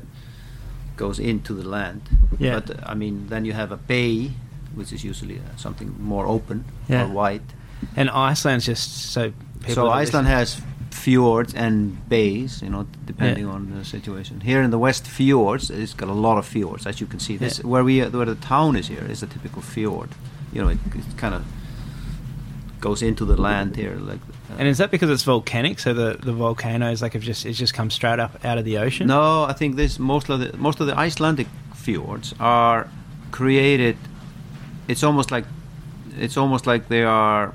goes 0.97 1.19
into 1.19 1.55
the 1.55 1.69
land. 1.69 2.01
Yeah. 2.39 2.61
But 2.61 2.89
I 2.93 2.95
mean, 2.95 3.27
then 3.29 3.45
you 3.45 3.53
have 3.55 3.73
a 3.75 3.77
bay, 3.77 4.31
which 4.77 4.93
is 4.93 5.05
usually 5.05 5.37
uh, 5.39 5.57
something 5.57 5.95
more 6.01 6.27
open 6.27 6.65
Yeah. 6.89 7.05
or 7.05 7.09
wide. 7.13 7.43
and 7.97 8.09
Iceland's 8.11 8.67
just 8.67 8.91
so. 9.13 9.33
So 9.69 9.89
Iceland 10.03 10.29
has 10.29 10.61
fjords 10.91 11.55
and 11.55 11.97
bays, 12.09 12.63
you 12.63 12.69
know, 12.71 12.85
depending 13.07 13.47
Yeah. 13.47 13.55
on 13.55 13.71
the 13.79 13.85
situation. 13.85 14.41
Here 14.41 14.63
in 14.65 14.71
the 14.71 14.79
Westfjords, 14.79 15.71
it's 15.71 15.95
got 15.95 16.09
a 16.09 16.21
lot 16.27 16.39
of 16.39 16.45
fjords, 16.47 16.87
as 16.87 17.01
you 17.01 17.07
can 17.09 17.21
see. 17.21 17.39
This 17.39 17.59
Yeah. 17.59 17.71
where 17.71 17.85
we 17.85 18.01
where 18.17 18.27
the 18.35 18.35
town 18.49 18.77
is 18.77 18.89
here 18.89 19.07
is 19.11 19.23
a 19.23 19.27
typical 19.27 19.63
fjord. 19.63 20.09
You 20.53 20.63
know, 20.63 20.69
it, 20.69 20.79
it 20.95 21.17
kind 21.17 21.35
of 21.35 21.45
goes 22.81 23.03
into 23.03 23.25
the 23.25 23.37
land 23.41 23.77
here, 23.77 23.97
like. 23.97 24.21
uh, 24.51 24.57
And 24.59 24.69
is 24.69 24.79
that 24.79 24.91
because 24.91 25.11
it's 25.11 25.23
volcanic? 25.23 25.79
So 25.79 25.93
the, 25.95 26.17
the 26.23 26.33
volcanoes 26.33 27.03
like 27.03 27.13
have 27.13 27.23
just 27.23 27.45
it's 27.47 27.59
just 27.59 27.75
come 27.75 27.91
straight 27.91 28.19
up 28.19 28.45
out 28.45 28.59
of 28.59 28.65
the 28.65 28.79
ocean. 28.79 29.07
No, 29.07 29.45
I 29.45 29.53
think 29.53 29.77
this 29.77 29.99
most 29.99 30.29
of 30.31 30.41
the 30.41 30.57
most 30.57 30.81
of 30.81 30.87
the 30.87 30.97
Icelandic 30.97 31.47
fjords 31.75 32.35
are 32.41 32.89
created. 33.31 33.97
It's 34.89 35.03
almost 35.05 35.31
like 35.31 35.45
it's 36.19 36.37
almost 36.37 36.67
like 36.67 36.89
they 36.89 37.05
are. 37.05 37.53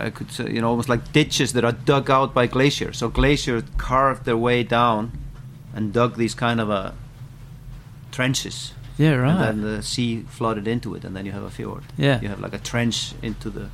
I 0.00 0.10
could 0.10 0.30
say, 0.32 0.50
you 0.50 0.60
know, 0.60 0.68
almost 0.70 0.88
like 0.88 1.12
ditches 1.12 1.52
that 1.52 1.64
are 1.64 1.72
dug 1.72 2.10
out 2.10 2.34
by 2.34 2.46
glaciers. 2.46 2.98
So 2.98 3.08
glaciers 3.08 3.62
carved 3.78 4.24
their 4.24 4.36
way 4.36 4.64
down 4.64 5.12
and 5.74 5.92
dug 5.92 6.16
these 6.16 6.34
kind 6.34 6.60
of 6.60 6.70
uh, 6.70 6.90
trenches, 8.10 8.72
Yeah, 9.02 9.14
right. 9.14 9.30
and 9.30 9.64
then 9.64 9.76
the 9.76 9.82
sea 9.82 10.22
flooded 10.28 10.68
into 10.68 10.94
it, 10.94 11.04
and 11.04 11.16
then 11.16 11.26
you 11.26 11.32
have 11.32 11.42
a 11.42 11.50
fjord. 11.50 11.84
Yeah. 11.96 12.20
you 12.20 12.28
have 12.28 12.40
like 12.40 12.54
a 12.54 12.58
trench 12.58 13.14
into 13.22 13.50
the 13.50 13.68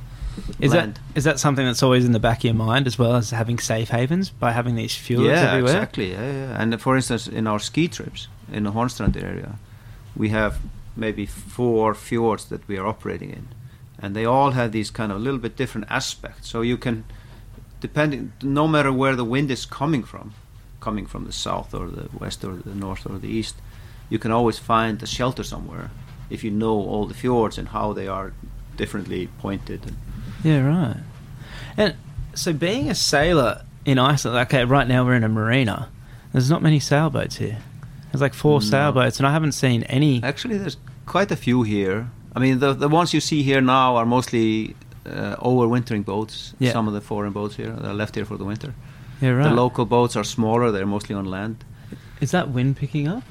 is 0.59 0.73
land. 0.73 0.95
that 0.95 1.17
is 1.17 1.23
that 1.23 1.39
something 1.39 1.65
that's 1.65 1.83
always 1.83 2.05
in 2.05 2.13
the 2.13 2.19
back 2.19 2.39
of 2.39 2.43
your 2.45 2.53
mind 2.53 2.87
as 2.87 2.97
well 2.97 3.15
as 3.15 3.31
having 3.31 3.59
safe 3.59 3.89
havens 3.89 4.29
by 4.29 4.51
having 4.51 4.75
these 4.75 4.95
fjords 4.95 5.27
yeah, 5.27 5.51
everywhere? 5.51 5.75
exactly. 5.75 6.11
Yeah, 6.11 6.31
yeah. 6.31 6.61
And 6.61 6.73
uh, 6.73 6.77
for 6.77 6.95
instance, 6.95 7.27
in 7.27 7.47
our 7.47 7.59
ski 7.59 7.87
trips 7.87 8.27
in 8.51 8.63
the 8.63 8.71
Hornstrand 8.71 9.21
area, 9.21 9.59
we 10.15 10.29
have 10.29 10.57
maybe 10.95 11.25
four 11.25 11.93
fjords 11.93 12.45
that 12.45 12.67
we 12.67 12.77
are 12.77 12.87
operating 12.87 13.29
in, 13.31 13.47
and 13.99 14.15
they 14.15 14.25
all 14.25 14.51
have 14.51 14.71
these 14.71 14.89
kind 14.89 15.11
of 15.11 15.17
a 15.17 15.21
little 15.21 15.39
bit 15.39 15.55
different 15.55 15.87
aspects. 15.89 16.49
So 16.49 16.61
you 16.61 16.77
can, 16.77 17.05
depending, 17.79 18.33
no 18.41 18.67
matter 18.67 18.91
where 18.91 19.15
the 19.15 19.25
wind 19.25 19.51
is 19.51 19.65
coming 19.65 20.03
from, 20.03 20.33
coming 20.79 21.05
from 21.05 21.25
the 21.25 21.33
south 21.33 21.73
or 21.73 21.87
the 21.87 22.09
west 22.17 22.43
or 22.43 22.55
the 22.55 22.75
north 22.75 23.05
or 23.05 23.17
the 23.19 23.27
east, 23.27 23.55
you 24.09 24.19
can 24.19 24.31
always 24.31 24.57
find 24.59 25.01
a 25.03 25.05
shelter 25.07 25.43
somewhere 25.43 25.89
if 26.29 26.43
you 26.43 26.51
know 26.51 26.73
all 26.73 27.05
the 27.07 27.13
fjords 27.13 27.57
and 27.57 27.67
how 27.69 27.93
they 27.93 28.07
are 28.07 28.33
differently 28.77 29.27
pointed. 29.39 29.93
Yeah, 30.43 30.65
right. 30.65 30.97
And 31.77 31.95
so, 32.33 32.53
being 32.53 32.89
a 32.89 32.95
sailor 32.95 33.63
in 33.85 33.97
Iceland, 33.99 34.37
okay, 34.47 34.63
right 34.65 34.87
now 34.87 35.03
we're 35.05 35.15
in 35.15 35.23
a 35.23 35.29
marina. 35.29 35.89
There's 36.31 36.49
not 36.49 36.61
many 36.61 36.79
sailboats 36.79 37.37
here. 37.37 37.57
There's 38.11 38.21
like 38.21 38.33
four 38.33 38.59
No. 38.59 38.65
sailboats, 38.65 39.17
and 39.19 39.27
I 39.27 39.31
haven't 39.31 39.53
seen 39.53 39.83
any. 39.83 40.21
Actually, 40.23 40.57
there's 40.57 40.77
quite 41.05 41.31
a 41.31 41.35
few 41.35 41.63
here. 41.63 42.09
I 42.35 42.39
mean, 42.39 42.59
the 42.59 42.73
the 42.73 42.87
ones 42.87 43.13
you 43.13 43.19
see 43.21 43.41
here 43.43 43.61
now 43.61 43.95
are 43.95 44.05
mostly 44.05 44.75
uh, 45.05 45.35
overwintering 45.37 46.05
boats. 46.05 46.53
Yeah. 46.59 46.71
Some 46.71 46.87
of 46.87 46.93
the 46.93 47.01
foreign 47.01 47.33
boats 47.33 47.55
here 47.55 47.75
are 47.83 47.93
left 47.93 48.15
here 48.15 48.25
for 48.25 48.37
the 48.37 48.45
winter. 48.45 48.73
Yeah, 49.21 49.31
right. 49.31 49.49
The 49.49 49.55
local 49.55 49.85
boats 49.85 50.15
are 50.15 50.23
smaller. 50.23 50.71
They're 50.71 50.85
mostly 50.85 51.15
on 51.15 51.25
land. 51.25 51.63
Is 52.21 52.31
that 52.31 52.49
wind 52.49 52.75
picking 52.77 53.07
up? 53.07 53.23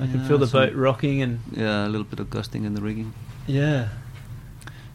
I 0.00 0.06
can 0.06 0.24
feel 0.26 0.38
the 0.38 0.46
boat 0.46 0.72
rocking, 0.74 1.22
and 1.22 1.40
Yeah, 1.52 1.86
a 1.86 1.88
little 1.88 2.04
bit 2.06 2.20
of 2.20 2.30
gusting 2.30 2.64
in 2.64 2.74
the 2.74 2.80
rigging. 2.80 3.12
yeah, 3.46 3.88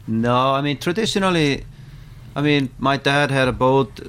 No, 0.06 0.54
I 0.54 0.60
mean 0.62 0.78
traditionally, 0.78 1.64
I 2.34 2.40
mean 2.42 2.68
my 2.78 2.96
dad 2.96 3.30
had 3.30 3.48
a 3.48 3.52
boat 3.52 4.00
uh, 4.00 4.06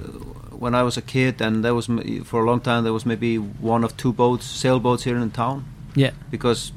when 0.63 0.73
I 0.75 0.84
was 0.84 0.97
a 0.97 1.01
kid, 1.01 1.41
and 1.41 1.63
there 1.63 1.73
was 1.75 1.88
for 2.23 2.41
a 2.43 2.45
long 2.45 2.62
time 2.62 2.84
there 2.84 2.93
was 2.93 3.06
maybe 3.06 3.38
one 3.38 3.84
of 3.84 3.91
two 3.97 4.13
boats, 4.13 4.45
sailboats 4.45 5.03
here 5.03 5.17
in 5.17 5.32
town, 5.32 5.65
yeah, 5.95 6.12
because 6.32 6.71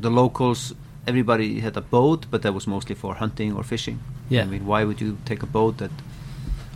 the 0.00 0.10
locals, 0.10 0.74
everybody 1.06 1.60
had 1.60 1.76
a 1.76 1.80
boat, 1.82 2.26
but 2.30 2.40
that 2.42 2.54
was 2.54 2.66
mostly 2.66 2.94
for 2.94 3.14
hunting 3.16 3.52
or 3.56 3.62
fishing. 3.62 3.98
Yeah. 4.30 4.42
I 4.44 4.46
mean, 4.46 4.64
why 4.64 4.84
would 4.84 5.00
you 5.00 5.18
take 5.26 5.42
a 5.42 5.46
boat 5.46 5.76
that 5.78 5.90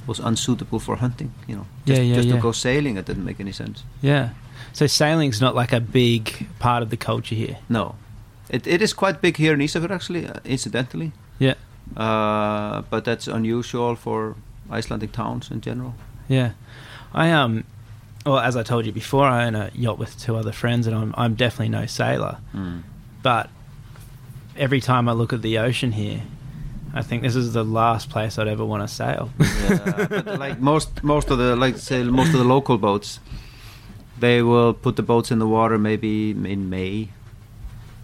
was 0.06 0.18
unsuitable 0.20 0.78
for 0.80 0.96
hunting? 0.96 1.30
You 1.48 1.56
know, 1.56 1.66
Yeah, 1.86 1.94
just, 1.96 2.02
yeah, 2.08 2.14
just 2.16 2.28
yeah. 2.28 2.34
to 2.36 2.40
go 2.42 2.52
sailing, 2.52 2.98
it 2.98 3.06
didn't 3.06 3.24
make 3.24 3.40
any 3.40 3.52
sense. 3.52 3.84
yeah. 4.02 4.28
So 4.74 4.86
sailing's 4.86 5.40
not 5.40 5.54
like 5.54 5.72
a 5.72 5.80
big 5.80 6.46
part 6.58 6.82
of 6.82 6.90
the 6.90 6.96
culture 6.96 7.34
here. 7.36 7.56
No, 7.68 7.94
it 8.50 8.66
it 8.66 8.82
is 8.82 8.92
quite 8.92 9.20
big 9.22 9.36
here 9.38 9.54
in 9.54 9.60
Isafjord 9.60 9.90
actually, 9.90 10.26
uh, 10.26 10.40
incidentally. 10.44 11.12
Yeah, 11.38 11.54
Uh, 11.96 12.82
but 12.90 13.04
that's 13.04 13.28
unusual 13.28 13.94
for 13.96 14.34
Icelandic 14.78 15.12
towns 15.12 15.50
in 15.50 15.60
general. 15.60 15.94
yeah. 16.28 16.50
I 17.14 17.30
um, 17.30 17.62
well, 18.26 18.38
as 18.38 18.56
I 18.56 18.62
told 18.64 18.86
you 18.86 18.92
before, 18.92 19.26
I 19.26 19.46
own 19.46 19.54
a 19.54 19.70
yacht 19.74 19.98
with 19.98 20.18
two 20.18 20.34
other 20.36 20.52
friends, 20.52 20.86
and 20.86 20.96
I'm 20.96 21.14
I'm 21.16 21.34
definitely 21.36 21.68
no 21.80 21.86
sailor. 21.86 22.36
But 23.22 23.48
every 24.56 24.80
time 24.80 25.08
I 25.08 25.12
look 25.12 25.32
at 25.32 25.42
the 25.42 25.58
ocean 25.58 25.92
here, 25.92 26.22
I 26.94 27.02
think 27.02 27.22
this 27.22 27.36
is 27.36 27.52
the 27.52 27.64
last 27.64 28.10
place 28.10 28.38
I'd 28.38 28.48
ever 28.48 28.64
want 28.64 28.82
to 28.88 28.94
sail. 28.94 29.30
yeah, 29.38 30.06
but 30.08 30.38
like 30.40 30.60
most 30.60 31.02
most 31.04 31.30
of 31.30 31.38
the 31.38 31.54
like 31.56 31.76
say 31.78 32.02
most 32.04 32.32
of 32.34 32.38
the 32.40 32.44
local 32.54 32.78
boats, 32.78 33.20
they 34.18 34.42
will 34.42 34.72
put 34.74 34.96
the 34.96 35.02
boats 35.02 35.30
in 35.30 35.38
the 35.38 35.46
water 35.46 35.78
maybe 35.78 36.30
in 36.30 36.70
May, 36.70 37.08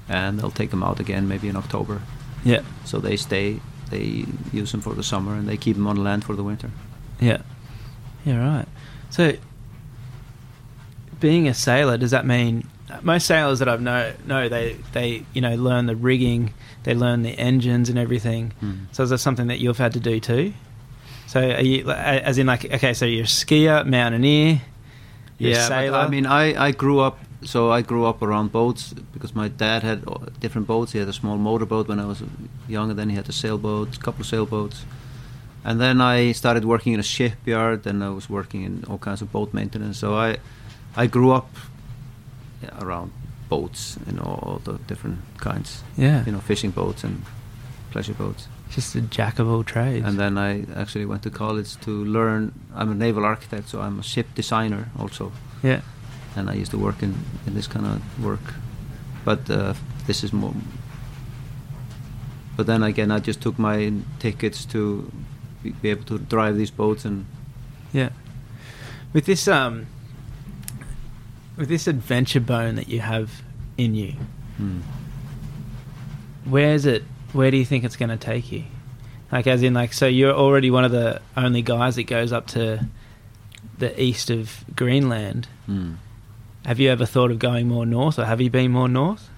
and 0.09 0.39
they'll 0.39 0.51
take 0.51 0.71
them 0.71 0.83
out 0.83 1.01
again 1.01 1.29
maybe 1.29 1.49
in 1.49 1.57
October. 1.57 2.03
yeah, 2.45 2.63
So 2.85 2.99
they 2.99 3.17
stay, 3.17 3.61
they 3.91 4.25
use 4.53 4.73
them 4.73 4.81
for 4.81 4.95
the 4.95 5.03
summer, 5.03 5.35
and 5.35 5.49
they 5.49 5.57
keep 5.57 5.77
them 5.77 5.87
on 5.87 5.97
land 6.03 6.25
for 6.25 6.35
the 6.37 6.43
winter. 6.45 6.71
yeah, 7.21 7.43
yeah. 8.25 8.37
Right. 8.39 8.67
So, 9.11 9.33
being 11.21 11.49
a 11.49 11.55
sailor, 11.55 11.97
does 11.99 12.11
that 12.13 12.27
mean 12.27 12.67
most 13.03 13.27
sailors 13.27 13.59
that 13.61 13.69
I've 13.69 13.81
know 13.81 14.13
know 14.27 14.49
they 14.49 14.77
they 14.93 15.25
you 15.33 15.41
know 15.41 15.55
learn 15.55 15.87
the 15.87 15.97
rigging, 15.97 16.53
they 16.85 16.95
learn 16.95 17.23
the 17.23 17.31
engines 17.39 17.89
and 17.89 17.99
everything. 17.99 18.53
Hmm. 18.61 18.73
So 18.93 19.03
is 19.05 19.11
that 19.11 19.19
something 19.19 19.47
that 19.49 19.59
you've 19.61 19.79
had 19.79 19.93
to 19.95 20.01
do 20.01 20.19
too? 20.21 20.55
So 21.27 21.41
are 21.41 21.61
you 21.63 21.89
as 21.91 22.39
in 22.39 22.47
like 22.47 22.65
okay, 22.65 22.95
so 22.95 23.05
you're 23.07 23.23
a 23.25 23.27
skier, 23.27 23.87
mountaineer, 23.87 24.63
yeah, 25.41 25.91
I 25.95 26.09
mean, 26.09 26.27
I, 26.27 26.69
I 26.69 26.71
grew 26.71 27.01
up 27.01 27.19
so 27.43 27.71
I 27.71 27.83
grew 27.83 28.05
up 28.05 28.23
around 28.23 28.53
boats 28.53 28.93
because 29.13 29.35
my 29.35 29.49
dad 29.49 29.83
had 29.83 30.03
uh, 30.07 30.27
different 30.41 30.67
boats. 30.67 30.93
He 30.93 30.99
had 30.99 31.09
a 31.09 31.13
small 31.13 31.39
motorboat 31.39 31.89
when 31.89 31.99
I 31.99 32.05
was 32.05 32.23
younger. 32.69 32.95
Then 32.95 33.09
he 33.09 33.17
had 33.17 33.29
a 33.29 33.33
sailboat, 33.33 33.97
a 33.97 34.01
couple 34.01 34.21
of 34.21 34.27
sailboats, 34.27 34.85
and 35.65 35.81
then 35.81 36.01
I 36.01 36.33
started 36.33 36.65
working 36.65 36.93
in 36.93 37.01
a 37.01 37.03
shipyard. 37.03 37.87
And 37.87 38.05
I 38.05 38.11
was 38.11 38.29
working 38.29 38.63
in 38.65 38.85
all 38.89 38.99
kinds 38.99 39.23
of 39.23 39.33
boat 39.33 39.55
maintenance. 39.55 39.99
So 39.99 40.15
I, 40.17 40.39
I 40.97 41.07
grew 41.07 41.33
up 41.33 41.49
yeah, 42.63 42.79
around 42.85 43.13
boats, 43.49 43.99
know, 44.07 44.23
all 44.23 44.61
the 44.63 44.79
different 44.87 45.19
kinds, 45.39 45.83
Yeah. 45.97 46.25
you 46.27 46.33
know, 46.33 46.41
fishing 46.41 46.71
boats 46.71 47.05
and 47.05 47.23
pleasure 47.91 48.15
boats. 48.15 48.49
Just 48.71 48.95
a 48.95 49.01
jack 49.01 49.39
of 49.39 49.49
all 49.49 49.65
trades. 49.65 50.07
And 50.07 50.19
then 50.19 50.39
I 50.39 50.65
actually 50.77 51.05
went 51.05 51.23
to 51.25 51.31
college 51.31 51.77
to 51.81 51.91
learn. 51.91 52.53
I'm 52.75 52.93
a 52.93 52.95
naval 52.95 53.25
architect, 53.25 53.69
so 53.69 53.81
I'm 53.81 53.99
a 53.99 54.03
ship 54.03 54.29
designer 54.35 54.91
also 54.99 55.33
yeah. 55.63 55.81
and 56.37 56.49
I 56.51 56.55
used 56.55 56.71
to 56.71 56.79
work 56.79 57.03
in, 57.03 57.15
in 57.47 57.55
this 57.55 57.67
kind 57.67 57.87
of 57.87 58.25
work. 58.25 58.55
But 59.25 59.51
uh, 59.51 59.75
this 60.07 60.25
is 60.25 60.33
more. 60.33 60.55
But 62.57 62.67
then 62.67 62.83
again, 62.83 63.11
I 63.11 63.21
just 63.21 63.41
took 63.41 63.59
my 63.59 63.93
tickets 64.19 64.65
to 64.67 65.11
be, 65.63 65.91
able 65.91 66.05
to 66.05 66.19
drive 66.19 66.57
these 66.57 66.71
boats, 66.71 67.05
and 67.05 67.27
Yeah. 67.93 68.11
With 69.13 69.27
this 69.27 69.49
um 69.49 69.87
with 71.57 71.69
this 71.69 71.87
adventure 71.87 72.41
bone 72.41 72.77
that 72.77 72.89
you 72.89 73.01
have 73.01 73.43
in 73.77 73.95
you, 73.95 74.13
hmm, 74.57 74.81
where's 76.45 76.87
it 76.87 77.05
where 77.33 77.51
do 77.51 77.57
you 77.57 77.65
think 77.65 77.85
it's 77.85 77.97
going 77.97 78.11
to 78.11 78.17
take 78.17 78.51
you? 78.53 78.65
Like 79.33 79.47
as 79.47 79.63
in 79.63 79.75
like 79.75 79.93
so 79.93 80.07
you're 80.07 80.35
already 80.35 80.71
one 80.71 80.85
of 80.85 80.91
the 80.91 81.21
only 81.37 81.63
guys 81.63 81.97
that 81.97 82.05
goes 82.05 82.33
up 82.33 82.47
to 82.49 82.87
the 83.79 84.01
east 84.03 84.31
of 84.31 84.65
Greenland. 84.75 85.49
hmm. 85.67 85.95
Have 86.67 86.79
you 86.79 86.91
ever 86.91 87.07
thought 87.07 87.31
of 87.31 87.39
going 87.39 87.69
more 87.69 87.87
north 87.87 88.19
or 88.19 88.27
have 88.27 88.41
you 88.41 88.51
been 88.51 88.71
more 88.71 88.89
north? 88.89 89.29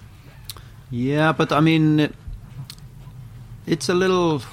yeah, 0.89 1.31
but 1.31 1.51
I 1.51 1.59
mean, 1.59 2.13
it's 3.65 3.89
a 3.89 3.93
little. 3.93 4.35
Of 4.35 4.47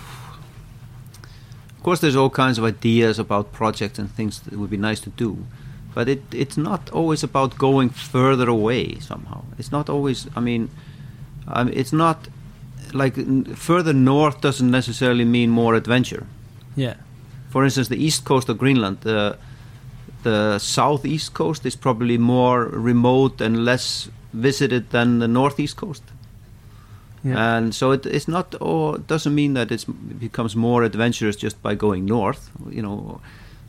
course, 1.83 2.01
there's 2.01 2.17
all 2.17 2.31
kinds 2.31 2.59
of 2.59 2.65
ideas 2.65 3.19
about 3.19 3.53
projects 3.53 3.99
and 3.99 4.11
things 4.11 4.41
that 4.41 4.55
would 4.59 4.71
be 4.71 4.77
nice 4.77 5.01
to 5.01 5.11
do, 5.11 5.47
but 5.95 6.09
it 6.09 6.23
it's 6.33 6.57
not 6.57 6.91
always 6.91 7.23
about 7.23 7.59
going 7.59 7.91
further 7.91 8.49
away 8.49 8.99
somehow. 9.01 9.45
It's 9.59 9.73
not 9.73 9.91
always. 9.91 10.29
I 10.37 10.41
mean, 10.41 10.71
I 11.49 11.65
mean 11.65 11.75
it's 11.77 11.93
not 11.93 12.29
like 12.95 13.19
n- 13.19 13.45
further 13.55 13.93
north 13.93 14.41
doesn't 14.41 14.71
necessarily 14.71 15.25
mean 15.25 15.51
more 15.51 15.75
adventure. 15.75 16.27
Yeah. 16.77 16.95
For 17.51 17.65
instance, 17.65 17.89
the 17.89 17.97
east 17.97 18.25
coast 18.25 18.49
of 18.49 18.59
Greenland, 18.59 19.01
the 19.01 19.37
the 20.23 20.59
southeast 20.59 21.33
coast 21.35 21.65
is 21.67 21.77
probably 21.77 22.19
more 22.19 22.65
remote 22.67 23.41
and 23.41 23.65
less 23.65 24.11
visited 24.33 24.91
than 24.91 25.19
the 25.19 25.29
northeast 25.29 25.77
coast. 25.77 26.03
Yeah. 27.25 27.57
And 27.57 27.75
so 27.75 27.93
it, 27.93 28.07
it's 28.07 28.29
not, 28.29 28.55
or 28.61 28.97
it 28.97 29.07
doesn't 29.07 29.35
mean 29.35 29.55
that 29.55 29.71
it's, 29.71 29.85
it 29.85 30.21
becomes 30.21 30.57
more 30.57 30.83
adventurous 30.83 31.37
just 31.37 31.63
by 31.63 31.75
going 31.75 32.07
north, 32.07 32.51
you 32.71 32.83
know. 32.83 33.21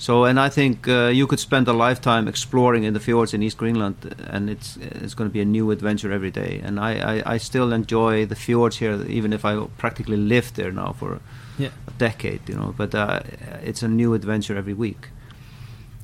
So, 0.02 0.24
and 0.26 0.40
I 0.40 0.50
think 0.50 0.88
uh, 0.88 1.12
you 1.14 1.28
could 1.28 1.40
spend 1.40 1.68
a 1.68 1.74
lifetime 1.74 2.28
exploring 2.28 2.86
in 2.86 2.94
the 2.96 3.00
fjords 3.00 3.36
in 3.36 3.44
East 3.44 3.58
Greenland, 3.58 4.16
and 4.32 4.50
it's 4.50 4.76
it's 4.78 5.14
going 5.14 5.30
to 5.30 5.34
be 5.34 5.42
a 5.42 5.46
new 5.46 5.70
adventure 5.70 6.12
every 6.12 6.32
day. 6.32 6.60
And 6.64 6.80
I, 6.80 6.92
I, 7.18 7.34
I 7.36 7.38
still 7.38 7.72
enjoy 7.72 8.26
the 8.26 8.36
fjords 8.36 8.78
here, 8.78 9.06
even 9.08 9.32
if 9.32 9.46
I 9.46 9.64
practically 9.78 10.18
lived 10.18 10.56
there 10.56 10.72
now 10.72 10.94
for 10.94 11.20
yeah. 11.60 11.70
a 11.88 11.92
decade, 12.00 12.50
you 12.50 12.56
know. 12.56 12.74
But 12.76 12.96
uh, 12.96 13.20
it's 13.62 13.84
a 13.84 13.88
new 13.88 14.16
adventure 14.16 14.58
every 14.58 14.74
week. 14.74 15.10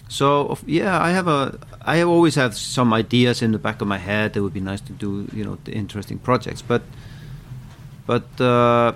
So 0.10 0.60
yeah, 0.68 1.02
I 1.02 1.10
have 1.10 1.28
a 1.28 1.58
I 1.82 2.04
always 2.04 2.36
have 2.36 2.54
some 2.54 2.94
ideas 2.94 3.42
in 3.42 3.52
the 3.52 3.60
back 3.60 3.82
of 3.82 3.88
my 3.88 3.98
head 3.98 4.34
that 4.34 4.44
would 4.44 4.54
be 4.54 4.62
nice 4.62 4.82
to 4.82 4.94
do, 4.94 5.28
you 5.34 5.44
know, 5.44 5.58
interesting 5.66 6.20
projects. 6.20 6.62
But 6.62 6.84
but 8.06 8.40
uh, 8.40 8.94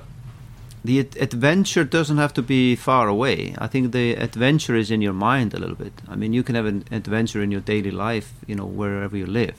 the 0.84 0.99
adventure 0.99 1.84
doesn't 1.84 2.17
have 2.17 2.34
to 2.34 2.41
be 2.41 2.75
far 2.75 3.07
away. 3.07 3.53
I 3.57 3.67
think 3.67 3.91
the 3.91 4.13
adventure 4.15 4.75
is 4.75 4.89
in 4.89 5.01
your 5.01 5.13
mind 5.13 5.53
a 5.53 5.59
little 5.59 5.75
bit. 5.75 5.93
I 6.07 6.15
mean, 6.15 6.34
you 6.34 6.43
can 6.43 6.55
have 6.55 6.65
an 6.65 6.84
adventure 6.91 7.41
in 7.43 7.51
your 7.51 7.61
daily 7.61 7.91
life, 7.91 8.34
you 8.47 8.55
know, 8.55 8.65
wherever 8.65 9.15
you 9.17 9.27
live 9.27 9.55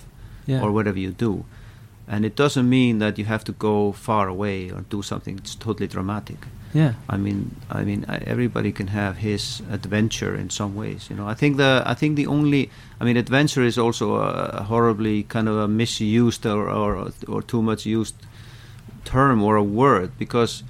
Yeah. 0.46 0.60
or 0.62 0.72
whatever 0.72 0.98
you 0.98 1.12
do. 1.12 1.44
And 2.08 2.24
it 2.24 2.34
doesn't 2.34 2.68
mean 2.68 2.98
that 2.98 3.18
you 3.18 3.24
have 3.26 3.44
to 3.44 3.52
go 3.52 3.92
far 3.92 4.26
away 4.28 4.70
or 4.70 4.80
do 4.90 5.02
something 5.02 5.38
totally 5.60 5.86
dramatic. 5.86 6.38
yeah. 6.74 6.92
I 7.08 7.16
mean, 7.18 7.38
I 7.70 7.84
mean, 7.84 8.04
everybody 8.08 8.72
can 8.72 8.88
have 8.88 9.16
his 9.18 9.62
adventure 9.70 10.34
in 10.40 10.50
some 10.50 10.74
ways. 10.74 11.08
You 11.10 11.16
know, 11.16 11.28
I 11.28 11.34
think 11.34 11.56
the 11.58 11.82
I 11.86 11.94
think 11.94 12.16
the 12.16 12.26
only, 12.26 12.62
I 13.00 13.04
mean, 13.04 13.16
adventure 13.16 13.62
is 13.66 13.78
also 13.78 14.14
a 14.16 14.62
horribly 14.70 15.22
kind 15.34 15.48
of 15.48 15.56
a 15.56 15.68
misused 15.68 16.44
or 16.46 16.68
or, 16.68 17.10
or 17.28 17.42
too 17.42 17.62
much 17.62 17.86
used 17.86 18.14
term 19.04 19.42
or 19.42 19.56
a 19.56 19.62
word 19.62 20.10
because, 20.18 20.62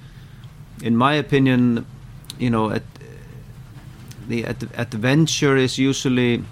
in 0.81 0.95
my 0.97 1.13
opinion, 1.15 1.85
you 2.39 2.49
know, 2.49 2.69
at, 2.71 2.83
the 4.27 4.45
ad- 4.45 4.69
adventure 4.77 5.57
is 5.57 5.77
usually 5.77 6.43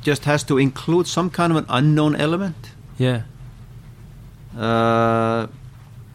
just 0.00 0.24
has 0.24 0.44
to 0.44 0.58
include 0.58 1.06
some 1.06 1.28
kind 1.30 1.52
of 1.52 1.58
an 1.58 1.66
unknown 1.68 2.14
element. 2.16 2.70
Yeah. 2.98 3.22
Uh, 4.56 5.46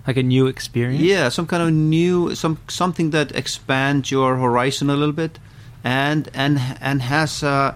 Like 0.07 0.17
a 0.19 0.23
new 0.23 0.47
experience? 0.47 1.03
Yeah, 1.03 1.29
some 1.29 1.45
kind 1.45 1.61
of 1.61 1.69
new, 1.71 2.33
some 2.35 2.57
something 2.67 3.11
that 3.11 3.31
expands 3.35 4.09
your 4.11 4.35
horizon 4.37 4.89
a 4.89 4.95
little 4.95 5.13
bit, 5.13 5.39
and 5.83 6.27
and 6.33 6.57
and 6.81 7.01
has 7.03 7.43
uh, 7.43 7.75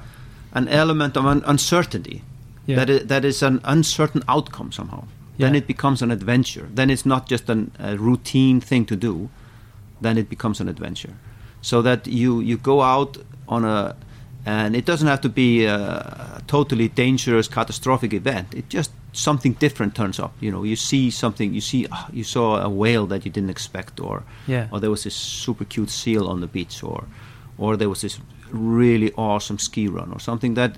an 0.54 0.68
element 0.68 1.18
of 1.18 1.26
un- 1.26 1.44
uncertainty. 1.46 2.22
Yeah. 2.68 2.78
That 2.80 2.90
is, 2.90 3.08
that 3.08 3.26
is 3.26 3.44
an 3.44 3.60
uncertain 3.64 4.24
outcome 4.28 4.72
somehow. 4.72 5.04
Then 5.38 5.54
Yeah. 5.54 5.58
it 5.60 5.68
becomes 5.68 6.02
an 6.02 6.12
adventure. 6.12 6.68
Then 6.76 6.90
it's 6.90 7.06
not 7.06 7.30
just 7.32 7.50
an, 7.50 7.72
a 7.80 7.98
routine 7.98 8.62
thing 8.62 8.86
to 8.86 8.96
do. 8.96 9.30
Then 10.02 10.18
it 10.18 10.30
becomes 10.30 10.60
an 10.62 10.68
adventure. 10.70 11.14
So 11.62 11.82
that 11.82 12.08
you 12.08 12.42
you 12.42 12.58
go 12.58 12.82
out 12.82 13.18
on 13.48 13.66
a, 13.66 13.96
and 14.46 14.76
it 14.76 14.86
doesn't 14.86 15.08
have 15.08 15.22
to 15.22 15.30
be 15.30 15.66
a 15.66 16.42
totally 16.48 16.88
dangerous, 16.90 17.48
catastrophic 17.48 18.14
event. 18.14 18.54
It 18.54 18.70
just 18.70 18.92
something 19.14 19.54
different 19.60 19.96
turns 19.96 20.20
up. 20.20 20.32
You 20.42 20.52
know, 20.52 20.64
you 20.66 20.76
see 20.76 21.12
something. 21.12 21.54
You 21.56 21.62
see, 21.62 21.88
ah, 21.92 22.08
you 22.14 22.24
saw 22.24 22.62
a 22.62 22.70
whale 22.70 23.08
that 23.08 23.26
you 23.26 23.32
didn't 23.32 23.50
expect, 23.50 24.00
or 24.00 24.24
Yeah. 24.48 24.68
or 24.72 24.80
there 24.80 24.92
was 24.92 25.04
this 25.04 25.16
super 25.16 25.66
cute 25.66 25.90
seal 25.90 26.28
on 26.28 26.40
the 26.42 26.48
beach, 26.48 26.84
or 26.84 27.04
or 27.58 27.78
there 27.78 27.90
was 27.90 28.02
this 28.02 28.20
really 28.52 29.12
awesome 29.18 29.58
ski 29.60 29.88
run, 29.88 30.12
or 30.14 30.20
something 30.20 30.56
that 30.56 30.72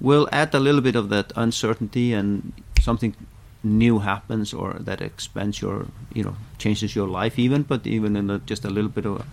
will 0.00 0.26
add 0.32 0.54
a 0.54 0.58
little 0.60 0.80
bit 0.80 0.96
of 0.96 1.08
that 1.08 1.32
uncertainty 1.36 2.12
and 2.18 2.52
something 2.80 3.14
new 3.64 3.98
happens, 4.00 4.52
or 4.54 4.74
that 4.80 5.00
expands 5.00 5.60
your, 5.62 5.86
you 6.14 6.22
know, 6.24 6.36
changes 6.58 6.94
your 6.96 7.08
life 7.08 7.38
even, 7.38 7.62
but 7.62 7.86
even 7.86 8.16
in 8.16 8.30
a, 8.30 8.38
just 8.40 8.64
a 8.64 8.70
little 8.70 8.90
bit 8.90 9.06
of 9.06 9.20
a 9.20 9.24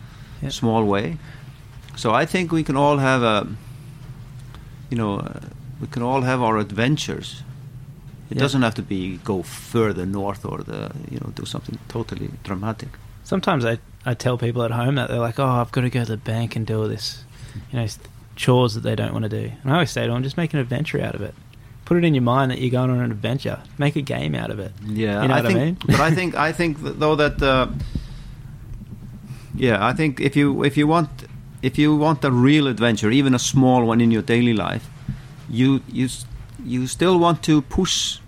Yeah. 0.42 0.50
small 0.52 0.84
way. 0.86 1.18
So 1.96 2.14
I 2.14 2.26
think 2.26 2.52
we 2.52 2.64
can 2.64 2.78
all 2.78 2.98
have 3.00 3.24
a, 3.24 3.48
you 4.90 4.98
know, 4.98 5.20
uh, 5.20 5.40
we 5.82 5.88
can 5.88 6.04
all 6.04 6.22
have 6.22 6.42
our 6.42 6.58
adventures. 6.58 7.44
It 8.30 8.36
Yeah. 8.38 8.42
doesn't 8.44 8.62
have 8.62 8.76
to 8.76 8.82
be 8.84 9.20
go 9.24 9.42
further 9.44 10.06
north 10.06 10.46
or 10.46 10.60
the 10.64 10.92
you 11.12 11.20
know 11.20 11.32
do 11.36 11.46
something 11.46 11.80
totally 11.88 12.30
dramatic. 12.44 12.90
Sometimes 13.24 13.66
I, 13.66 13.78
I 14.06 14.14
tell 14.16 14.38
people 14.38 14.64
at 14.64 14.72
home 14.72 14.96
that 14.96 15.10
they're 15.10 15.20
like, 15.28 15.40
oh, 15.40 15.62
I've 15.62 15.72
got 15.72 15.82
to 15.82 15.90
go 15.90 16.00
to 16.06 16.12
the 16.12 16.18
bank 16.18 16.56
and 16.56 16.66
do 16.68 16.82
all 16.82 16.88
this, 16.88 17.24
you 17.72 17.80
know, 17.80 17.88
chores 18.36 18.74
that 18.76 18.82
they 18.82 18.96
don't 18.96 19.14
want 19.14 19.24
to 19.24 19.30
do. 19.30 19.52
And 19.64 19.72
I 19.72 19.74
always 19.76 19.92
say 19.92 20.06
to 20.06 20.12
them, 20.14 20.24
just 20.24 20.38
make 20.38 20.54
an 20.54 20.60
adventure 20.60 21.02
out 21.02 21.16
of 21.16 21.22
it. 21.22 21.34
Put 21.90 21.98
it 21.98 22.04
in 22.06 22.14
your 22.14 22.22
mind 22.36 22.52
that 22.52 22.60
you're 22.62 22.70
going 22.80 22.92
on 22.92 23.00
an 23.00 23.12
adventure. 23.12 23.58
Make 23.80 23.96
a 23.96 24.02
game 24.04 24.36
out 24.36 24.52
of 24.52 24.60
it. 24.60 24.72
Yeah, 24.86 25.22
You 25.24 25.28
know 25.28 25.34
I 25.34 25.42
what 25.42 25.46
I 25.46 25.54
think, 25.54 25.60
mean? 25.60 25.78
but 25.88 26.00
I 26.00 26.12
think 26.16 26.36
I 26.36 26.52
think 26.54 26.78
though 27.00 27.16
that 27.16 27.42
uh, 27.42 27.68
yeah, 29.56 29.84
I 29.92 29.94
think 29.94 30.20
if 30.20 30.36
you 30.36 30.64
if 30.64 30.78
you 30.78 30.88
want 30.88 31.10
if 31.62 31.78
you 31.78 31.96
want 31.96 32.24
a 32.24 32.32
real 32.32 32.68
adventure, 32.68 33.10
even 33.12 33.34
a 33.34 33.40
small 33.40 33.84
one 33.86 34.02
in 34.02 34.12
your 34.12 34.22
daily 34.22 34.54
life, 34.54 34.88
you 35.50 35.82
you 35.92 36.08
you 36.66 36.88
still 36.88 37.18
want 37.20 37.42
to 37.44 37.62
push 37.62 38.20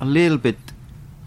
a 0.00 0.04
little 0.04 0.38
bit 0.38 0.58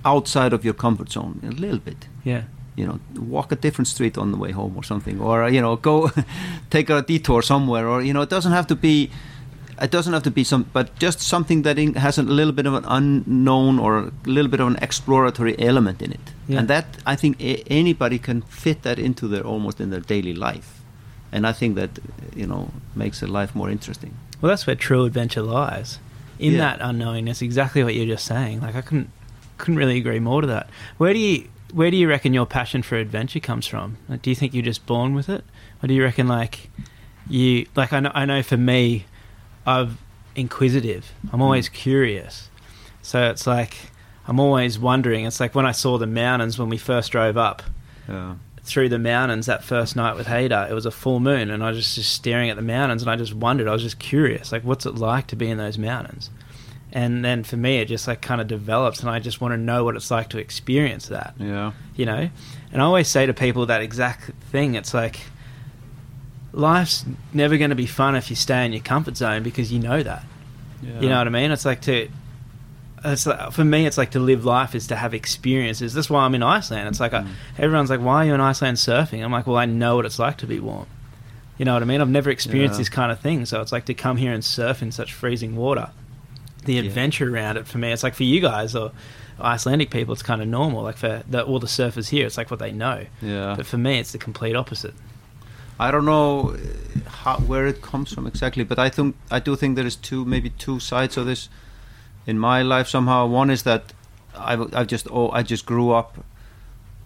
outside 0.03 0.53
of 0.53 0.63
your 0.65 0.73
comfort 0.73 1.09
zone, 1.11 1.39
a 1.43 1.51
little 1.61 1.79
bit. 1.79 2.07
Yeah. 2.25 2.41
You 2.75 2.85
know, 2.85 2.99
walk 3.15 3.51
a 3.51 3.55
different 3.55 3.87
street 3.87 4.17
on 4.17 4.31
the 4.31 4.37
way 4.37 4.51
home 4.51 4.73
or 4.77 4.83
something, 4.83 5.19
or 5.21 5.43
uh, 5.43 5.49
you 5.49 5.61
know, 5.61 5.77
go 5.77 6.11
take 6.69 6.89
a 6.91 7.01
detour 7.01 7.41
somewhere, 7.41 7.87
or 7.87 8.03
you 8.03 8.13
know, 8.13 8.21
it 8.21 8.29
doesn't 8.29 8.51
have 8.51 8.67
to 8.67 8.75
be 8.75 9.09
it 9.81 9.91
doesn't 9.91 10.13
have 10.13 10.23
to 10.23 10.31
be 10.31 10.43
some, 10.43 10.63
but 10.73 10.97
just 10.99 11.19
something 11.21 11.61
that 11.63 11.77
in, 11.77 11.93
has 11.95 12.17
a 12.17 12.23
little 12.23 12.53
bit 12.53 12.65
of 12.65 12.73
an 12.73 12.85
unknown 12.87 13.79
or 13.79 13.97
a 13.99 14.11
little 14.25 14.49
bit 14.49 14.59
of 14.59 14.67
an 14.67 14.77
exploratory 14.81 15.57
element 15.59 16.01
in 16.01 16.11
it, 16.11 16.31
Yeah. 16.47 16.59
and 16.59 16.67
that 16.67 16.85
I 17.05 17.15
think 17.15 17.39
a- 17.41 17.63
anybody 17.71 18.19
can 18.19 18.41
fit 18.43 18.81
that 18.83 18.97
into 18.99 19.27
their 19.27 19.43
almost 19.43 19.79
in 19.79 19.89
their 19.89 19.99
daily 19.99 20.33
life, 20.33 20.81
and 21.31 21.45
I 21.47 21.53
think 21.53 21.75
that 21.75 21.91
you 22.35 22.47
know 22.47 22.71
makes 22.95 23.19
their 23.19 23.29
life 23.29 23.53
more 23.55 23.69
interesting. 23.69 24.13
Well, 24.41 24.49
that's 24.49 24.65
where 24.67 24.75
true 24.75 25.05
adventure 25.05 25.41
lies. 25.41 25.99
In 26.39 26.53
Yeah. 26.53 26.59
that 26.59 26.79
unknowingness, 26.81 27.41
exactly 27.41 27.83
what 27.83 27.95
you're 27.95 28.05
just 28.15 28.25
saying. 28.25 28.61
Like 28.61 28.75
I 28.75 28.81
couldn't 28.81 29.09
couldn't 29.57 29.77
really 29.79 29.97
agree 29.97 30.19
more 30.19 30.41
to 30.41 30.47
that. 30.47 30.69
Where 30.97 31.13
do 31.13 31.19
you 31.19 31.45
where 31.73 31.91
do 31.91 31.97
you 31.97 32.07
reckon 32.07 32.33
your 32.33 32.45
passion 32.45 32.81
for 32.83 32.95
adventure 32.95 33.39
comes 33.41 33.65
from? 33.67 33.97
Like, 34.07 34.21
do 34.21 34.29
you 34.29 34.35
think 34.35 34.53
you're 34.53 34.63
just 34.71 34.85
born 34.85 35.13
with 35.15 35.27
it, 35.29 35.43
or 35.83 35.87
do 35.87 35.93
you 35.93 36.03
reckon 36.03 36.27
like 36.27 36.69
you 37.29 37.65
like 37.75 37.91
I 37.93 37.99
know 37.99 38.11
I 38.13 38.25
know 38.25 38.41
for 38.43 38.57
me, 38.57 39.05
I've 39.67 39.97
inquisitive. 40.35 41.11
I'm 41.31 41.41
always 41.41 41.67
hmm. 41.67 41.73
curious. 41.75 42.49
So 43.01 43.29
it's 43.29 43.45
like 43.45 43.75
I'm 44.27 44.39
always 44.39 44.79
wondering. 44.79 45.25
It's 45.25 45.39
like 45.39 45.53
when 45.55 45.65
I 45.65 45.71
saw 45.71 45.97
the 45.97 46.07
mountains 46.07 46.57
when 46.57 46.69
we 46.69 46.77
first 46.77 47.11
drove 47.11 47.37
up 47.37 47.61
Yeah. 48.07 48.35
through 48.63 48.89
the 48.89 48.99
mountains 48.99 49.45
that 49.45 49.63
first 49.63 49.95
night 49.95 50.15
with 50.15 50.27
Hader. 50.27 50.69
It 50.69 50.73
was 50.73 50.85
a 50.85 50.91
full 50.91 51.19
moon, 51.19 51.49
and 51.49 51.63
I 51.63 51.69
was 51.69 51.77
just, 51.77 51.95
just 51.95 52.11
staring 52.13 52.49
at 52.49 52.55
the 52.55 52.61
mountains, 52.61 53.01
and 53.01 53.09
I 53.11 53.15
just 53.15 53.33
wondered. 53.33 53.67
I 53.67 53.73
was 53.73 53.83
just 53.83 53.99
curious, 53.99 54.51
like, 54.51 54.63
what's 54.63 54.85
it 54.85 54.95
like 54.95 55.27
to 55.27 55.35
be 55.35 55.49
in 55.49 55.57
those 55.57 55.77
mountains? 55.77 56.29
And 56.91 57.23
then 57.23 57.43
for 57.43 57.57
me, 57.57 57.79
it 57.79 57.85
just 57.85 58.07
like 58.07 58.21
kind 58.21 58.41
of 58.41 58.47
develops, 58.47 59.01
and 59.01 59.09
I 59.09 59.19
just 59.19 59.39
want 59.41 59.53
to 59.53 59.57
know 59.57 59.83
what 59.83 59.95
it's 59.95 60.09
like 60.11 60.29
to 60.29 60.37
experience 60.39 61.07
that 61.07 61.33
Yeah. 61.37 61.71
you 61.95 62.05
know 62.05 62.29
and 62.71 62.81
i 62.81 62.85
always 62.85 63.07
say 63.07 63.25
to 63.25 63.33
people 63.33 63.65
that 63.67 63.81
exact 63.81 64.31
thing 64.51 64.75
it's 64.75 64.93
like 64.93 65.19
life's 66.53 67.05
never 67.33 67.57
going 67.57 67.69
to 67.69 67.75
be 67.75 67.85
fun 67.85 68.15
if 68.15 68.29
you 68.29 68.35
stay 68.35 68.65
in 68.65 68.73
your 68.73 68.81
comfort 68.81 69.17
zone 69.17 69.43
because 69.43 69.71
you 69.71 69.79
know 69.79 70.01
that 70.01 70.23
yeah. 70.81 70.99
you 71.01 71.09
know 71.09 71.17
what 71.17 71.27
i 71.27 71.29
mean 71.29 71.51
it's 71.51 71.65
like 71.65 71.81
to 71.81 72.09
it's 73.05 73.25
like, 73.27 73.51
for 73.51 73.63
me 73.63 73.85
it's 73.85 73.97
like 73.97 74.11
to 74.11 74.19
live 74.19 74.43
life 74.45 74.73
is 74.73 74.87
to 74.87 74.95
have 74.95 75.13
experiences 75.13 75.93
that's 75.93 76.09
why 76.09 76.23
i'm 76.23 76.33
in 76.33 76.43
iceland 76.43 76.87
it's 76.87 76.99
like 76.99 77.11
Mm. 77.11 77.27
I, 77.27 77.61
everyone's 77.61 77.89
like 77.89 77.99
why 78.01 78.23
are 78.23 78.25
you 78.27 78.33
in 78.33 78.41
iceland 78.41 78.77
surfing 78.77 79.23
i'm 79.23 79.31
like 79.31 79.45
well 79.45 79.57
i 79.57 79.65
know 79.65 79.97
what 79.97 80.05
it's 80.05 80.19
like 80.19 80.37
to 80.37 80.47
be 80.47 80.59
warm 80.59 80.87
you 81.57 81.65
know 81.65 81.73
what 81.73 81.81
i 81.81 81.85
mean 81.85 82.01
i've 82.01 82.09
never 82.09 82.29
experienced 82.29 82.75
Yeah. 82.75 82.79
this 82.81 82.89
kind 82.89 83.11
of 83.11 83.19
thing 83.19 83.45
so 83.45 83.61
it's 83.61 83.71
like 83.71 83.85
to 83.85 83.93
come 83.93 84.17
here 84.17 84.33
and 84.33 84.43
surf 84.43 84.81
in 84.81 84.91
such 84.91 85.13
freezing 85.13 85.55
water 85.55 85.91
the 86.65 86.73
Yeah. 86.73 86.81
adventure 86.81 87.31
around 87.33 87.57
it 87.57 87.67
for 87.67 87.77
me 87.77 87.91
it's 87.91 88.03
like 88.03 88.15
for 88.15 88.23
you 88.23 88.41
guys 88.41 88.75
or 88.75 88.91
Icelandic 89.39 89.91
people, 89.91 90.13
it's 90.15 90.23
kind 90.23 90.41
of 90.41 90.47
normal. 90.47 90.81
Like 90.81 90.97
for 90.97 91.21
the, 91.29 91.43
all 91.43 91.59
the 91.59 91.67
surfers 91.67 92.09
here, 92.09 92.25
it's 92.25 92.39
like 92.39 92.49
what 92.49 92.59
they 92.59 92.71
know. 92.71 93.05
Yeah. 93.21 93.53
But 93.55 93.67
for 93.67 93.77
me, 93.77 93.99
it's 93.99 94.11
the 94.11 94.17
complete 94.17 94.55
opposite. 94.55 94.95
I 95.79 95.91
don't 95.91 96.05
know 96.05 96.51
uh, 96.51 97.09
how, 97.09 97.37
where 97.39 97.67
it 97.67 97.81
comes 97.81 98.13
from 98.13 98.27
exactly, 98.27 98.63
but 98.63 98.79
I 98.79 98.89
think 98.89 99.15
I 99.31 99.39
do 99.39 99.55
think 99.55 99.75
there 99.75 99.85
is 99.87 99.95
two, 99.95 100.25
maybe 100.25 100.49
two 100.49 100.79
sides 100.79 101.17
of 101.17 101.25
this 101.25 101.49
in 102.25 102.39
my 102.39 102.61
life 102.61 102.87
somehow. 102.87 103.27
One 103.27 103.49
is 103.49 103.63
that 103.63 103.93
I, 104.35 104.53
I 104.73 104.83
just 104.83 105.07
oh 105.11 105.29
I 105.31 105.43
just 105.43 105.65
grew 105.65 105.91
up 105.91 106.23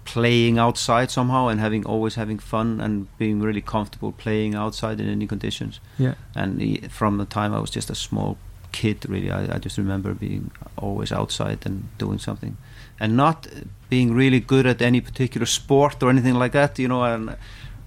playing 0.04 0.58
outside 0.58 1.12
somehow 1.12 1.48
and 1.48 1.60
having 1.60 1.86
always 1.86 2.16
having 2.16 2.40
fun 2.40 2.82
and 2.82 3.08
being 3.18 3.40
really 3.40 3.62
comfortable 3.62 4.12
playing 4.12 4.56
outside 4.56 5.00
in 5.00 5.08
any 5.08 5.28
conditions. 5.28 5.80
Yeah. 5.98 6.16
And 6.36 6.92
from 6.92 7.18
the 7.18 7.26
time 7.26 7.54
I 7.54 7.60
was 7.60 7.70
just 7.70 7.90
a 7.90 7.96
small 7.96 8.38
kid, 8.72 9.08
really, 9.08 9.32
I, 9.32 9.56
I 9.56 9.60
just 9.60 9.78
remember 9.78 10.14
being 10.14 10.52
always 10.78 11.12
outside 11.12 11.60
and 11.66 11.90
doing 11.98 12.20
something, 12.20 12.58
and 13.00 13.16
not 13.16 13.48
being 13.90 14.14
really 14.14 14.40
good 14.40 14.66
at 14.66 14.82
any 14.82 15.02
particular 15.02 15.46
sport 15.46 16.02
or 16.02 16.10
anything 16.10 16.36
like 16.36 16.54
that. 16.54 16.80
You 16.80 16.88
know, 16.88 17.04
and 17.04 17.36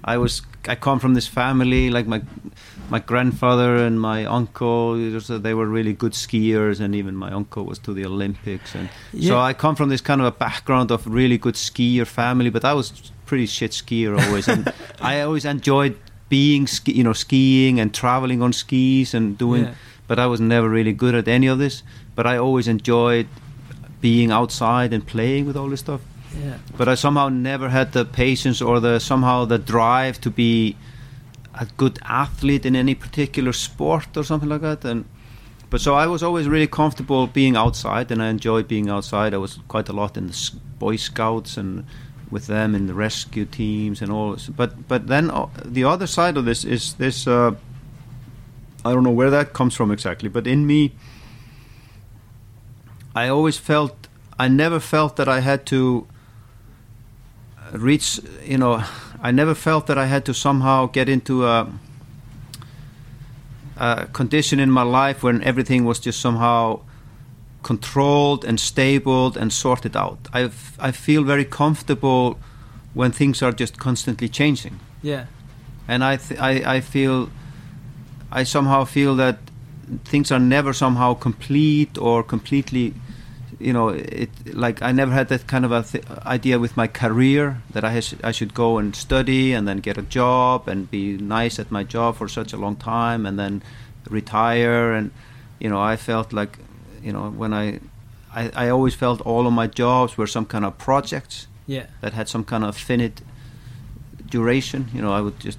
I 0.04 0.18
was 0.18 0.42
I 0.68 0.74
come 0.76 0.98
from 1.00 1.14
this 1.14 1.26
family 1.26 1.90
like 1.90 2.06
my 2.06 2.22
my 2.90 2.98
grandfather 2.98 3.76
and 3.76 4.00
my 4.00 4.24
uncle. 4.24 4.94
They 4.96 5.54
were 5.54 5.66
really 5.66 5.92
good 5.92 6.12
skiers, 6.12 6.80
and 6.80 6.94
even 6.94 7.14
my 7.16 7.30
uncle 7.32 7.64
was 7.64 7.78
to 7.80 7.92
the 7.94 8.04
Olympics, 8.06 8.74
and 8.74 8.88
so 9.20 9.38
I 9.38 9.52
come 9.54 9.74
from 9.76 9.88
this 9.88 10.00
kind 10.00 10.20
of 10.20 10.26
a 10.26 10.32
background 10.32 10.90
of 10.90 11.06
really 11.06 11.38
good 11.38 11.54
skier 11.54 12.06
family. 12.06 12.50
But 12.50 12.64
I 12.64 12.72
was 12.74 13.12
pretty 13.26 13.46
shit 13.46 13.72
skier 13.72 14.18
always, 14.20 14.48
and 14.48 14.72
I 15.00 15.20
always 15.22 15.44
enjoyed 15.44 15.96
being 16.28 16.66
ski, 16.66 16.92
you 16.92 17.04
know 17.04 17.12
skiing 17.14 17.78
and 17.80 17.92
traveling 17.94 18.42
on 18.42 18.52
skis 18.52 19.14
and 19.14 19.36
doing 19.38 19.64
Yeah. 19.64 19.74
but 20.08 20.18
I 20.18 20.26
was 20.26 20.40
never 20.40 20.68
really 20.68 20.92
good 20.92 21.14
at 21.14 21.28
any 21.28 21.46
of 21.46 21.58
this. 21.58 21.82
But 22.14 22.26
I 22.26 22.36
always 22.38 22.66
enjoyed 22.68 23.26
being 24.00 24.30
outside 24.30 24.92
and 24.92 25.06
playing 25.06 25.46
with 25.46 25.56
all 25.56 25.68
this 25.68 25.80
stuff. 25.80 26.00
But 26.76 26.88
I 26.88 26.94
somehow 26.94 27.28
never 27.28 27.68
had 27.68 27.92
the 27.92 28.04
patience 28.04 28.60
or 28.60 28.80
the 28.80 28.98
somehow 28.98 29.44
the 29.44 29.58
drive 29.58 30.20
to 30.22 30.30
be 30.30 30.76
a 31.54 31.66
good 31.76 31.98
athlete 32.04 32.66
in 32.66 32.74
any 32.74 32.94
particular 32.94 33.52
sport 33.52 34.16
or 34.16 34.24
something 34.24 34.48
like 34.48 34.62
that. 34.62 34.84
And 34.84 35.04
but 35.70 35.80
so 35.80 35.94
I 35.94 36.06
was 36.06 36.22
always 36.22 36.46
really 36.48 36.66
comfortable 36.66 37.26
being 37.26 37.56
outside, 37.56 38.10
and 38.10 38.22
I 38.22 38.28
enjoyed 38.28 38.68
being 38.68 38.90
outside. 38.90 39.34
I 39.34 39.38
was 39.38 39.58
quite 39.68 39.88
a 39.88 39.92
lot 39.92 40.16
in 40.16 40.28
the 40.28 40.50
Boy 40.78 40.96
Scouts 40.96 41.56
and 41.56 41.84
with 42.30 42.46
them 42.46 42.74
in 42.74 42.86
the 42.86 42.94
rescue 42.94 43.44
teams 43.44 44.02
and 44.02 44.10
all. 44.10 44.32
this. 44.32 44.48
But 44.48 44.88
but 44.88 45.06
then 45.06 45.30
uh, 45.30 45.46
the 45.64 45.84
other 45.84 46.06
side 46.06 46.36
of 46.36 46.44
this 46.44 46.64
is 46.64 46.94
this. 46.94 47.26
Uh, 47.26 47.54
I 48.84 48.92
don't 48.92 49.02
know 49.02 49.10
where 49.10 49.30
that 49.30 49.52
comes 49.52 49.74
from 49.74 49.90
exactly, 49.90 50.28
but 50.28 50.46
in 50.46 50.66
me, 50.66 50.92
I 53.14 53.28
always 53.28 53.56
felt 53.56 54.08
I 54.38 54.48
never 54.48 54.80
felt 54.80 55.16
that 55.16 55.28
I 55.28 55.40
had 55.40 55.64
to 55.66 56.06
reach. 57.72 58.20
You 58.44 58.58
know, 58.58 58.82
I 59.22 59.30
never 59.32 59.54
felt 59.54 59.86
that 59.86 59.98
I 59.98 60.06
had 60.06 60.24
to 60.24 60.34
somehow 60.34 60.86
get 60.86 61.08
into 61.08 61.44
a, 61.46 61.66
a 63.76 64.06
condition 64.12 64.60
in 64.60 64.70
my 64.70 64.82
life 64.82 65.22
when 65.22 65.42
everything 65.42 65.84
was 65.84 65.98
just 65.98 66.20
somehow 66.20 66.80
controlled 67.62 68.44
and 68.44 68.60
stable 68.60 69.36
and 69.38 69.52
sorted 69.52 69.96
out. 69.96 70.18
I 70.32 70.50
I 70.78 70.92
feel 70.92 71.24
very 71.24 71.44
comfortable 71.44 72.38
when 72.94 73.12
things 73.12 73.42
are 73.42 73.52
just 73.52 73.78
constantly 73.78 74.28
changing 74.28 74.78
Yeah. 75.02 75.24
and 75.88 76.04
I, 76.04 76.16
th- 76.16 76.40
I 76.40 76.76
I 76.76 76.80
feel 76.80 77.28
I 78.40 78.44
somehow 78.44 78.84
feel 78.84 79.16
that 79.16 79.36
things 80.04 80.30
are 80.32 80.38
never 80.40 80.72
somehow 80.72 81.14
complete 81.14 81.98
or 81.98 82.22
completely 82.22 82.92
you 83.60 83.72
know 83.72 83.88
it 83.88 84.30
like 84.54 84.82
I 84.82 84.92
never 84.92 85.12
had 85.12 85.28
that 85.28 85.46
kind 85.46 85.64
of 85.64 85.72
a 85.72 85.82
th- 85.82 86.04
idea 86.26 86.58
with 86.58 86.76
my 86.76 86.86
career 86.88 87.56
that 87.72 87.84
I 87.84 87.90
has, 87.90 88.14
I 88.24 88.32
should 88.32 88.52
go 88.54 88.78
and 88.78 88.94
study 88.96 89.52
and 89.56 89.66
then 89.68 89.78
get 89.78 89.98
a 89.98 90.02
job 90.02 90.68
and 90.68 90.90
be 90.90 91.16
nice 91.16 91.58
at 91.62 91.70
my 91.70 91.84
job 91.84 92.16
for 92.16 92.28
such 92.28 92.52
a 92.52 92.56
long 92.56 92.76
time 92.76 93.26
and 93.26 93.38
then 93.38 93.62
retire 94.10 94.92
and 94.92 95.10
you 95.60 95.68
know 95.70 95.80
I 95.80 95.96
felt 95.96 96.32
like 96.32 96.58
you 97.02 97.12
know 97.12 97.30
when 97.30 97.52
I 97.52 97.80
I, 98.34 98.66
I 98.66 98.68
always 98.70 98.94
felt 98.94 99.20
all 99.20 99.46
of 99.46 99.52
my 99.52 99.66
jobs 99.68 100.16
were 100.18 100.26
some 100.26 100.46
kind 100.46 100.64
of 100.64 100.76
projects 100.78 101.46
Yeah. 101.66 101.86
that 102.00 102.12
had 102.12 102.28
some 102.28 102.44
kind 102.44 102.64
of 102.64 102.76
finite 102.76 103.22
duration. 104.30 104.88
You 104.94 105.02
know, 105.02 105.12
I 105.12 105.20
would 105.20 105.38
just 105.38 105.58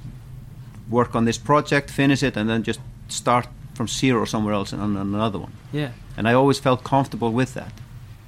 work 0.89 1.15
on 1.15 1.25
this 1.25 1.37
project, 1.37 1.89
finish 1.89 2.23
it, 2.23 2.37
and 2.37 2.49
then 2.49 2.63
just 2.63 2.79
start 3.07 3.47
from 3.73 3.87
zero 3.87 4.25
somewhere 4.25 4.53
else 4.53 4.73
and 4.73 4.81
on 4.81 4.97
another 4.97 5.39
one. 5.39 5.51
Yeah. 5.73 5.89
And 6.17 6.27
I 6.27 6.33
always 6.33 6.59
felt 6.59 6.83
comfortable 6.83 7.31
with 7.31 7.53
that. 7.53 7.71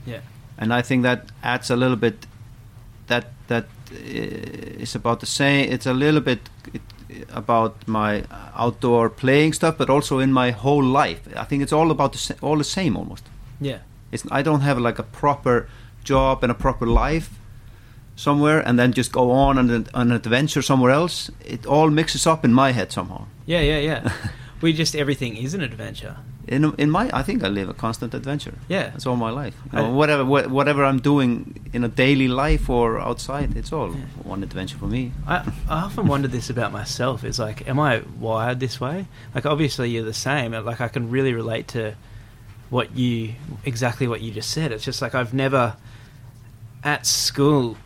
Yeah. 0.07 0.21
And 0.57 0.73
I 0.73 0.81
think 0.81 1.03
that 1.03 1.31
adds 1.43 1.69
a 1.69 1.75
little 1.75 1.97
bit. 1.97 2.25
That 3.07 3.25
that 3.47 3.65
uh, 3.91 4.99
about 4.99 5.19
the 5.19 5.25
same. 5.25 5.71
It's 5.71 5.85
a 5.85 5.93
little 5.93 6.21
bit 6.21 6.49
it, 6.73 6.81
about 7.29 7.87
my 7.87 8.23
outdoor 8.55 9.09
playing 9.09 9.53
stuff, 9.53 9.77
but 9.77 9.89
also 9.89 10.19
in 10.19 10.31
my 10.33 10.51
whole 10.51 10.83
life. 10.83 11.21
I 11.35 11.43
think 11.43 11.63
it's 11.63 11.73
all 11.73 11.91
about 11.91 12.13
the 12.13 12.35
all 12.41 12.57
the 12.57 12.63
same 12.63 12.97
almost. 12.97 13.23
Yeah. 13.61 13.79
It's 14.11 14.25
I 14.31 14.41
don't 14.41 14.61
have 14.61 14.79
like 14.79 14.99
a 14.99 15.03
proper 15.03 15.67
job 16.03 16.43
and 16.43 16.51
a 16.51 16.55
proper 16.55 16.85
life 16.85 17.29
somewhere, 18.15 18.67
and 18.67 18.79
then 18.79 18.93
just 18.93 19.11
go 19.11 19.31
on 19.31 19.57
an, 19.57 19.87
an 19.93 20.11
adventure 20.11 20.61
somewhere 20.61 20.91
else. 20.91 21.31
It 21.45 21.65
all 21.65 21.89
mixes 21.89 22.25
up 22.27 22.45
in 22.45 22.53
my 22.53 22.71
head 22.71 22.91
somehow. 22.91 23.25
Yeah. 23.45 23.61
Yeah. 23.61 23.79
Yeah. 23.79 24.11
we 24.61 24.73
just 24.73 24.95
everything 24.95 25.37
is 25.37 25.53
an 25.53 25.61
adventure. 25.61 26.17
In 26.47 26.73
in 26.77 26.89
my, 26.89 27.09
I 27.13 27.23
think 27.23 27.43
I 27.43 27.49
live 27.49 27.67
a 27.69 27.73
constant 27.73 28.13
adventure. 28.13 28.53
Yeah. 28.69 28.89
That's 28.91 29.05
all 29.05 29.17
my 29.17 29.31
life. 29.31 29.55
You 29.65 29.79
know, 29.79 29.85
I- 29.85 29.89
uh, 29.89 29.93
whatever 29.93 30.23
wha- 30.25 30.47
whatever 30.47 30.85
I'm 30.85 30.99
doing 30.99 31.69
in 31.73 31.83
a 31.83 31.89
daily 31.89 32.29
life 32.29 32.69
or 32.69 32.99
outside, 32.99 33.57
it's 33.57 33.73
all 33.73 33.89
Yeah. 33.93 34.05
one 34.23 34.43
adventure 34.43 34.77
for 34.77 34.87
me. 34.87 35.11
I, 35.27 35.35
I 35.69 35.81
often 35.87 36.07
wonder 36.07 36.29
this 36.29 36.49
about 36.49 36.71
myself. 36.71 37.23
Is 37.25 37.37
like, 37.37 37.67
am 37.67 37.79
I 37.79 38.01
wired 38.19 38.59
this 38.61 38.79
way? 38.79 39.07
Like, 39.35 39.45
obviously 39.45 39.89
you're 39.89 40.05
the 40.05 40.13
same. 40.13 40.51
Like, 40.53 40.79
I 40.79 40.87
can 40.87 41.09
really 41.09 41.33
relate 41.33 41.67
to 41.69 41.95
what 42.69 42.95
you 42.95 43.33
exactly 43.65 44.07
what 44.07 44.21
you 44.21 44.31
just 44.31 44.49
said. 44.51 44.71
It's 44.71 44.85
just 44.85 45.01
like 45.01 45.13
I've 45.15 45.33
never 45.33 45.75
at 46.83 47.05
school 47.05 47.77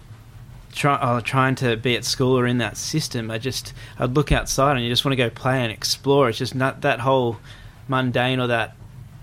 try, 0.72 0.96
uh, 0.96 1.22
trying 1.22 1.56
to 1.56 1.76
be 1.78 1.96
at 1.96 2.06
school 2.06 2.38
or 2.38 2.46
in 2.48 2.58
that 2.60 2.78
system. 2.78 3.30
I 3.32 3.38
just 3.38 3.74
I'd 4.00 4.16
look 4.16 4.32
outside 4.32 4.76
and 4.76 4.84
you 4.86 4.90
just 4.92 5.04
want 5.06 5.14
to 5.14 5.18
go 5.18 5.30
play 5.30 5.62
and 5.64 5.72
explore. 5.72 6.30
It's 6.30 6.38
just 6.38 6.56
not 6.56 6.82
that 6.82 7.00
whole 7.02 7.38
mundane 7.88 8.40
or 8.40 8.48
that 8.48 8.76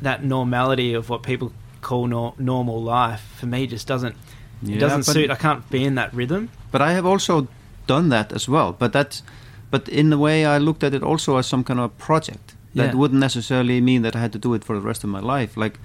that 0.03 0.24
normality 0.24 0.94
of 0.94 1.09
what 1.09 1.22
people 1.22 1.53
call 1.80 2.07
nor- 2.07 2.34
normal 2.38 2.82
life 2.82 3.22
for 3.38 3.46
me 3.46 3.66
just 3.66 3.86
doesn't 3.86 4.14
it 4.62 4.68
Yeah, 4.70 4.78
doesn't 4.80 5.05
suit. 5.05 5.30
I 5.30 5.36
can't 5.36 5.68
be 5.70 5.84
in 5.84 5.94
that 5.94 6.12
rhythm. 6.12 6.51
But 6.72 6.82
I 6.82 6.92
have 6.92 7.07
also 7.07 7.46
done 7.86 8.09
that 8.09 8.32
as 8.32 8.49
well. 8.49 8.72
But 8.72 8.92
that's, 8.92 9.22
but 9.70 9.88
in 9.88 10.12
a 10.12 10.18
way, 10.18 10.44
I 10.44 10.59
looked 10.59 10.82
at 10.82 10.94
it 10.94 11.03
also 11.03 11.36
as 11.36 11.46
some 11.46 11.62
kind 11.62 11.78
of 11.78 11.84
a 11.84 11.88
project. 11.90 12.55
That 12.74 12.86
Yeah. 12.92 12.94
wouldn't 12.94 13.20
necessarily 13.20 13.80
mean 13.80 14.03
that 14.03 14.16
I 14.16 14.18
had 14.20 14.32
to 14.32 14.38
do 14.38 14.55
it 14.55 14.64
for 14.64 14.74
the 14.74 14.84
rest 14.86 15.05
of 15.05 15.11
my 15.11 15.20
life. 15.20 15.57
Like, 15.57 15.78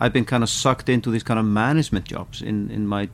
I've 0.00 0.12
been 0.12 0.24
kind 0.24 0.42
of 0.44 0.48
sucked 0.48 0.88
into 0.88 1.10
these 1.10 1.24
kind 1.24 1.38
of 1.40 1.44
management 1.46 2.04
jobs 2.06 2.40
in 2.40 2.70
in 2.70 2.86
my 2.86 3.08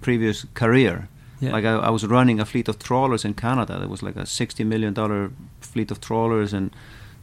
previous 0.00 0.46
career. 0.54 1.08
Yeah. 1.40 1.52
Like 1.56 1.64
I, 1.64 1.72
I 1.88 1.90
was 1.90 2.04
running 2.06 2.40
a 2.40 2.44
fleet 2.44 2.68
of 2.68 2.78
trawlers 2.78 3.24
in 3.24 3.34
Canada. 3.34 3.78
There 3.78 3.88
was 3.88 4.02
like 4.02 4.16
a 4.16 4.26
sixty 4.26 4.64
million 4.64 4.94
dollar 4.94 5.30
fleet 5.60 5.90
of 5.90 5.98
trawlers, 6.00 6.52
and 6.52 6.70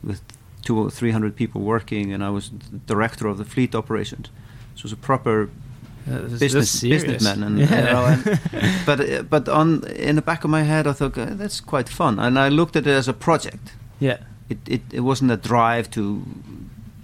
with 0.03 0.21
two 0.61 0.77
or 0.79 0.91
three 0.91 1.11
hundred 1.11 1.35
people 1.35 1.61
working, 1.61 2.13
and 2.13 2.23
I 2.23 2.29
was 2.29 2.51
director 2.87 3.27
of 3.27 3.37
the 3.37 3.45
fleet 3.45 3.75
operations. 3.75 4.29
So 4.75 4.79
it 4.79 4.83
was 4.83 4.93
a 4.93 4.97
proper 4.97 5.49
Uh, 6.07 6.17
business 6.29 6.39
this 6.39 6.53
is 6.55 6.79
serious. 6.79 7.03
businessman 7.03 7.43
and, 7.43 7.59
Yeah. 7.59 7.77
you 7.77 7.83
know, 7.93 8.05
and 8.05 8.23
but 8.85 8.99
uh, 8.99 9.21
but 9.29 9.47
on 9.49 9.83
in 10.09 10.15
the 10.15 10.21
back 10.21 10.43
of 10.43 10.49
my 10.49 10.63
head 10.63 10.85
I 10.87 10.93
thought 10.93 11.17
"Uh, 11.17 11.37
that's 11.37 11.61
quite 11.61 11.89
fun 11.89 12.19
and 12.19 12.37
I 12.39 12.49
looked 12.49 12.75
at 12.75 12.87
it 12.87 12.97
as 12.97 13.07
a 13.07 13.13
project 13.13 13.73
yeah, 14.01 14.17
it 14.49 14.57
it, 14.67 14.81
it 14.93 14.99
wasn't 15.01 15.31
a 15.31 15.37
drive 15.37 15.83
to 15.91 16.01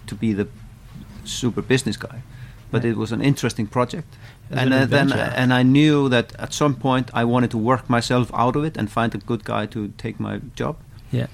to 0.08 0.16
be 0.16 0.34
the 0.34 0.48
super 1.26 1.62
business 1.62 1.98
guy, 1.98 2.22
but 2.72 2.84
Yeah. 2.84 2.92
it 2.92 2.98
was 2.98 3.12
an 3.12 3.22
interesting 3.22 3.68
project. 3.68 4.08
And 4.50 4.74
an 4.74 4.82
uh, 4.84 4.86
then, 4.86 5.12
and 5.12 5.54
I 5.54 5.64
knew 5.64 6.10
that 6.10 6.34
at 6.40 6.54
some 6.54 6.76
point 6.76 7.10
I 7.14 7.24
wanted 7.26 7.52
to 7.52 7.58
work 7.58 7.90
myself 7.90 8.32
out 8.34 8.56
of 8.56 8.64
it 8.64 8.78
and 8.78 8.90
find 8.90 9.14
a 9.16 9.18
good 9.18 9.44
guy 9.44 9.66
to 9.68 9.90
take 9.98 10.20
my 10.20 10.40
job, 10.56 10.76
Yeah. 11.12 11.28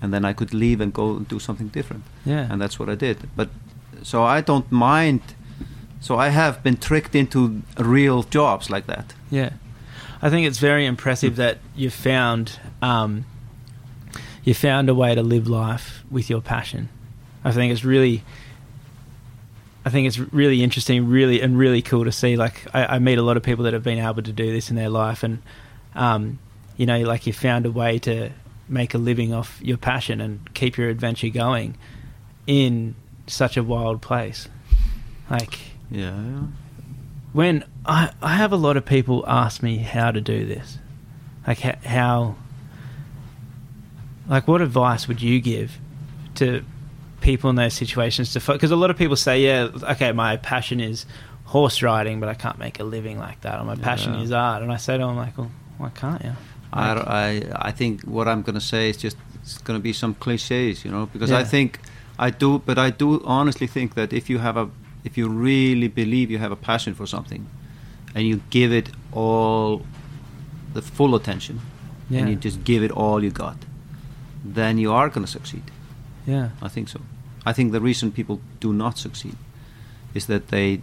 and 0.00 0.12
then 0.12 0.24
I 0.24 0.32
could 0.32 0.54
leave 0.54 0.80
and 0.80 0.92
go 0.92 1.16
and 1.16 1.28
do 1.28 1.38
something 1.38 1.68
different 1.72 2.04
Yeah. 2.24 2.46
and 2.50 2.60
that's 2.60 2.78
what 2.78 2.88
I 2.88 2.94
did. 2.94 3.16
But 3.36 3.48
so 4.02 4.22
I 4.22 4.40
don't 4.40 4.70
mind. 4.70 5.20
So 6.00 6.16
I 6.18 6.30
have 6.30 6.62
been 6.62 6.76
tricked 6.76 7.14
into 7.14 7.62
real 7.78 8.22
jobs 8.24 8.68
like 8.70 8.86
that. 8.86 9.14
Yeah, 9.30 9.50
I 10.20 10.30
think 10.30 10.46
it's 10.46 10.58
very 10.60 10.84
impressive 10.86 11.36
that 11.36 11.58
you 11.76 11.90
found 11.90 12.58
um, 12.82 13.24
you 14.44 14.54
found 14.54 14.88
a 14.88 14.94
way 14.94 15.14
to 15.14 15.22
live 15.22 15.46
life 15.48 16.02
with 16.10 16.28
your 16.30 16.40
passion. 16.40 16.88
I 17.44 17.52
think 17.52 17.72
it's 17.72 17.84
really, 17.84 18.22
I 19.84 19.90
think 19.90 20.06
it's 20.06 20.18
really 20.18 20.62
interesting, 20.62 21.08
really 21.08 21.40
and 21.40 21.58
really 21.58 21.82
cool 21.82 22.04
to 22.04 22.12
see. 22.12 22.36
Like 22.36 22.66
I, 22.74 22.96
I 22.96 22.98
meet 22.98 23.18
a 23.18 23.22
lot 23.22 23.36
of 23.36 23.42
people 23.42 23.64
that 23.64 23.72
have 23.72 23.82
been 23.82 23.98
able 23.98 24.22
to 24.22 24.32
do 24.32 24.52
this 24.52 24.70
in 24.70 24.76
their 24.76 24.88
life, 24.88 25.22
and 25.22 25.42
um, 25.94 26.38
you 26.76 26.86
know, 26.86 27.00
like 27.00 27.26
you 27.26 27.32
found 27.32 27.66
a 27.66 27.70
way 27.70 27.98
to 28.00 28.30
make 28.68 28.94
a 28.94 28.98
living 28.98 29.34
off 29.34 29.60
your 29.62 29.76
passion 29.76 30.20
and 30.20 30.52
keep 30.54 30.78
your 30.78 30.88
adventure 30.88 31.28
going 31.28 31.76
in 32.46 32.94
such 33.26 33.56
a 33.56 33.62
wild 33.62 34.00
place. 34.00 34.48
Like 35.28 35.58
Yeah, 35.90 36.44
when 37.32 37.64
I, 37.84 38.12
I 38.22 38.36
have 38.36 38.52
a 38.52 38.56
lot 38.56 38.76
of 38.76 38.84
people 38.84 39.24
ask 39.26 39.62
me 39.62 39.78
how 39.78 40.10
to 40.10 40.20
do 40.20 40.46
this 40.46 40.78
like 41.46 41.60
how 41.60 42.36
like 44.28 44.46
what 44.46 44.60
advice 44.60 45.08
would 45.08 45.20
you 45.20 45.40
give 45.40 45.78
to 46.36 46.64
people 47.22 47.48
in 47.50 47.56
those 47.56 47.74
situations 47.74 48.32
to 48.32 48.40
because 48.52 48.70
a 48.70 48.76
lot 48.82 48.90
of 48.90 48.96
people 49.02 49.16
say 49.16 49.36
yeah 49.48 49.68
okay 49.94 50.10
my 50.12 50.36
passion 50.36 50.78
is 50.80 51.06
horse 51.44 51.78
riding 51.82 52.20
but 52.20 52.28
i 52.28 52.34
can't 52.44 52.58
make 52.58 52.76
a 52.80 52.84
living 52.96 53.18
like 53.26 53.38
that 53.42 53.56
or 53.60 53.64
my 53.64 53.76
passion 53.76 54.14
Yeah. 54.14 54.22
is 54.24 54.32
art 54.32 54.62
and 54.62 54.70
i 54.72 54.78
say 54.86 54.94
to 54.98 55.04
them 55.06 55.16
like 55.24 55.36
well 55.38 55.50
why 55.78 55.90
can't 56.02 56.22
you 56.24 56.32
I, 56.72 56.92
Like, 56.94 57.06
I 57.24 57.68
I 57.68 57.72
think 57.78 57.92
what 58.16 58.26
I'm 58.32 58.42
gonna 58.46 58.66
say 58.72 58.82
is 58.90 58.96
just 59.06 59.16
it's 59.42 59.58
gonna 59.66 59.84
be 59.90 59.92
some 59.92 60.14
cliches, 60.24 60.84
you 60.84 60.90
know, 60.94 61.04
because 61.14 61.30
I 61.42 61.44
think 61.54 61.68
I 62.26 62.28
do, 62.44 62.50
but 62.68 62.76
I 62.86 62.88
do 63.02 63.08
honestly 63.38 63.66
think 63.76 63.88
that 63.98 64.12
if 64.20 64.24
you 64.30 64.38
have 64.46 64.56
a 64.62 64.66
if 65.08 65.12
you 65.18 65.26
really 65.28 65.88
believe 65.88 66.26
you 66.34 66.38
have 66.44 66.52
a 66.58 66.60
passion 66.70 66.94
for 66.94 67.06
something, 67.06 67.42
and 68.14 68.22
you 68.30 68.36
give 68.58 68.70
it 68.80 68.88
all 69.12 69.82
the 70.76 70.82
full 70.96 71.12
attention, 71.14 71.56
yeah 72.08 72.20
and 72.20 72.28
you 72.30 72.36
just 72.48 72.58
give 72.64 72.82
it 72.86 72.92
all 73.02 73.18
you 73.26 73.30
got, 73.44 73.58
then 74.56 74.78
you 74.78 74.90
are 74.98 75.08
gonna 75.14 75.32
succeed. 75.38 75.64
yeah 76.26 76.48
I 76.66 76.68
think 76.74 76.88
so. 76.88 77.00
I 77.44 77.52
think 77.52 77.72
the 77.72 77.80
reason 77.80 78.12
people 78.12 78.40
do 78.60 78.72
not 78.72 78.98
succeed 78.98 79.36
is 80.14 80.26
that 80.26 80.48
they 80.48 80.80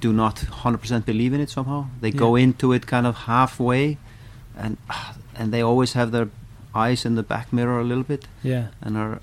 do 0.00 0.12
not 0.12 0.36
100% 0.36 1.04
believe 1.04 1.32
in 1.34 1.40
it 1.40 1.50
somehow. 1.50 1.86
They 2.00 2.10
go 2.10 2.36
into 2.36 2.72
it 2.72 2.86
kind 2.86 3.06
of 3.06 3.14
halfway, 3.26 3.98
and 4.56 4.76
and 5.36 5.52
they 5.52 5.62
always 5.62 5.92
have 5.92 6.10
their 6.10 6.28
eyes 6.74 7.04
in 7.04 7.16
the 7.16 7.22
back 7.22 7.52
mirror 7.52 7.80
a 7.80 7.84
little 7.84 8.04
bit, 8.04 8.26
yeah 8.42 8.68
and 8.80 8.96
are 8.96 9.20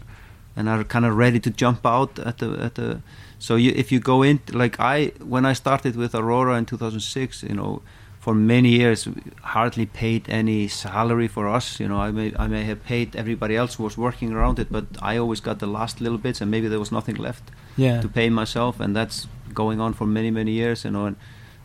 and 0.56 0.68
are 0.68 0.84
kind 0.84 1.06
of 1.06 1.16
ready 1.16 1.40
to 1.40 1.50
jump 1.50 1.86
out 1.86 2.20
at 2.20 2.38
the 2.40 2.50
at 2.60 2.76
the. 2.76 3.02
So 3.40 3.56
you, 3.56 3.72
if 3.76 3.92
you 3.92 4.00
go 4.00 4.24
in 4.24 4.40
like 4.52 4.80
I 4.80 5.12
when 5.24 5.46
I 5.46 5.54
started 5.54 5.96
with 5.96 6.16
Aurora 6.16 6.58
in 6.58 6.66
2006, 6.66 7.44
you 7.44 7.54
know, 7.54 7.82
for 8.28 8.36
many 8.36 8.72
years 8.72 9.08
hardly 9.42 9.86
paid 9.86 10.28
any 10.28 10.68
salary 10.68 11.30
for 11.30 11.48
us. 11.48 11.80
You 11.80 11.88
know, 11.88 12.02
I 12.08 12.12
may 12.12 12.34
I 12.38 12.48
may 12.48 12.66
have 12.66 12.84
paid 12.84 13.16
everybody 13.16 13.56
else 13.56 13.76
who 13.76 13.84
was 13.84 13.98
working 13.98 14.34
around 14.34 14.60
it, 14.60 14.68
but 14.70 14.86
I 15.02 15.18
always 15.18 15.40
got 15.40 15.60
the 15.60 15.72
last 15.80 16.02
little 16.02 16.18
bits, 16.18 16.42
and 16.42 16.52
maybe 16.52 16.68
there 16.68 16.80
was 16.80 16.92
nothing 16.92 17.16
left 17.16 17.44
yeah 17.78 18.02
to 18.02 18.10
pay 18.10 18.30
myself, 18.30 18.82
and 18.82 18.94
that's 18.94 19.28
going 19.54 19.80
on 19.80 19.94
for 19.94 20.06
many 20.06 20.32
many 20.32 20.52
years. 20.52 20.84
You 20.84 20.92
know, 20.92 21.06
and 21.06 21.16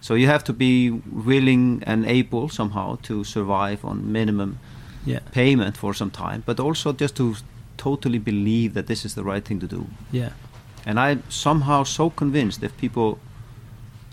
so 0.01 0.15
you 0.15 0.29
have 0.29 0.45
to 0.45 0.53
be 0.53 0.91
willing 1.31 1.83
and 1.85 2.07
able 2.07 2.49
somehow 2.49 2.99
to 3.09 3.25
survive 3.25 3.85
on 3.85 4.13
minimum 4.13 4.59
yeah 5.05 5.21
payment 5.33 5.77
for 5.77 5.95
some 5.95 6.11
time, 6.11 6.43
but 6.47 6.61
also 6.61 6.93
just 6.93 7.17
to 7.17 7.35
totally 7.77 8.21
believe 8.21 8.75
that 8.75 8.87
this 8.87 9.05
is 9.05 9.15
the 9.15 9.25
right 9.25 9.45
thing 9.49 9.61
to 9.61 9.67
do. 9.67 9.87
yeah 10.13 10.31
And 10.87 10.99
I'm 11.01 11.23
somehow 11.29 11.85
so 11.85 12.11
convinced 12.11 12.63
if 12.63 12.73
people 12.77 13.19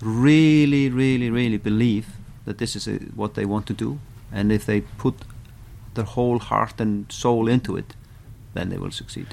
really, 0.01 0.89
really, 0.89 1.29
really 1.29 1.57
believe 1.57 2.18
that 2.49 2.57
this 2.57 2.75
is 2.75 2.87
a, 2.87 2.95
what 3.21 3.31
they 3.35 3.45
want 3.45 3.65
to 3.67 3.73
do, 3.73 3.99
and 4.31 4.51
if 4.51 4.65
they 4.65 4.81
put 4.97 5.13
their 5.93 6.03
whole 6.15 6.39
heart 6.39 6.81
and 6.81 7.05
soul 7.11 7.47
into 7.47 7.77
it, 7.77 7.93
then 8.55 8.69
they 8.69 8.77
will 8.77 8.91
succeed. 8.91 9.27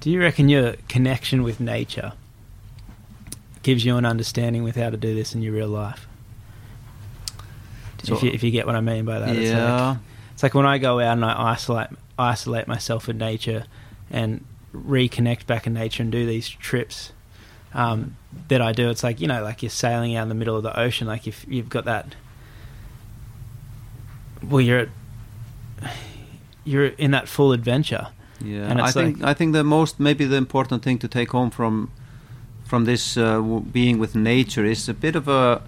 do 0.00 0.10
you 0.10 0.20
reckon 0.20 0.48
your 0.50 0.74
connection 0.88 1.42
with 1.42 1.58
nature 1.60 2.12
gives 3.62 3.84
you 3.86 3.96
an 3.96 4.04
understanding 4.04 4.62
with 4.64 4.76
how 4.76 4.90
to 4.90 4.96
do 4.96 5.14
this 5.14 5.34
in 5.34 5.40
your 5.42 5.54
real 5.54 5.68
life 5.68 6.06
So- 8.02 8.14
if, 8.16 8.22
you, 8.22 8.30
if 8.30 8.42
you 8.42 8.50
get 8.50 8.66
what 8.66 8.74
i 8.76 8.80
mean 8.80 9.04
by 9.04 9.18
that 9.20 9.28
it's 9.36 9.50
like, 9.50 9.58
yeah, 9.58 9.96
It's 10.34 10.42
like 10.42 10.54
when 10.54 10.66
I 10.66 10.78
go 10.78 10.98
out 10.98 11.12
and 11.18 11.24
I 11.24 11.52
isolate 11.52 11.90
isolate 12.18 12.66
myself 12.66 13.08
in 13.08 13.16
nature 13.18 13.64
and 14.10 14.44
reconnect 14.74 15.46
back 15.46 15.66
in 15.68 15.72
nature 15.74 16.02
and 16.02 16.10
do 16.10 16.26
these 16.26 16.48
trips 16.48 17.12
um, 17.74 18.16
that 18.48 18.60
I 18.60 18.72
do. 18.72 18.90
It's 18.90 19.02
like 19.02 19.20
you 19.20 19.26
know, 19.28 19.42
like 19.42 19.62
you're 19.62 19.70
sailing 19.70 20.16
out 20.16 20.24
in 20.24 20.28
the 20.28 20.34
middle 20.34 20.56
of 20.56 20.62
the 20.62 20.74
ocean. 20.78 21.06
Like 21.06 21.26
if 21.26 21.44
you've 21.48 21.68
got 21.70 21.84
that, 21.86 22.14
well, 24.50 24.60
you're 24.60 24.86
you're 26.64 26.86
in 26.98 27.10
that 27.10 27.28
full 27.28 27.52
adventure. 27.52 28.06
yeah. 28.44 28.70
And 28.70 28.80
I 28.80 28.84
it's 28.84 28.94
think 28.94 29.22
I 29.22 29.34
think 29.34 29.52
the 29.52 29.64
most 29.64 29.98
maybe 29.98 30.24
the 30.24 30.36
important 30.36 30.82
thing 30.82 30.98
to 30.98 31.08
take 31.08 31.30
home 31.30 31.50
from 31.50 31.90
from 32.64 32.84
this 32.84 33.16
uh, 33.16 33.22
w- 33.36 33.60
being 33.60 33.98
with 34.00 34.14
nature 34.14 34.64
is 34.70 34.88
a 34.88 34.94
bit 34.94 35.16
of 35.16 35.28
a. 35.28 35.60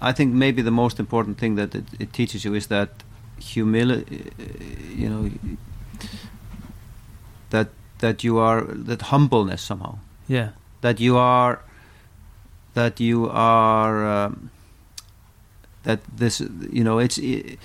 I 0.00 0.12
think 0.12 0.34
maybe 0.34 0.62
the 0.62 0.70
most 0.70 0.98
important 0.98 1.38
thing 1.38 1.56
that 1.56 1.74
it, 1.74 1.84
it 1.98 2.12
teaches 2.12 2.44
you 2.44 2.54
is 2.54 2.66
that 2.66 2.88
humility. 3.38 4.30
You 4.96 5.08
know, 5.08 5.30
that 7.50 7.68
that 7.98 8.24
you 8.24 8.38
are 8.38 8.62
that 8.86 9.02
humbleness 9.02 9.62
somehow. 9.62 9.98
Yeah, 10.28 10.48
that 10.80 11.00
you 11.00 11.16
are 11.16 11.60
that 12.74 13.00
you 13.00 13.28
are 13.30 14.06
um, 14.26 14.50
that 15.82 16.00
this 16.16 16.40
you 16.70 16.84
know 16.84 16.98
it's 16.98 17.18
i 17.18 17.56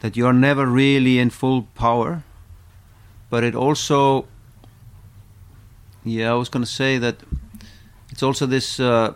that 0.00 0.16
you 0.16 0.26
are 0.26 0.32
never 0.32 0.66
really 0.66 1.18
in 1.18 1.30
full 1.30 1.62
power 1.74 2.22
but 3.30 3.44
it 3.44 3.54
also 3.54 4.26
yeah 6.04 6.30
i 6.32 6.34
was 6.34 6.48
going 6.48 6.64
to 6.64 6.70
say 6.70 6.98
that 6.98 7.16
it's 8.10 8.22
also 8.22 8.46
this 8.46 8.80
uh, 8.80 9.12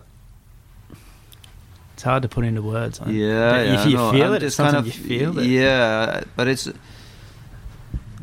it's 1.94 2.02
hard 2.02 2.22
to 2.22 2.28
put 2.28 2.44
into 2.44 2.62
words. 2.62 3.00
yeah, 3.06 3.62
yeah 3.62 3.80
if 3.80 3.86
you 3.86 3.96
no, 3.96 4.12
feel 4.12 4.26
I'm 4.26 4.34
it, 4.34 4.42
it's 4.42 4.56
kind 4.56 4.76
of- 4.76 4.86
you 4.86 4.92
feel. 4.92 5.32
That, 5.32 5.46
yeah 5.46 6.22
but 6.36 6.46
it's 6.48 6.68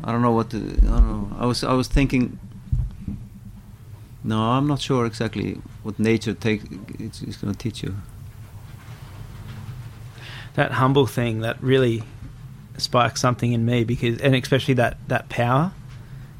i 0.04 0.12
don't 0.12 0.22
know 0.22 0.32
what 0.32 0.50
to 0.50 0.56
i 0.58 0.60
don't 0.98 1.08
know 1.08 1.36
i 1.38 1.46
was 1.46 1.64
i 1.64 1.72
was 1.72 1.88
thinking 1.88 2.38
no 4.22 4.38
i'm 4.38 4.66
not 4.66 4.80
sure 4.80 5.06
exactly 5.06 5.58
what 5.82 5.98
nature 5.98 6.34
take 6.34 6.62
it's, 6.98 7.20
it's 7.22 7.36
going 7.36 7.52
to 7.52 7.58
teach 7.58 7.82
you 7.82 7.94
that 10.54 10.72
humble 10.72 11.06
thing 11.06 11.40
that 11.40 11.62
really 11.62 12.02
sparks 12.76 13.20
something 13.20 13.52
in 13.52 13.64
me 13.64 13.84
because, 13.84 14.20
and 14.20 14.34
especially 14.34 14.74
that 14.74 14.96
that 15.08 15.28
power 15.28 15.72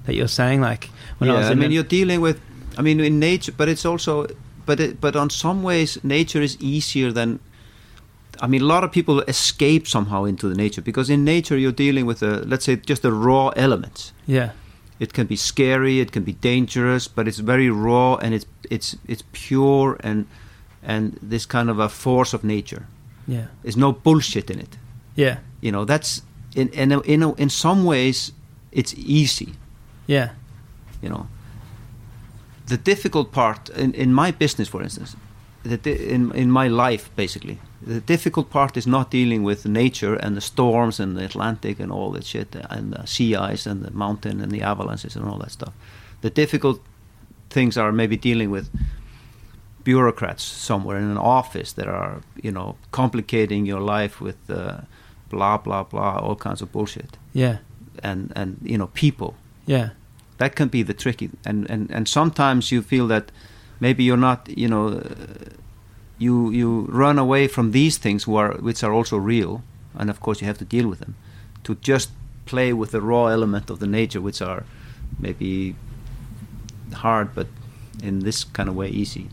that 0.06 0.14
you're 0.14 0.28
saying. 0.28 0.60
Like 0.60 0.90
when 1.18 1.28
yeah, 1.28 1.36
I 1.36 1.38
was 1.38 1.50
I 1.50 1.54
mean, 1.54 1.70
you're 1.70 1.82
dealing 1.82 2.20
with, 2.20 2.40
I 2.78 2.82
mean, 2.82 3.00
in 3.00 3.18
nature, 3.18 3.52
but 3.56 3.68
it's 3.68 3.84
also, 3.84 4.26
but 4.66 4.80
it, 4.80 5.00
but 5.00 5.16
on 5.16 5.30
some 5.30 5.62
ways, 5.62 5.98
nature 6.02 6.42
is 6.42 6.56
easier 6.60 7.12
than. 7.12 7.40
I 8.40 8.48
mean, 8.48 8.62
a 8.62 8.66
lot 8.66 8.82
of 8.82 8.90
people 8.90 9.20
escape 9.22 9.86
somehow 9.86 10.24
into 10.24 10.48
the 10.48 10.56
nature 10.56 10.82
because 10.82 11.08
in 11.08 11.24
nature 11.24 11.56
you're 11.56 11.70
dealing 11.70 12.04
with 12.04 12.20
a, 12.20 12.42
let's 12.44 12.64
say, 12.64 12.74
just 12.74 13.02
the 13.02 13.12
raw 13.12 13.50
elements. 13.50 14.12
yeah, 14.26 14.50
It 14.98 15.12
can 15.12 15.28
be 15.28 15.36
scary, 15.36 16.00
it 16.00 16.10
can 16.10 16.24
be 16.24 16.32
dangerous, 16.32 17.06
but 17.06 17.28
it's 17.28 17.38
very 17.38 17.70
raw 17.70 18.16
and 18.16 18.34
it's 18.34 18.46
it's 18.68 18.96
it's 19.06 19.22
pure 19.30 19.96
and 20.00 20.26
and 20.82 21.16
this 21.22 21.46
kind 21.46 21.70
of 21.70 21.78
a 21.78 21.88
force 21.88 22.34
of 22.34 22.42
nature. 22.42 22.86
Yeah, 23.26 23.46
There's 23.62 23.76
no 23.76 23.92
bullshit 23.92 24.50
in 24.50 24.58
it. 24.58 24.78
yeah, 25.16 25.36
You 25.60 25.72
know, 25.72 25.84
that's 25.86 26.22
in 26.54 26.68
in 26.68 26.92
a, 26.92 27.00
in 27.00 27.22
a, 27.22 27.32
in 27.34 27.50
some 27.50 27.84
ways 27.84 28.32
it's 28.72 28.94
easy. 28.96 29.48
yeah, 30.08 30.28
you 31.02 31.08
know 31.10 31.26
the 32.66 32.76
difficult 32.78 33.30
part 33.32 33.68
in, 33.76 33.92
in 33.94 34.12
my 34.12 34.32
business 34.32 34.68
for 34.68 34.82
instance 34.82 35.16
the 35.64 35.76
di- 35.76 36.08
in, 36.14 36.32
in 36.34 36.50
my 36.50 36.68
life 36.68 37.10
basically 37.16 37.58
the 37.86 38.00
difficult 38.00 38.48
part 38.50 38.76
is 38.76 38.86
not 38.86 39.10
dealing 39.10 39.44
with 39.46 39.66
nature 39.66 40.14
and 40.24 40.34
the 40.36 40.40
storms 40.40 41.00
and 41.00 41.16
the 41.16 41.24
atlantic 41.24 41.80
and 41.80 41.92
all 41.92 42.10
that 42.12 42.24
shit 42.24 42.56
and 42.70 42.92
the 42.92 43.06
sea 43.06 43.36
ice 43.52 43.70
and 43.70 43.82
the 43.82 43.90
mountain 43.90 44.40
and 44.40 44.50
the 44.52 44.62
avalanches 44.62 45.16
and 45.16 45.24
all 45.26 45.38
that 45.38 45.50
stuff 45.50 45.72
the 46.22 46.30
difficult 46.30 46.80
things 47.50 47.76
are 47.76 47.92
maybe 47.92 48.16
dealing 48.16 48.50
with 48.50 48.68
bureaucrats 49.84 50.42
somewhere 50.42 50.98
in 50.98 51.10
an 51.10 51.18
office 51.18 51.72
that 51.74 51.86
are 51.86 52.20
you 52.42 52.50
know 52.50 52.76
complicating 52.90 53.66
your 53.66 53.80
life 53.80 54.20
with 54.20 54.38
uh, 54.50 54.80
blah 55.28 55.58
blah 55.58 55.84
blah 55.84 56.18
all 56.18 56.36
kinds 56.36 56.62
of 56.62 56.72
bullshit. 56.72 57.16
Yeah, 57.32 57.58
and 58.02 58.32
and 58.34 58.58
you 58.62 58.78
know 58.78 58.88
people. 58.88 59.34
Yeah, 59.66 59.90
that 60.38 60.56
can 60.56 60.68
be 60.68 60.82
the 60.82 60.94
tricky 60.94 61.30
and 61.44 61.70
and 61.70 61.90
and 61.90 62.08
sometimes 62.08 62.72
you 62.72 62.82
feel 62.82 63.06
that 63.08 63.30
maybe 63.80 64.02
you're 64.02 64.16
not 64.16 64.48
you 64.48 64.68
know 64.68 65.00
you 66.18 66.50
you 66.50 66.86
run 66.90 67.18
away 67.18 67.48
from 67.48 67.72
these 67.72 67.98
things 67.98 68.24
who 68.24 68.36
are 68.36 68.52
which 68.54 68.82
are 68.82 68.92
also 68.92 69.16
real 69.16 69.62
and 69.98 70.10
of 70.10 70.20
course 70.20 70.40
you 70.40 70.46
have 70.46 70.58
to 70.58 70.64
deal 70.64 70.88
with 70.88 70.98
them 70.98 71.14
to 71.62 71.74
just 71.76 72.10
play 72.46 72.72
with 72.72 72.90
the 72.90 73.00
raw 73.00 73.26
element 73.26 73.70
of 73.70 73.78
the 73.78 73.86
nature 73.86 74.20
which 74.20 74.42
are 74.42 74.64
maybe 75.18 75.74
hard 76.94 77.34
but 77.34 77.46
in 78.02 78.20
this 78.20 78.44
kind 78.44 78.68
of 78.68 78.76
way 78.76 78.88
easy 78.88 79.28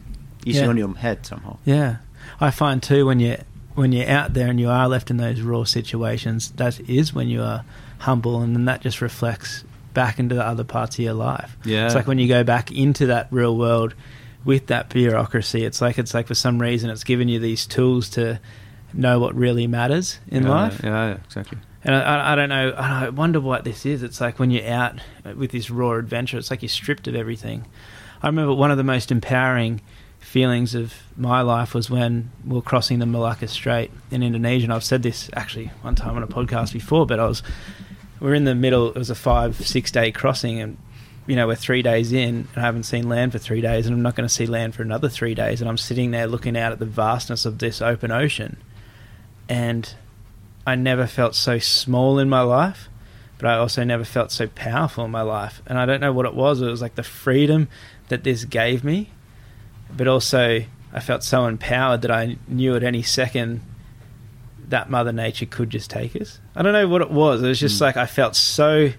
easy 0.46 0.60
Yeah. 0.60 0.68
on 0.68 0.78
your 0.78 0.96
head 0.96 1.26
somehow 1.26 1.58
Yeah, 1.66 1.98
I 2.40 2.52
find 2.52 2.82
too 2.82 3.06
when 3.06 3.20
you 3.20 3.38
when 3.74 3.92
you're 3.94 4.10
out 4.10 4.34
there 4.34 4.48
and 4.50 4.60
you 4.60 4.70
are 4.70 4.88
left 4.90 5.10
in 5.10 5.18
those 5.18 5.40
raw 5.42 5.64
situations, 5.64 6.52
that 6.58 6.80
is 6.90 7.14
when 7.14 7.30
you 7.30 7.42
are 7.42 7.64
humble, 8.00 8.42
and 8.42 8.54
then 8.56 8.66
that 8.66 8.82
just 8.82 9.00
reflects 9.02 9.64
back 9.94 10.20
into 10.20 10.36
the 10.36 10.46
other 10.46 10.64
parts 10.66 10.98
of 11.00 11.04
your 11.06 11.14
life. 11.14 11.56
Yeah. 11.64 11.86
it's 11.86 11.96
like 11.96 12.06
when 12.08 12.20
you 12.20 12.28
go 12.28 12.44
back 12.44 12.72
into 12.72 13.06
that 13.08 13.28
real 13.32 13.56
world 13.58 13.94
with 14.44 14.68
that 14.68 14.90
bureaucracy. 14.90 15.64
It's 15.64 15.82
like 15.82 15.98
it's 15.98 16.14
like 16.14 16.28
for 16.28 16.36
some 16.36 16.60
reason 16.60 16.90
it's 16.90 17.04
given 17.06 17.28
you 17.30 17.40
these 17.40 17.66
tools 17.66 18.10
to 18.12 18.40
know 18.94 19.20
what 19.20 19.36
really 19.36 19.68
matters 19.68 20.20
in 20.28 20.44
yeah, 20.44 20.50
life. 20.50 20.82
yeah, 20.84 21.08
yeah 21.10 21.18
exactly 21.24 21.58
And 21.84 21.96
I, 21.96 22.02
I, 22.02 22.34
I 22.34 22.36
don't 22.36 22.50
know. 22.50 22.72
I 22.72 23.10
wonder 23.10 23.40
what 23.40 23.64
this 23.64 23.86
is. 23.86 24.04
It's 24.04 24.20
like 24.20 24.38
when 24.38 24.52
you're 24.52 24.68
out 24.70 25.00
with 25.38 25.52
this 25.52 25.70
raw 25.70 25.92
adventure. 25.94 26.38
It's 26.38 26.52
like 26.52 26.62
you're 26.62 26.70
stripped 26.70 27.08
of 27.08 27.16
everything. 27.16 27.66
I 28.22 28.28
remember 28.28 28.54
one 28.54 28.70
of 28.72 28.78
the 28.78 28.84
most 28.84 29.12
empowering 29.12 29.80
feelings 30.22 30.74
of 30.74 30.94
my 31.18 31.42
life 31.42 31.74
was 31.74 31.90
when 31.90 32.32
we 32.46 32.56
were 32.56 32.62
crossing 32.62 33.00
the 33.00 33.06
Malacca 33.06 33.48
Strait 33.48 33.92
in 34.10 34.24
Indonesia. 34.24 34.64
And 34.64 34.74
I've 34.74 34.84
said 34.84 35.04
this 35.04 35.30
actually 35.34 35.68
one 35.82 35.96
time 35.96 36.16
on 36.16 36.24
a 36.24 36.28
podcast 36.28 36.72
before, 36.72 37.06
but 37.06 37.20
I 37.20 37.26
was 37.26 37.44
we're 38.22 38.36
in 38.36 38.46
the 38.46 38.56
middle. 38.56 38.90
It 38.90 38.96
was 38.96 39.10
a 39.10 39.16
five 39.16 39.56
six 39.66 39.92
day 39.92 40.12
crossing, 40.12 40.62
and 40.62 40.78
you 41.28 41.36
know 41.36 41.48
we're 41.48 41.56
three 41.56 41.82
days 41.82 42.14
in, 42.14 42.48
and 42.54 42.58
I 42.58 42.62
haven't 42.62 42.84
seen 42.84 43.10
land 43.10 43.34
for 43.34 43.40
three 43.40 43.62
days, 43.62 43.88
and 43.88 43.96
I'm 43.96 44.02
not 44.02 44.16
going 44.16 44.28
to 44.28 44.34
see 44.34 44.46
land 44.46 44.76
for 44.76 44.84
another 44.84 45.10
three 45.10 45.34
days. 45.34 45.60
And 45.60 45.70
I'm 45.70 45.78
sitting 45.78 46.12
there 46.12 46.28
looking 46.28 46.56
out 46.56 46.72
at 46.72 46.80
the 46.80 46.86
vastness 46.86 47.46
of 47.46 47.58
this 47.58 47.82
open 47.82 48.12
ocean, 48.12 48.58
and 49.50 49.94
I 50.66 50.76
never 50.76 51.08
felt 51.08 51.36
so 51.36 51.58
small 51.58 52.20
in 52.20 52.30
my 52.30 52.42
life, 52.42 52.88
but 53.40 53.50
I 53.50 53.58
also 53.58 53.84
never 53.84 54.04
felt 54.04 54.32
so 54.32 54.48
powerful 54.48 55.04
in 55.04 55.12
my 55.12 55.24
life. 55.24 55.62
And 55.66 55.78
I 55.80 55.86
don't 55.86 56.00
know 56.00 56.14
what 56.14 56.28
it 56.28 56.36
was. 56.36 56.62
It 56.62 56.68
was 56.68 56.82
like 56.82 56.96
the 56.96 57.04
freedom 57.04 57.68
that 58.10 58.24
this 58.24 58.46
gave 58.46 58.84
me, 58.84 59.10
but 59.96 60.08
also 60.08 60.64
I 60.94 61.00
felt 61.00 61.24
so 61.24 61.46
empowered 61.46 62.02
that 62.02 62.12
I 62.12 62.38
knew 62.48 62.76
at 62.76 62.84
any 62.84 63.02
second 63.02 63.62
that 64.68 64.90
Mother 64.90 65.12
Nature 65.12 65.46
could 65.46 65.70
just 65.70 65.90
take 65.90 66.16
us. 66.16 66.40
I 66.56 66.62
don't 66.62 66.74
know 66.74 66.88
what 66.88 67.02
it 67.02 67.12
was. 67.12 67.42
It 67.44 67.48
was 67.48 67.60
just 67.60 67.78
Mm. 67.78 67.82
like 67.82 67.98
I 67.98 68.06
felt 68.06 68.36
so 68.36 68.92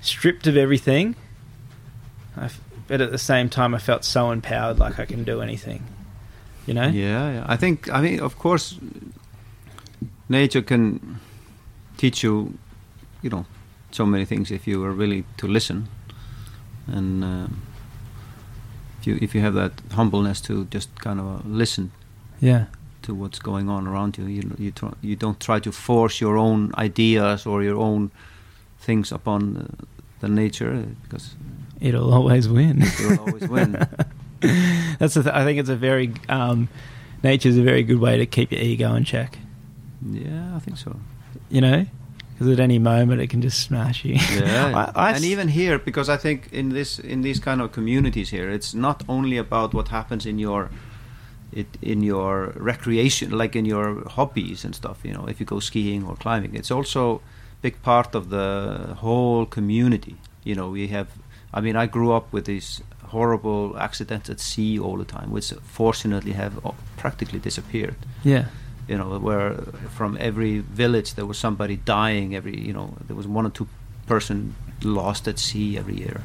stripped 0.00 0.46
of 0.46 0.56
everything, 0.56 1.14
I 2.36 2.44
f 2.46 2.60
but 2.88 3.00
at 3.00 3.10
the 3.10 3.18
same 3.18 3.48
time 3.48 3.74
I 3.74 3.78
felt 3.78 4.04
so 4.04 4.30
empowered, 4.30 4.78
like 4.78 4.98
I 5.00 5.04
can 5.06 5.24
do 5.24 5.40
anything. 5.40 5.82
You 6.66 6.74
know? 6.74 6.86
Yeah, 6.88 7.32
yeah. 7.32 7.44
I 7.48 7.56
think 7.56 7.88
I 7.92 8.00
mean, 8.00 8.20
of 8.20 8.38
course, 8.38 8.78
nature 10.28 10.62
can 10.62 11.18
teach 11.96 12.22
you, 12.22 12.58
you 13.22 13.30
know, 13.30 13.46
so 13.90 14.04
many 14.06 14.24
things 14.24 14.50
if 14.50 14.66
you 14.66 14.84
are 14.84 14.92
willing 14.92 15.24
to 15.38 15.46
listen, 15.48 15.88
and 16.86 17.24
um, 17.24 17.62
if 17.74 17.75
you 19.06 19.18
if 19.22 19.34
you 19.34 19.40
have 19.42 19.54
that 19.54 19.72
humbleness 19.92 20.40
to 20.42 20.64
just 20.74 20.88
kind 21.00 21.20
of 21.20 21.26
uh, 21.26 21.38
listen 21.48 21.90
Yeah. 22.40 22.64
to 23.02 23.14
what's 23.14 23.38
going 23.38 23.68
on 23.68 23.86
around 23.86 24.16
you, 24.18 24.26
you 24.26 24.42
you 24.58 24.70
try, 24.72 24.90
you 25.02 25.16
don't 25.16 25.38
try 25.40 25.60
to 25.60 25.72
force 25.72 26.20
your 26.24 26.36
own 26.36 26.70
ideas 26.78 27.46
or 27.46 27.62
your 27.62 27.76
own 27.78 28.10
things 28.86 29.12
upon 29.12 29.54
the, 29.54 29.66
the 30.20 30.28
nature 30.28 30.72
uh, 30.72 30.82
because 31.02 31.34
It'll 31.80 32.12
always 32.14 32.48
win. 32.48 32.82
It'll 32.82 33.18
always 33.26 33.48
win. 33.48 33.72
That's 34.98 35.14
th- 35.14 35.26
I 35.26 35.44
think 35.44 35.58
it's 35.60 35.68
a 35.68 35.76
very 35.76 36.10
um, 36.28 36.68
nature's 37.22 37.58
a 37.58 37.62
very 37.62 37.82
good 37.82 38.00
way 38.00 38.16
to 38.18 38.26
keep 38.26 38.50
your 38.52 38.60
ego 38.62 38.94
in 38.94 39.04
check. 39.04 39.38
yeah, 40.02 40.56
I 40.56 40.60
think 40.60 40.78
so. 40.78 40.96
You 41.50 41.60
know, 41.60 41.86
because 42.38 42.52
at 42.52 42.60
any 42.60 42.78
moment 42.78 43.20
it 43.20 43.30
can 43.30 43.40
just 43.40 43.62
smash 43.62 44.04
you. 44.04 44.14
Yeah, 44.14 44.72
I, 44.94 45.06
I 45.06 45.08
and 45.08 45.16
s- 45.16 45.24
even 45.24 45.48
here, 45.48 45.78
because 45.78 46.08
I 46.08 46.16
think 46.18 46.52
in 46.52 46.68
this 46.70 46.98
in 46.98 47.22
these 47.22 47.40
kind 47.40 47.60
of 47.62 47.72
communities 47.72 48.30
here, 48.30 48.50
it's 48.50 48.74
not 48.74 49.02
only 49.08 49.38
about 49.38 49.72
what 49.74 49.88
happens 49.88 50.26
in 50.26 50.38
your 50.38 50.68
it 51.52 51.66
in 51.80 52.02
your 52.02 52.52
recreation, 52.56 53.30
like 53.30 53.56
in 53.58 53.64
your 53.64 54.04
hobbies 54.08 54.64
and 54.64 54.74
stuff. 54.74 54.98
You 55.04 55.12
know, 55.14 55.26
if 55.28 55.40
you 55.40 55.46
go 55.46 55.60
skiing 55.60 56.04
or 56.04 56.16
climbing, 56.16 56.54
it's 56.54 56.70
also 56.70 57.16
a 57.16 57.20
big 57.62 57.80
part 57.82 58.14
of 58.14 58.28
the 58.28 58.96
whole 59.00 59.46
community. 59.46 60.16
You 60.44 60.54
know, 60.54 60.68
we 60.70 60.88
have. 60.88 61.06
I 61.54 61.60
mean, 61.62 61.76
I 61.76 61.86
grew 61.86 62.12
up 62.12 62.32
with 62.32 62.44
these 62.44 62.82
horrible 63.12 63.76
accidents 63.78 64.28
at 64.28 64.40
sea 64.40 64.78
all 64.78 64.98
the 64.98 65.04
time, 65.04 65.30
which 65.30 65.52
fortunately 65.62 66.32
have 66.32 66.52
uh, 66.66 66.72
practically 66.96 67.38
disappeared 67.38 67.94
yeah, 68.24 68.46
you 68.88 68.96
know, 68.96 69.18
where 69.18 69.54
from 69.96 70.16
every 70.20 70.58
village 70.60 71.14
there 71.14 71.26
was 71.26 71.38
somebody 71.38 71.76
dying 71.76 72.34
every, 72.34 72.56
you 72.58 72.72
know, 72.72 72.94
there 73.06 73.16
was 73.16 73.26
one 73.26 73.46
or 73.46 73.50
two 73.50 73.66
person 74.06 74.54
lost 74.82 75.26
at 75.28 75.38
sea 75.38 75.76
every 75.78 75.96
year. 75.96 76.20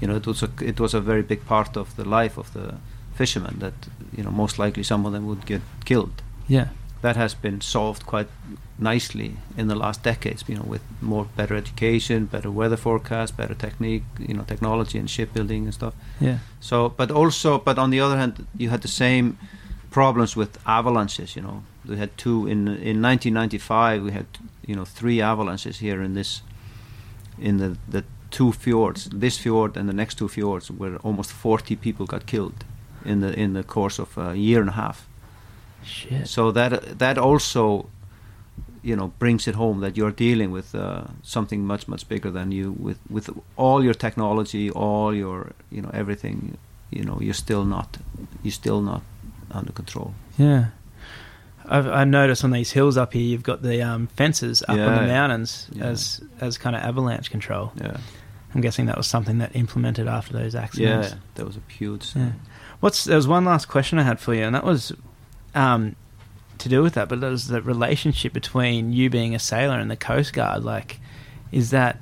You 0.00 0.08
know, 0.08 0.16
it 0.16 0.26
was 0.26 0.42
a 0.42 0.48
it 0.60 0.80
was 0.80 0.94
a 0.94 1.00
very 1.00 1.22
big 1.22 1.44
part 1.46 1.76
of 1.76 1.94
the 1.96 2.04
life 2.04 2.36
of 2.40 2.52
the 2.52 2.74
fishermen 3.14 3.58
that 3.60 3.74
you 4.16 4.24
know 4.24 4.30
most 4.30 4.58
likely 4.58 4.82
some 4.82 5.06
of 5.06 5.12
them 5.12 5.26
would 5.26 5.46
get 5.46 5.60
killed. 5.84 6.22
yeah, 6.48 6.66
That 7.02 7.16
has 7.16 7.34
been 7.34 7.60
solved 7.60 8.04
quite 8.06 8.28
nicely 8.78 9.36
in 9.56 9.68
the 9.68 9.74
last 9.74 10.02
decades. 10.02 10.44
You 10.48 10.56
know, 10.56 10.64
with 10.72 10.82
more 11.00 11.26
better 11.36 11.54
education, 11.56 12.26
better 12.26 12.50
weather 12.50 12.76
forecast, 12.76 13.36
better 13.36 13.54
technique, 13.54 14.02
you 14.18 14.34
know, 14.34 14.44
technology 14.44 14.98
and 14.98 15.08
shipbuilding 15.08 15.64
and 15.64 15.74
stuff. 15.74 15.94
yeah, 16.20 16.38
So, 16.60 16.88
but 16.96 17.10
also, 17.10 17.58
but 17.58 17.78
on 17.78 17.90
the 17.90 18.00
other 18.00 18.16
hand, 18.16 18.46
you 18.58 18.70
had 18.70 18.80
the 18.80 18.88
same 18.88 19.36
problems 19.90 20.36
with 20.36 20.58
avalanches. 20.66 21.36
You 21.36 21.42
know, 21.42 21.62
we 21.88 21.96
had 21.96 22.16
two 22.16 22.46
in 22.46 22.68
in 22.68 23.02
1995. 23.02 24.02
We 24.02 24.12
had 24.12 24.26
you 24.66 24.74
know 24.76 24.84
three 24.84 25.20
avalanches 25.22 25.78
here 25.78 26.02
in 26.02 26.14
this 26.14 26.42
in 27.38 27.58
the 27.58 27.76
the 27.88 28.04
two 28.30 28.52
fjords, 28.52 29.08
this 29.20 29.38
fjord 29.38 29.76
and 29.76 29.88
the 29.88 29.92
next 29.92 30.18
two 30.18 30.28
fjords, 30.28 30.70
where 30.70 30.96
almost 31.02 31.30
40 31.30 31.76
people 31.76 32.06
got 32.06 32.26
killed 32.26 32.64
in 33.04 33.20
the 33.20 33.38
in 33.38 33.52
the 33.52 33.62
course 33.62 33.98
of 34.02 34.16
a 34.18 34.34
year 34.36 34.60
and 34.60 34.70
a 34.70 34.72
half. 34.72 35.06
shit. 35.84 36.28
So 36.28 36.52
that 36.52 36.98
that 36.98 37.18
also, 37.18 37.86
you 38.82 38.96
know, 38.96 39.12
brings 39.18 39.46
it 39.48 39.54
home 39.54 39.80
that 39.80 39.96
you're 39.96 40.12
dealing 40.16 40.52
with 40.52 40.74
uh, 40.74 41.02
something 41.22 41.66
much 41.66 41.86
much 41.88 42.08
bigger 42.08 42.30
than 42.30 42.52
you 42.52 42.72
with 42.78 42.98
with 43.10 43.28
all 43.56 43.84
your 43.84 43.94
technology, 43.94 44.70
all 44.70 45.14
your 45.14 45.52
you 45.70 45.82
know 45.82 45.90
everything. 45.92 46.56
You 46.90 47.04
know, 47.04 47.18
you're 47.20 47.34
still 47.34 47.64
not 47.64 47.98
you're 48.42 48.52
still 48.52 48.82
not 48.82 49.02
under 49.50 49.72
control. 49.72 50.14
Yeah. 50.38 50.64
I've, 51.66 51.86
I 51.86 52.04
noticed 52.04 52.44
on 52.44 52.50
these 52.50 52.72
hills 52.72 52.96
up 52.96 53.12
here, 53.12 53.22
you've 53.22 53.42
got 53.42 53.62
the 53.62 53.82
um, 53.82 54.06
fences 54.08 54.62
up 54.62 54.70
on 54.70 54.76
the 54.76 55.06
mountains 55.08 55.68
Yeah. 55.72 55.84
as 55.86 56.20
as 56.40 56.58
kind 56.58 56.74
of 56.76 56.82
avalanche 56.82 57.30
control. 57.30 57.72
Yeah, 57.80 57.96
I'm 58.54 58.60
guessing 58.60 58.86
that 58.86 58.96
was 58.96 59.06
something 59.06 59.38
that 59.38 59.54
implemented 59.54 60.08
after 60.08 60.32
those 60.32 60.54
accidents. 60.54 61.10
yeah, 61.10 61.14
that 61.36 61.46
was 61.46 61.56
a 61.56 61.72
huge. 61.72 62.14
Yeah. 62.16 62.32
What's 62.80 63.04
there 63.04 63.16
was 63.16 63.28
one 63.28 63.44
last 63.44 63.66
question 63.68 63.98
I 63.98 64.02
had 64.02 64.18
for 64.20 64.34
you, 64.34 64.42
and 64.42 64.54
that 64.54 64.64
was 64.64 64.92
um, 65.54 65.94
to 66.58 66.68
do 66.68 66.82
with 66.82 66.94
that, 66.94 67.08
but 67.08 67.20
that 67.20 67.30
was 67.30 67.48
the 67.48 67.62
relationship 67.62 68.32
between 68.32 68.92
you 68.92 69.08
being 69.10 69.34
a 69.34 69.38
sailor 69.38 69.78
and 69.78 69.90
the 69.90 69.96
Coast 69.96 70.32
Guard. 70.32 70.64
Like, 70.64 71.00
is 71.52 71.70
that 71.70 72.00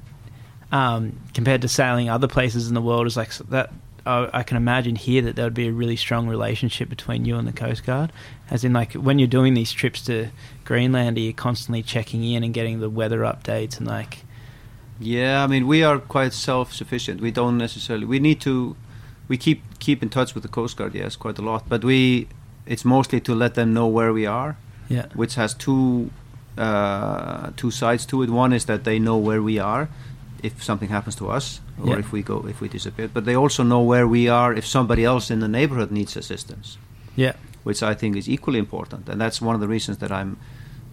um, 0.72 1.18
compared 1.34 1.62
to 1.62 1.68
sailing 1.68 2.08
other 2.08 2.28
places 2.28 2.68
in 2.68 2.74
the 2.74 2.82
world? 2.82 3.06
Is 3.06 3.16
like 3.16 3.32
that? 3.50 3.72
I 4.06 4.42
can 4.42 4.56
imagine 4.56 4.96
here 4.96 5.20
that 5.22 5.36
there 5.36 5.44
would 5.44 5.54
be 5.54 5.68
a 5.68 5.72
really 5.72 5.94
strong 5.94 6.26
relationship 6.26 6.88
between 6.88 7.26
you 7.26 7.36
and 7.36 7.46
the 7.46 7.52
Coast 7.52 7.84
Guard, 7.84 8.11
as 8.51 8.64
in 8.64 8.72
like 8.72 8.92
when 8.94 9.18
you're 9.18 9.28
doing 9.28 9.55
these 9.55 9.72
trips 9.72 10.03
to 10.07 10.28
Greenland, 10.64 11.16
are 11.16 11.20
you 11.20 11.32
constantly 11.32 11.82
checking 11.82 12.24
in 12.24 12.42
and 12.44 12.53
getting 12.55 12.80
the 12.80 12.90
weather 12.90 13.20
updates 13.20 13.78
and 13.78 13.86
like, 13.86 14.18
Yeah, 14.98 15.44
I 15.44 15.46
mean, 15.46 15.66
we 15.66 15.82
are 15.84 15.98
quite 15.98 16.32
self-sufficient. 16.32 17.20
We 17.20 17.30
don't 17.30 17.57
necessarily. 17.59 18.07
We 18.07 18.18
need 18.18 18.40
to. 18.42 18.76
We 19.28 19.36
keep 19.36 19.62
keep 19.78 20.03
in 20.03 20.09
touch 20.09 20.34
with 20.34 20.42
the 20.42 20.48
Coast 20.51 20.76
Guard, 20.76 20.94
yes, 20.94 21.16
quite 21.16 21.38
a 21.38 21.42
lot. 21.42 21.68
But 21.68 21.84
we, 21.84 22.26
it's 22.66 22.84
mostly 22.84 23.20
to 23.20 23.34
let 23.34 23.55
them 23.55 23.72
know 23.72 23.86
where 23.86 24.12
we 24.12 24.26
are, 24.26 24.57
yeah, 24.88 25.07
which 25.14 25.36
has 25.36 25.55
two 25.55 26.11
uh, 26.59 27.51
two 27.57 27.70
sides 27.70 28.05
to 28.07 28.22
it. 28.22 28.30
One 28.30 28.53
is 28.53 28.64
that 28.64 28.82
they 28.84 28.98
know 28.98 29.16
where 29.16 29.40
we 29.42 29.59
are 29.59 29.88
if 30.42 30.62
something 30.62 30.88
happens 30.90 31.14
to 31.16 31.28
us, 31.30 31.61
or 31.80 31.90
Yeah. 31.90 31.98
if 32.01 32.12
we 32.12 32.22
go 32.22 32.44
if 32.48 32.61
we 32.61 32.68
disappear. 32.68 33.09
But 33.09 33.24
they 33.24 33.36
also 33.36 33.62
know 33.62 33.80
where 33.82 34.07
we 34.07 34.28
are 34.28 34.53
if 34.59 34.66
somebody 34.66 35.05
else 35.05 35.30
in 35.30 35.40
the 35.40 35.48
neighborhood 35.48 35.90
needs 35.90 36.16
assistance, 36.16 36.76
yeah, 37.16 37.34
which 37.62 37.82
I 37.82 37.94
think 37.94 38.16
is 38.16 38.28
equally 38.28 38.58
important. 38.58 39.08
And 39.08 39.20
that's 39.20 39.40
one 39.40 39.54
of 39.54 39.61
the 39.61 39.68
reasons 39.68 39.98
that 39.98 40.11
I'm 40.11 40.36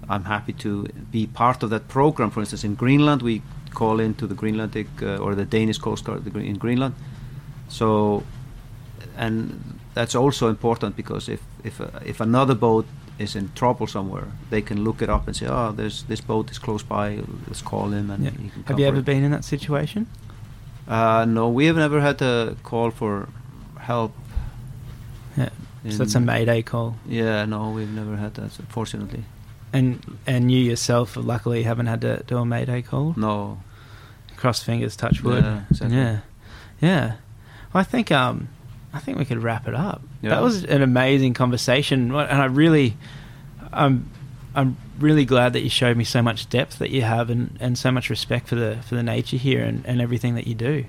I'm 0.10 0.24
happy 0.24 0.54
to 0.54 0.88
be 1.12 1.28
part 1.28 1.64
of 1.64 1.70
that 1.70 1.88
program. 1.88 2.32
For 2.32 2.40
instance, 2.40 2.64
in 2.64 2.76
Greenland, 2.76 3.22
we 3.22 3.42
call 3.74 4.00
into 4.00 4.26
the 4.26 4.36
Greenlandic 4.36 4.88
uh, 5.02 5.18
or 5.24 5.36
the 5.36 5.46
Danish 5.46 5.78
Coast 5.78 6.06
Guard 6.06 6.26
in 6.36 6.58
Greenland. 6.58 6.96
So, 7.68 8.24
and 9.18 9.80
that's 9.94 10.16
also 10.16 10.50
important 10.50 10.96
because 10.96 11.28
if 11.28 11.42
if 11.64 11.82
uh, 11.82 11.88
if 12.06 12.22
another 12.22 12.56
boat 12.56 12.86
is 13.20 13.36
in 13.36 13.52
trouble 13.54 13.88
somewhere, 13.88 14.28
they 14.50 14.62
can 14.62 14.84
look 14.84 15.02
it 15.02 15.10
up 15.10 15.28
and 15.28 15.36
say, 15.36 15.48
"Oh, 15.48 15.72
there's 15.72 16.04
this 16.04 16.22
boat 16.22 16.52
is 16.52 16.60
close 16.60 16.84
by. 16.84 17.20
Let's 17.48 17.62
call 17.62 17.90
him." 17.90 18.10
And 18.10 18.24
yeah. 18.24 18.32
he 18.32 18.50
can 18.50 18.64
Have 18.64 18.80
you 18.80 18.88
ever 18.88 19.00
it." 19.00 19.06
been 19.06 19.24
in 19.24 19.32
that 19.32 19.44
situation? 19.44 20.08
Uh, 20.88 21.26
no, 21.26 21.50
we 21.50 21.66
have 21.66 21.76
never 21.76 22.00
had 22.00 22.22
a 22.22 22.56
call 22.64 22.92
for 22.92 23.28
help. 23.80 24.12
So 25.90 25.98
that's 26.00 26.16
a 26.16 26.20
mayday 26.20 26.62
call. 26.62 26.96
Yeah, 27.08 27.46
no, 27.46 27.72
we've 27.72 27.90
never 27.90 28.16
had 28.16 28.34
that. 28.36 28.52
Fortunately, 28.70 29.24
And 29.74 30.18
and 30.26 30.52
you 30.52 30.60
yourself, 30.60 31.16
luckily, 31.16 31.64
haven't 31.64 31.88
had 31.88 32.02
to 32.02 32.24
do 32.28 32.38
a 32.38 32.46
mayday 32.46 32.82
call. 32.82 33.14
no. 33.18 33.60
Cross 34.36 34.64
fingers, 34.64 34.96
touch 34.96 35.24
wood. 35.24 35.44
Yeah, 35.44 35.62
exactly. 35.72 35.98
Yeah, 35.98 36.20
yeah. 36.80 37.06
Well, 37.74 37.82
I 37.82 37.84
think 37.84 38.12
um, 38.12 38.50
I 38.94 39.00
think 39.00 39.18
we 39.18 39.26
could 39.26 39.42
wrap 39.42 39.68
it 39.68 39.74
up. 39.74 40.02
Yeah. 40.22 40.30
That 40.30 40.44
was 40.44 40.64
an 40.64 40.84
amazing 40.84 41.34
conversation, 41.34 42.14
and 42.14 42.42
I 42.42 42.46
really, 42.46 42.96
I'm, 43.74 44.10
I'm 44.54 44.78
really 45.00 45.26
glad 45.26 45.54
that 45.54 45.62
you 45.62 45.70
showed 45.72 45.98
me 45.98 46.04
so 46.04 46.22
much 46.22 46.50
depth 46.50 46.78
that 46.78 46.92
you 46.92 47.02
have, 47.02 47.32
and, 47.32 47.58
and 47.60 47.78
so 47.80 47.92
much 47.92 48.12
respect 48.12 48.48
for 48.48 48.54
the 48.56 48.78
for 48.88 48.94
the 48.94 49.02
nature 49.02 49.38
here 49.38 49.64
and, 49.64 49.84
and 49.88 50.02
everything 50.02 50.36
that 50.36 50.46
you 50.46 50.54
do. 50.54 50.86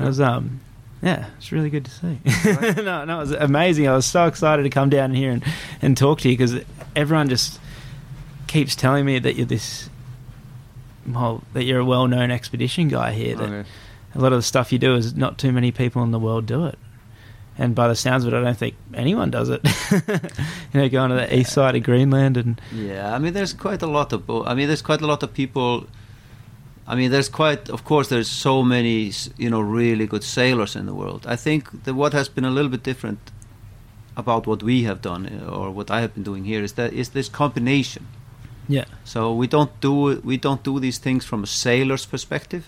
It 0.00 0.02
was 0.02 0.18
um, 0.18 0.60
yeah, 1.02 1.26
it's 1.38 1.52
really 1.52 1.70
good 1.70 1.84
to 1.84 1.90
see. 1.90 2.18
Right. 2.44 2.76
no, 2.84 3.04
no, 3.04 3.16
it 3.18 3.20
was 3.20 3.30
amazing. 3.32 3.86
I 3.88 3.94
was 3.94 4.06
so 4.06 4.26
excited 4.26 4.64
to 4.64 4.70
come 4.70 4.90
down 4.90 5.14
here 5.14 5.30
and, 5.30 5.44
and 5.80 5.96
talk 5.96 6.20
to 6.20 6.28
you 6.28 6.36
because 6.36 6.60
everyone 6.96 7.28
just 7.28 7.60
keeps 8.46 8.74
telling 8.74 9.04
me 9.04 9.18
that 9.18 9.36
you're 9.36 9.46
this. 9.46 9.88
Well, 11.06 11.42
that 11.54 11.64
you're 11.64 11.80
a 11.80 11.84
well-known 11.84 12.30
expedition 12.30 12.88
guy 12.88 13.12
here. 13.12 13.34
That 13.36 13.48
oh, 13.48 13.52
Okay. 13.54 13.68
a 14.14 14.18
lot 14.18 14.32
of 14.32 14.38
the 14.38 14.42
stuff 14.42 14.72
you 14.72 14.78
do 14.78 14.94
is 14.94 15.14
not 15.14 15.38
too 15.38 15.52
many 15.52 15.70
people 15.72 16.02
in 16.02 16.10
the 16.10 16.18
world 16.18 16.44
do 16.46 16.66
it. 16.66 16.78
And 17.56 17.74
by 17.74 17.88
the 17.88 17.96
sounds 17.96 18.24
of 18.24 18.32
it, 18.32 18.36
I 18.36 18.40
don't 18.42 18.56
think 18.56 18.76
anyone 18.94 19.30
does 19.30 19.48
it. 19.48 19.60
you 20.72 20.80
know, 20.80 20.88
going 20.88 21.10
to 21.10 21.16
the 21.16 21.36
east 21.38 21.52
side 21.52 21.74
of 21.76 21.82
Greenland 21.82 22.36
and 22.36 22.60
Yeah, 22.72 23.12
I 23.14 23.18
mean, 23.18 23.32
there's 23.32 23.52
quite 23.52 23.82
a 23.82 23.86
lot 23.86 24.12
of. 24.12 24.28
I 24.30 24.54
mean, 24.54 24.66
there's 24.68 24.82
quite 24.82 25.00
a 25.00 25.06
lot 25.06 25.22
of 25.22 25.32
people. 25.34 25.86
I 26.90 26.94
mean, 26.96 27.10
there's 27.10 27.28
quite. 27.28 27.68
Of 27.70 27.84
course, 27.84 28.08
there's 28.08 28.30
so 28.30 28.62
many, 28.62 29.12
you 29.36 29.50
know, 29.50 29.60
really 29.60 30.06
good 30.06 30.24
sailors 30.24 30.74
in 30.74 30.86
the 30.86 30.94
world. 30.94 31.26
I 31.26 31.36
think 31.36 31.84
that 31.84 31.94
what 31.94 32.12
has 32.14 32.28
been 32.30 32.44
a 32.46 32.50
little 32.50 32.70
bit 32.70 32.82
different 32.82 33.18
about 34.16 34.46
what 34.46 34.62
we 34.62 34.84
have 34.84 35.00
done 35.00 35.26
uh, 35.26 35.56
or 35.56 35.70
what 35.70 35.90
I 35.90 36.00
have 36.00 36.14
been 36.14 36.24
doing 36.24 36.44
here 36.44 36.64
is 36.64 36.72
that 36.72 36.92
is 36.92 37.10
this 37.10 37.28
combination. 37.28 38.06
yeah, 38.68 38.84
So 39.04 39.32
we 39.40 39.46
don't 39.46 39.70
do 39.80 40.20
we 40.24 40.36
don't 40.36 40.62
do 40.64 40.80
these 40.80 40.98
things 41.00 41.24
from 41.24 41.42
a 41.42 41.46
sailor's 41.46 42.06
perspective. 42.06 42.62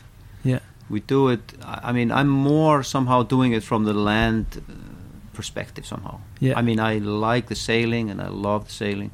yeah, 0.44 0.60
We 0.90 1.00
do 1.00 1.28
it. 1.32 1.40
I 1.88 1.92
mean, 1.92 2.10
I'm 2.12 2.28
more 2.28 2.82
somehow 2.84 3.22
doing 3.24 3.52
it 3.54 3.62
from 3.64 3.84
the 3.84 3.92
land 3.94 4.44
uh, 4.56 4.72
perspective 5.32 5.86
somehow. 5.86 6.18
Yeah. 6.40 6.58
I 6.58 6.62
mean, 6.62 6.78
I 6.78 6.98
like 6.98 7.46
the 7.46 7.54
sailing 7.56 8.10
and 8.10 8.20
I 8.20 8.28
love 8.28 8.64
the 8.64 8.72
sailing, 8.72 9.10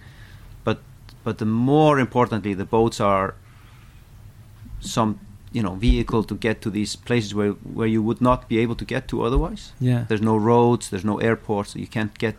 but 0.65 0.79
but 1.25 1.39
the 1.39 1.47
more 1.47 2.01
importantly, 2.01 2.55
the 2.55 2.67
boats 2.67 3.01
are 3.01 3.35
some 4.81 5.19
you 5.53 5.63
know 5.63 5.75
vehicle 5.75 6.23
to 6.25 6.35
get 6.35 6.61
to 6.63 6.71
these 6.71 6.97
places 6.97 7.35
where 7.35 7.53
where 7.75 7.89
you 7.89 8.03
would 8.03 8.21
not 8.21 8.49
be 8.49 8.59
able 8.59 8.75
to 8.77 8.85
get 8.85 9.09
to 9.09 9.23
otherwise. 9.23 9.73
yeah, 9.81 10.05
There's 10.09 10.23
no 10.23 10.37
roads. 10.37 10.89
There's 10.91 11.05
no 11.05 11.19
airports. 11.21 11.75
You 11.77 11.87
can't 11.87 12.17
get. 12.19 12.35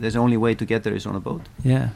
There's 0.00 0.16
only 0.16 0.36
way 0.36 0.54
to 0.54 0.64
get 0.64 0.82
there 0.82 0.94
is 0.96 1.06
on 1.06 1.14
a 1.16 1.20
boat, 1.20 1.42
yeah, 1.64 1.88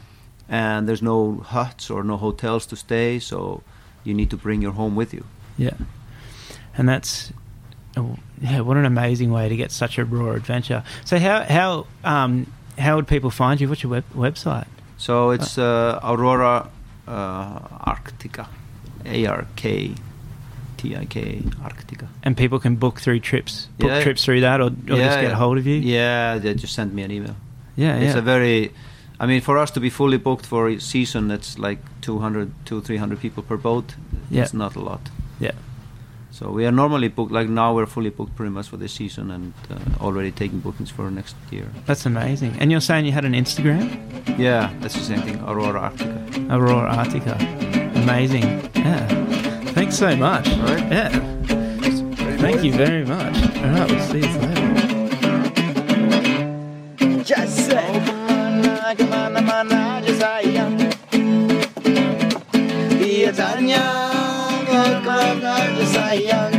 and 0.48 0.86
there's 0.88 1.02
no 1.02 1.40
huts 1.54 1.90
or 1.90 2.02
no 2.04 2.16
hotels 2.16 2.66
to 2.66 2.76
stay. 2.76 3.18
So 3.20 3.62
you 4.04 4.14
need 4.14 4.28
to 4.30 4.36
bring 4.36 4.62
your 4.62 4.72
home 4.72 4.94
with 4.96 5.12
you. 5.14 5.24
yeah. 5.58 5.74
And 6.78 6.88
that's 6.88 7.32
oh, 7.96 8.16
yeah, 8.42 8.60
what 8.60 8.76
an 8.76 8.84
amazing 8.84 9.32
way 9.32 9.48
to 9.48 9.56
get 9.56 9.72
such 9.72 9.98
a 9.98 10.04
raw 10.04 10.32
adventure. 10.34 10.82
So 11.04 11.18
how 11.18 11.42
how 11.44 11.86
um 12.04 12.46
how 12.78 12.96
would 12.96 13.06
people 13.08 13.30
find 13.30 13.60
you? 13.60 13.68
What's 13.68 13.82
your 13.82 13.92
web, 13.92 14.04
website? 14.14 14.66
So 14.98 15.30
it's 15.30 15.56
uh, 15.58 15.98
Aurora 16.02 16.68
uh, 17.08 17.58
Arktika, 17.90 18.46
A 19.06 19.26
R 19.26 19.46
K 19.56 19.92
T 20.76 20.96
I 20.96 21.04
K 21.06 21.40
Arktika. 21.62 22.06
And 22.22 22.36
people 22.36 22.58
can 22.58 22.76
book 22.76 23.00
through 23.00 23.20
trips, 23.20 23.68
book 23.78 23.88
Yeah. 23.90 24.02
trips 24.02 24.24
through 24.24 24.40
that, 24.42 24.60
or, 24.60 24.66
or 24.66 24.96
just 24.96 25.20
get 25.20 25.32
a 25.32 25.36
hold 25.36 25.58
of 25.58 25.66
you. 25.66 25.76
Yeah, 25.76 26.38
they 26.38 26.54
just 26.54 26.74
send 26.74 26.92
me 26.94 27.02
an 27.02 27.10
email. 27.10 27.36
yeah, 27.76 27.96
It's 27.96 28.12
yeah. 28.14 28.18
a 28.18 28.22
very, 28.22 28.72
I 29.18 29.26
mean, 29.26 29.40
for 29.40 29.56
us 29.58 29.70
to 29.72 29.80
be 29.80 29.90
fully 29.90 30.18
booked 30.18 30.44
for 30.46 30.68
a 30.68 30.78
season, 30.80 31.30
it's 31.30 31.58
like 31.58 31.78
200, 32.02 32.50
200 32.66 32.84
300 32.86 33.20
people 33.20 33.42
per 33.42 33.56
boat. 33.56 33.94
Yeah. 34.30 34.42
It's 34.42 34.52
not 34.54 34.76
a 34.76 34.80
lot. 34.80 35.00
yeah. 35.40 35.52
So 36.32 36.50
we 36.50 36.66
are 36.66 36.72
normally 36.72 37.08
booked, 37.08 37.32
like 37.32 37.48
now 37.48 37.74
we're 37.74 37.86
fully 37.86 38.10
booked 38.10 38.36
pretty 38.36 38.50
much 38.52 38.68
for 38.68 38.76
this 38.76 38.92
season 38.92 39.30
and 39.30 39.54
uh, 39.70 40.04
already 40.04 40.30
taking 40.30 40.60
bookings 40.60 40.90
for 40.90 41.10
next 41.10 41.34
year. 41.50 41.64
That's 41.86 42.04
amazing. 42.04 42.56
And 42.60 42.70
you're 42.70 42.82
saying 42.82 43.06
you 43.06 43.12
had 43.12 43.24
an 43.24 43.32
Instagram? 43.32 43.88
Yeah, 44.38 44.70
that's 44.80 44.92
the 44.94 45.00
same 45.04 45.22
thing, 45.22 45.40
Aurora 45.46 45.90
Arktika. 45.90 46.50
Aurora 46.50 46.92
Arktika. 46.94 47.85
Amazing. 48.06 48.70
Yeah. 48.76 49.02
Thanks 49.74 49.98
so 49.98 50.14
much. 50.14 50.48
All 50.48 50.58
right. 50.62 50.92
Yeah. 50.92 51.08
Thank 52.38 52.62
you 52.62 52.72
very 52.72 53.04
much. 53.04 53.34
All 53.58 53.70
right, 53.70 53.90
we'll 53.90 54.00
see 54.06 54.20
you 54.20 54.38
later. 54.38 54.54
Just 57.24 57.66
say 57.66 57.82
Kemana, 58.06 58.94
kemana, 58.94 59.42
mana 59.42 59.98
aja 59.98 60.12
sayang 60.22 60.78
Dia 63.02 63.34
tanya 63.34 63.82
Kemana 64.70 65.66
aja 65.66 65.84
sayang 65.90 66.55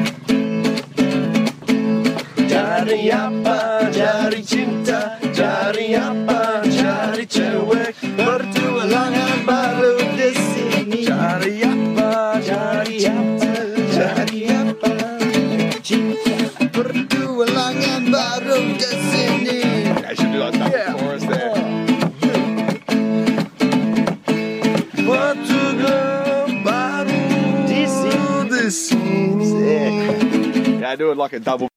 I 30.88 30.96
do 30.96 31.12
it 31.12 31.18
like 31.18 31.34
a 31.34 31.40
double. 31.40 31.70